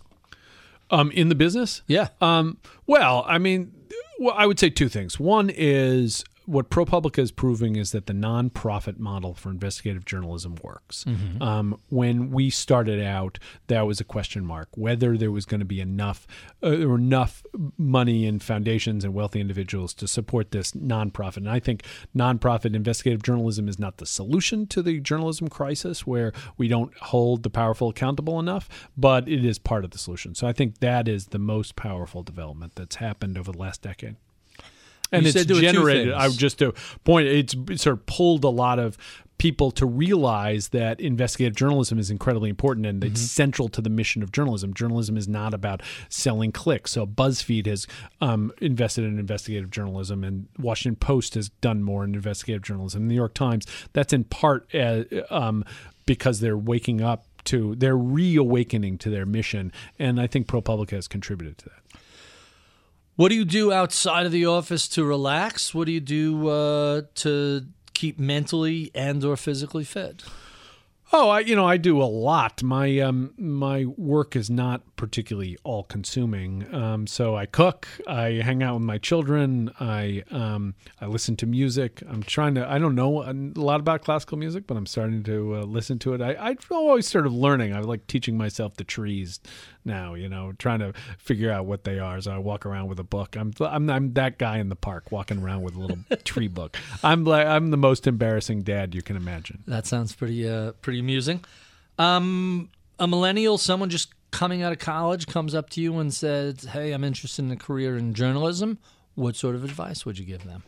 Um, 0.90 1.10
in 1.10 1.28
the 1.28 1.34
business, 1.34 1.82
Yeah. 1.86 2.08
Um, 2.20 2.58
well, 2.86 3.24
I 3.26 3.38
mean, 3.38 3.72
well, 4.18 4.34
I 4.36 4.46
would 4.46 4.58
say 4.58 4.70
two 4.70 4.88
things. 4.88 5.18
One 5.18 5.50
is 5.50 6.24
what 6.46 6.70
ProPublica 6.70 7.18
is 7.18 7.32
proving 7.32 7.76
is 7.76 7.92
that 7.92 8.06
the 8.06 8.12
nonprofit 8.12 8.98
model 8.98 9.34
for 9.34 9.50
investigative 9.50 10.04
journalism 10.04 10.56
works. 10.62 11.04
Um, 11.42 11.80
when 11.88 12.30
we 12.30 12.50
started 12.50 13.02
out, 13.02 13.38
that 13.68 13.82
was 13.86 14.00
a 14.00 14.04
question 14.04 14.44
mark 14.44 14.68
whether 14.74 15.16
there 15.16 15.30
was 15.30 15.46
going 15.46 15.60
to 15.60 15.66
be 15.66 15.80
enough 15.80 16.26
uh, 16.62 16.86
or 16.86 16.96
enough 16.96 17.44
money 17.78 18.26
in 18.26 18.38
foundations 18.40 19.04
and 19.04 19.14
wealthy 19.14 19.40
individuals 19.40 19.94
to 19.94 20.06
support 20.08 20.50
this 20.50 20.72
nonprofit. 20.72 21.38
And 21.38 21.50
I 21.50 21.60
think 21.60 21.82
nonprofit 22.16 22.74
investigative 22.74 23.22
journalism 23.22 23.68
is 23.68 23.78
not 23.78 23.98
the 23.98 24.06
solution 24.06 24.66
to 24.68 24.82
the 24.82 25.00
journalism 25.00 25.48
crisis, 25.48 26.06
where 26.06 26.32
we 26.56 26.68
don't 26.68 26.94
hold 26.98 27.42
the 27.42 27.50
powerful 27.50 27.88
accountable 27.88 28.38
enough, 28.38 28.88
but 28.96 29.28
it 29.28 29.44
is 29.44 29.58
part 29.58 29.84
of 29.84 29.90
the 29.90 29.98
solution. 29.98 30.34
So 30.34 30.46
I 30.46 30.52
think 30.52 30.78
that 30.78 31.08
is 31.08 31.26
the 31.26 31.38
most 31.38 31.76
powerful 31.76 32.22
development 32.22 32.74
that's 32.74 32.96
happened 32.96 33.38
over 33.38 33.52
the 33.52 33.58
last 33.58 33.82
decade. 33.82 34.16
And 35.12 35.22
You 35.22 35.28
it's 35.28 35.38
said 35.38 35.48
there 35.48 35.56
were 35.56 35.60
two 35.60 35.72
generated. 35.72 36.12
I 36.12 36.28
would 36.28 36.38
just 36.38 36.58
to 36.58 36.72
point. 37.04 37.28
It's 37.28 37.54
sort 37.82 37.98
of 37.98 38.06
pulled 38.06 38.44
a 38.44 38.48
lot 38.48 38.78
of 38.78 38.96
people 39.36 39.72
to 39.72 39.84
realize 39.84 40.68
that 40.68 41.00
investigative 41.00 41.56
journalism 41.56 41.98
is 41.98 42.08
incredibly 42.08 42.48
important 42.48 42.86
and 42.86 43.00
Mm-hmm. 43.00 43.12
it's 43.12 43.20
central 43.20 43.68
to 43.68 43.80
the 43.80 43.90
mission 43.90 44.22
of 44.22 44.30
journalism. 44.30 44.72
Journalism 44.72 45.16
is 45.16 45.26
not 45.26 45.52
about 45.52 45.82
selling 46.08 46.52
clicks. 46.52 46.92
So 46.92 47.04
BuzzFeed 47.04 47.66
has 47.66 47.86
um, 48.20 48.52
invested 48.60 49.04
in 49.04 49.18
investigative 49.18 49.70
journalism, 49.70 50.22
and 50.22 50.46
Washington 50.58 50.96
Post 50.96 51.34
has 51.34 51.48
done 51.48 51.82
more 51.82 52.04
in 52.04 52.14
investigative 52.14 52.62
journalism. 52.62 53.02
The 53.02 53.08
New 53.08 53.14
York 53.16 53.34
Times. 53.34 53.66
That's 53.92 54.12
in 54.12 54.24
part 54.24 54.72
uh, 54.74 55.02
um, 55.30 55.64
because 56.06 56.38
they're 56.40 56.56
waking 56.56 57.00
up 57.02 57.26
to, 57.46 57.74
they're 57.74 57.96
reawakening 57.96 58.98
to 58.98 59.10
their 59.10 59.26
mission, 59.26 59.72
and 59.98 60.20
I 60.20 60.26
think 60.28 60.46
ProPublica 60.46 60.92
has 60.92 61.08
contributed 61.08 61.58
to 61.58 61.64
that. 61.66 61.83
What 63.16 63.28
do 63.28 63.36
you 63.36 63.44
do 63.44 63.72
outside 63.72 64.26
of 64.26 64.32
the 64.32 64.46
office 64.46 64.88
to 64.88 65.04
relax? 65.04 65.72
What 65.72 65.86
do 65.86 65.92
you 65.92 66.00
do 66.00 66.48
uh, 66.48 67.02
to 67.16 67.66
keep 67.92 68.18
mentally 68.18 68.90
and 68.92 69.24
or 69.24 69.36
physically 69.36 69.84
fit? 69.84 70.24
Oh, 71.12 71.28
I 71.28 71.40
you 71.40 71.54
know 71.54 71.66
I 71.66 71.76
do 71.76 72.02
a 72.02 72.04
lot. 72.04 72.62
My 72.64 72.98
um 72.98 73.34
my 73.38 73.84
work 73.84 74.34
is 74.34 74.50
not 74.50 74.93
particularly 75.04 75.58
all 75.64 75.84
consuming. 75.84 76.72
Um, 76.74 77.06
so 77.06 77.36
I 77.36 77.44
cook. 77.44 77.86
I 78.06 78.40
hang 78.42 78.62
out 78.62 78.74
with 78.74 78.82
my 78.84 78.96
children. 78.96 79.70
I 79.78 80.24
um 80.30 80.74
I 81.00 81.06
listen 81.06 81.36
to 81.36 81.46
music. 81.46 82.02
I'm 82.08 82.22
trying 82.22 82.54
to. 82.54 82.66
I 82.70 82.78
don't 82.78 82.94
know 82.94 83.22
a 83.22 83.34
lot 83.58 83.80
about 83.80 84.02
classical 84.02 84.38
music, 84.38 84.66
but 84.66 84.76
I'm 84.78 84.86
starting 84.86 85.22
to 85.24 85.56
uh, 85.56 85.62
listen 85.64 85.98
to 86.00 86.14
it. 86.14 86.22
I 86.22 86.34
I'm 86.36 86.56
always 86.70 87.06
sort 87.06 87.26
of 87.26 87.34
learning. 87.34 87.74
I 87.74 87.80
like 87.80 88.06
teaching 88.06 88.38
myself 88.38 88.76
the 88.76 88.84
trees 88.84 89.40
now. 89.84 90.14
You 90.14 90.28
know, 90.30 90.52
trying 90.58 90.78
to 90.78 90.94
figure 91.18 91.50
out 91.50 91.66
what 91.66 91.84
they 91.84 91.98
are. 91.98 92.18
So 92.22 92.32
I 92.32 92.38
walk 92.38 92.64
around 92.64 92.88
with 92.88 92.98
a 92.98 93.04
book. 93.04 93.36
I'm 93.36 93.52
I'm 93.60 93.90
I'm 93.90 94.12
that 94.14 94.38
guy 94.38 94.58
in 94.58 94.70
the 94.70 94.76
park 94.76 95.12
walking 95.12 95.42
around 95.42 95.62
with 95.62 95.76
a 95.76 95.80
little 95.80 95.98
tree 96.24 96.48
book. 96.48 96.78
I'm 97.02 97.24
like 97.24 97.46
I'm 97.46 97.70
the 97.70 97.76
most 97.76 98.06
embarrassing 98.06 98.62
dad 98.62 98.94
you 98.94 99.02
can 99.02 99.16
imagine. 99.16 99.62
That 99.66 99.86
sounds 99.86 100.14
pretty 100.14 100.48
uh, 100.48 100.72
pretty 100.80 101.00
amusing. 101.00 101.44
Um, 101.98 102.70
a 102.98 103.06
millennial, 103.06 103.58
someone 103.58 103.90
just 103.90 104.12
coming 104.34 104.62
out 104.62 104.72
of 104.72 104.78
college, 104.78 105.26
comes 105.26 105.54
up 105.54 105.70
to 105.70 105.80
you 105.80 105.98
and 105.98 106.12
says, 106.12 106.64
"Hey, 106.64 106.92
I'm 106.92 107.04
interested 107.04 107.44
in 107.44 107.50
a 107.50 107.56
career 107.56 107.96
in 107.96 108.14
journalism." 108.14 108.78
What 109.14 109.36
sort 109.36 109.54
of 109.54 109.62
advice 109.62 110.04
would 110.04 110.18
you 110.18 110.24
give 110.24 110.44
them? 110.44 110.64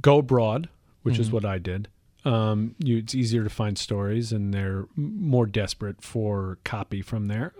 go 0.00 0.18
abroad, 0.18 0.68
which 1.02 1.18
is 1.18 1.30
what 1.30 1.44
I 1.44 1.58
did. 1.58 1.88
Um, 2.24 2.74
you, 2.78 2.98
it's 2.98 3.14
easier 3.14 3.44
to 3.44 3.50
find 3.50 3.78
stories, 3.78 4.32
and 4.32 4.52
they're 4.52 4.86
more 4.96 5.46
desperate 5.46 6.02
for 6.02 6.58
copy 6.64 7.00
from 7.00 7.28
there 7.28 7.54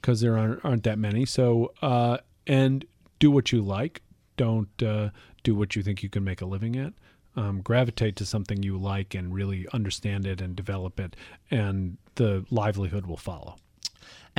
because 0.00 0.20
there 0.20 0.36
aren't, 0.36 0.64
aren't 0.64 0.82
that 0.84 0.98
many. 0.98 1.24
So, 1.24 1.72
uh, 1.80 2.18
and 2.46 2.84
do 3.18 3.30
what 3.30 3.52
you 3.52 3.62
like. 3.62 4.02
Don't 4.36 4.82
uh, 4.82 5.10
do 5.42 5.54
what 5.54 5.76
you 5.76 5.82
think 5.82 6.02
you 6.02 6.08
can 6.08 6.24
make 6.24 6.40
a 6.40 6.46
living 6.46 6.76
at. 6.76 6.92
Um, 7.36 7.60
gravitate 7.60 8.16
to 8.16 8.26
something 8.26 8.64
you 8.64 8.76
like 8.76 9.14
and 9.14 9.32
really 9.32 9.66
understand 9.72 10.26
it 10.26 10.40
and 10.40 10.56
develop 10.56 10.98
it, 10.98 11.14
and 11.50 11.98
the 12.16 12.44
livelihood 12.50 13.06
will 13.06 13.16
follow. 13.16 13.56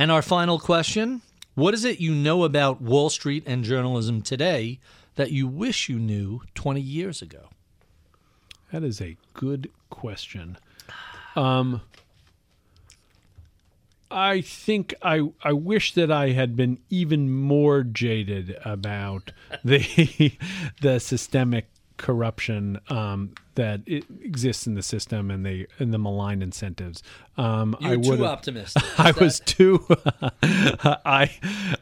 And 0.00 0.10
our 0.10 0.22
final 0.22 0.58
question 0.58 1.20
What 1.54 1.74
is 1.74 1.84
it 1.84 2.00
you 2.00 2.14
know 2.14 2.44
about 2.44 2.80
Wall 2.80 3.10
Street 3.10 3.42
and 3.46 3.62
journalism 3.62 4.22
today 4.22 4.80
that 5.16 5.30
you 5.30 5.46
wish 5.46 5.90
you 5.90 5.98
knew 5.98 6.40
20 6.54 6.80
years 6.80 7.20
ago? 7.20 7.50
That 8.72 8.82
is 8.82 9.02
a 9.02 9.18
good 9.34 9.68
question. 9.90 10.56
Um, 11.36 11.82
I 14.10 14.40
think 14.40 14.94
I 15.02 15.32
I 15.44 15.52
wish 15.52 15.92
that 15.92 16.10
I 16.10 16.30
had 16.30 16.56
been 16.56 16.78
even 16.88 17.30
more 17.30 17.82
jaded 17.82 18.56
about 18.64 19.32
the 19.62 20.32
the 20.80 20.98
systemic 20.98 21.66
corruption 22.00 22.80
um, 22.88 23.34
that 23.56 23.82
it 23.86 24.04
exists 24.22 24.66
in 24.66 24.74
the 24.74 24.82
system 24.82 25.30
and 25.30 25.44
the 25.44 25.68
and 25.78 25.92
the 25.92 25.98
malign 25.98 26.40
incentives. 26.40 27.02
Um, 27.36 27.76
I 27.80 27.92
You're 27.92 28.16
too 28.16 28.26
optimistic. 28.26 28.82
I 28.98 29.12
was 29.12 29.40
too. 29.40 29.86
I 30.42 31.30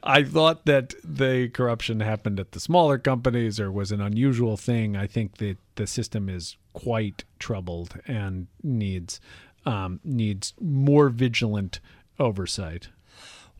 I 0.03 0.25
thought 0.25 0.66
that 0.66 0.95
the 1.05 1.49
corruption 1.49 2.01
happened 2.01 2.41
at 2.41 2.53
the 2.53 2.61
smaller 2.61 2.99
companies 2.99 3.61
or 3.61 3.71
was 3.71 3.93
an 3.93 4.01
unusual 4.01 4.57
thing. 4.57 4.97
I 4.97 5.07
think 5.07 5.37
that 5.37 5.57
the 5.77 5.87
system 5.87 6.29
is 6.29 6.57
quite 6.73 7.25
troubled 7.39 8.01
and 8.07 8.49
needs 8.62 9.21
um, 9.64 10.01
needs 10.03 10.53
more 10.61 11.09
vigilant 11.11 11.79
oversight. 12.19 12.89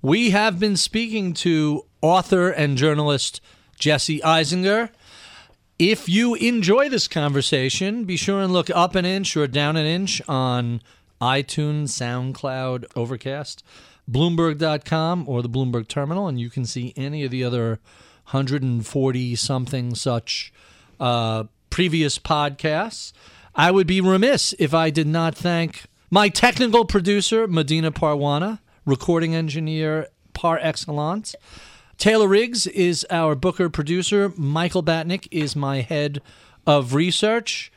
We 0.03 0.31
have 0.31 0.59
been 0.59 0.77
speaking 0.77 1.35
to 1.35 1.87
author 2.03 2.51
and 2.51 2.77
journalist 2.77 3.41
Jesse 3.79 4.21
Eisinger. 4.21 4.91
If 5.79 6.09
you 6.09 6.35
enjoy 6.35 6.89
this 6.89 7.07
conversation, 7.07 8.05
be 8.05 8.17
sure 8.17 8.43
and 8.43 8.53
look 8.53 8.69
up 8.71 8.97
an 8.97 9.05
inch 9.05 9.37
or 9.37 9.47
down 9.47 9.77
an 9.77 9.87
inch 9.87 10.21
on 10.27 10.83
iTunes, 11.21 11.91
SoundCloud, 11.91 12.87
Overcast, 12.97 13.63
Bloomberg.com, 14.11 15.29
or 15.29 15.41
the 15.41 15.49
Bloomberg 15.49 15.87
Terminal, 15.87 16.27
and 16.27 16.41
you 16.41 16.51
can 16.51 16.65
see 16.65 16.93
any 16.97 17.23
of 17.23 17.31
the 17.31 17.45
other 17.45 17.79
140 18.31 19.37
something 19.37 19.95
such 19.95 20.53
uh, 20.99 21.45
previous 21.71 22.19
podcasts. 22.19 23.13
I 23.55 23.71
would 23.71 23.87
be 23.87 24.01
remiss 24.01 24.57
if 24.59 24.75
I 24.75 24.91
did 24.91 25.07
not 25.07 25.37
thank 25.37 25.85
my 26.11 26.29
technical 26.29 26.87
producer, 26.87 27.47
Medina 27.47 27.93
Parwana, 27.93 28.59
recording 28.85 29.33
engineer 29.33 30.09
par 30.33 30.59
excellence. 30.61 31.37
Taylor 31.99 32.29
Riggs 32.29 32.69
is 32.69 33.05
our 33.11 33.35
booker 33.35 33.69
producer. 33.69 34.33
Michael 34.37 34.85
Batnick 34.85 35.27
is 35.33 35.57
my 35.57 35.81
head 35.81 36.23
of 36.65 36.95
research. 36.95 37.73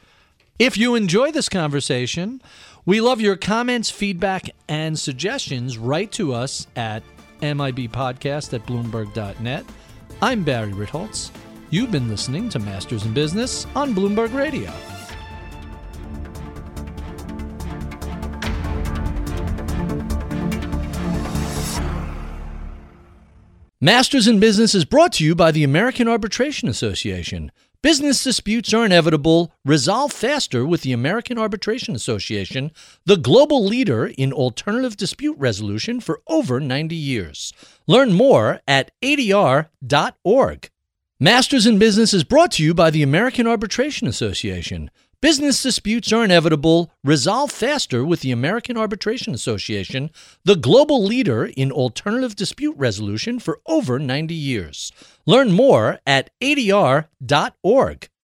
If 0.59 0.77
you 0.77 0.93
enjoy 0.93 1.31
this 1.31 1.49
conversation, 1.49 2.39
we 2.85 3.01
love 3.01 3.19
your 3.19 3.35
comments, 3.35 3.89
feedback, 3.89 4.51
and 4.69 4.97
suggestions. 4.99 5.79
Write 5.79 6.11
to 6.13 6.35
us 6.35 6.67
at 6.75 7.01
MIBpodcast 7.41 8.53
at 8.53 8.63
Bloomberg.net. 8.67 9.65
I'm 10.21 10.43
Barry 10.43 10.71
Ritholtz. 10.71 11.31
You've 11.71 11.91
been 11.91 12.07
listening 12.07 12.47
to 12.49 12.59
Masters 12.59 13.05
in 13.05 13.15
Business 13.15 13.65
on 13.75 13.95
Bloomberg 13.95 14.35
Radio. 14.35 14.71
Masters 23.83 24.27
in 24.27 24.39
Business 24.39 24.75
is 24.75 24.85
brought 24.85 25.13
to 25.13 25.25
you 25.25 25.33
by 25.33 25.51
the 25.51 25.63
American 25.63 26.07
Arbitration 26.07 26.69
Association. 26.69 27.51
Business 27.81 28.23
disputes 28.23 28.75
are 28.75 28.85
inevitable. 28.85 29.55
Resolve 29.65 30.13
faster 30.13 30.67
with 30.67 30.83
the 30.83 30.93
American 30.93 31.39
Arbitration 31.39 31.95
Association, 31.95 32.71
the 33.05 33.17
global 33.17 33.65
leader 33.65 34.05
in 34.05 34.31
alternative 34.31 34.95
dispute 34.95 35.35
resolution 35.39 35.99
for 35.99 36.21
over 36.27 36.59
90 36.59 36.95
years. 36.95 37.53
Learn 37.87 38.13
more 38.13 38.61
at 38.67 38.91
adr.org. 39.01 40.69
Masters 41.19 41.65
in 41.65 41.79
Business 41.79 42.13
is 42.13 42.23
brought 42.23 42.51
to 42.51 42.63
you 42.63 42.75
by 42.75 42.91
the 42.91 43.01
American 43.01 43.47
Arbitration 43.47 44.07
Association. 44.07 44.91
Business 45.21 45.61
disputes 45.61 46.11
are 46.11 46.23
inevitable. 46.23 46.91
Resolve 47.03 47.51
faster 47.51 48.03
with 48.03 48.21
the 48.21 48.31
American 48.31 48.75
Arbitration 48.75 49.35
Association, 49.35 50.09
the 50.43 50.55
global 50.55 51.03
leader 51.03 51.45
in 51.55 51.71
alternative 51.71 52.35
dispute 52.35 52.75
resolution 52.75 53.37
for 53.37 53.59
over 53.67 53.99
90 53.99 54.33
years. 54.33 54.91
Learn 55.27 55.51
more 55.51 55.99
at 56.07 56.31
adr.org. 56.41 58.09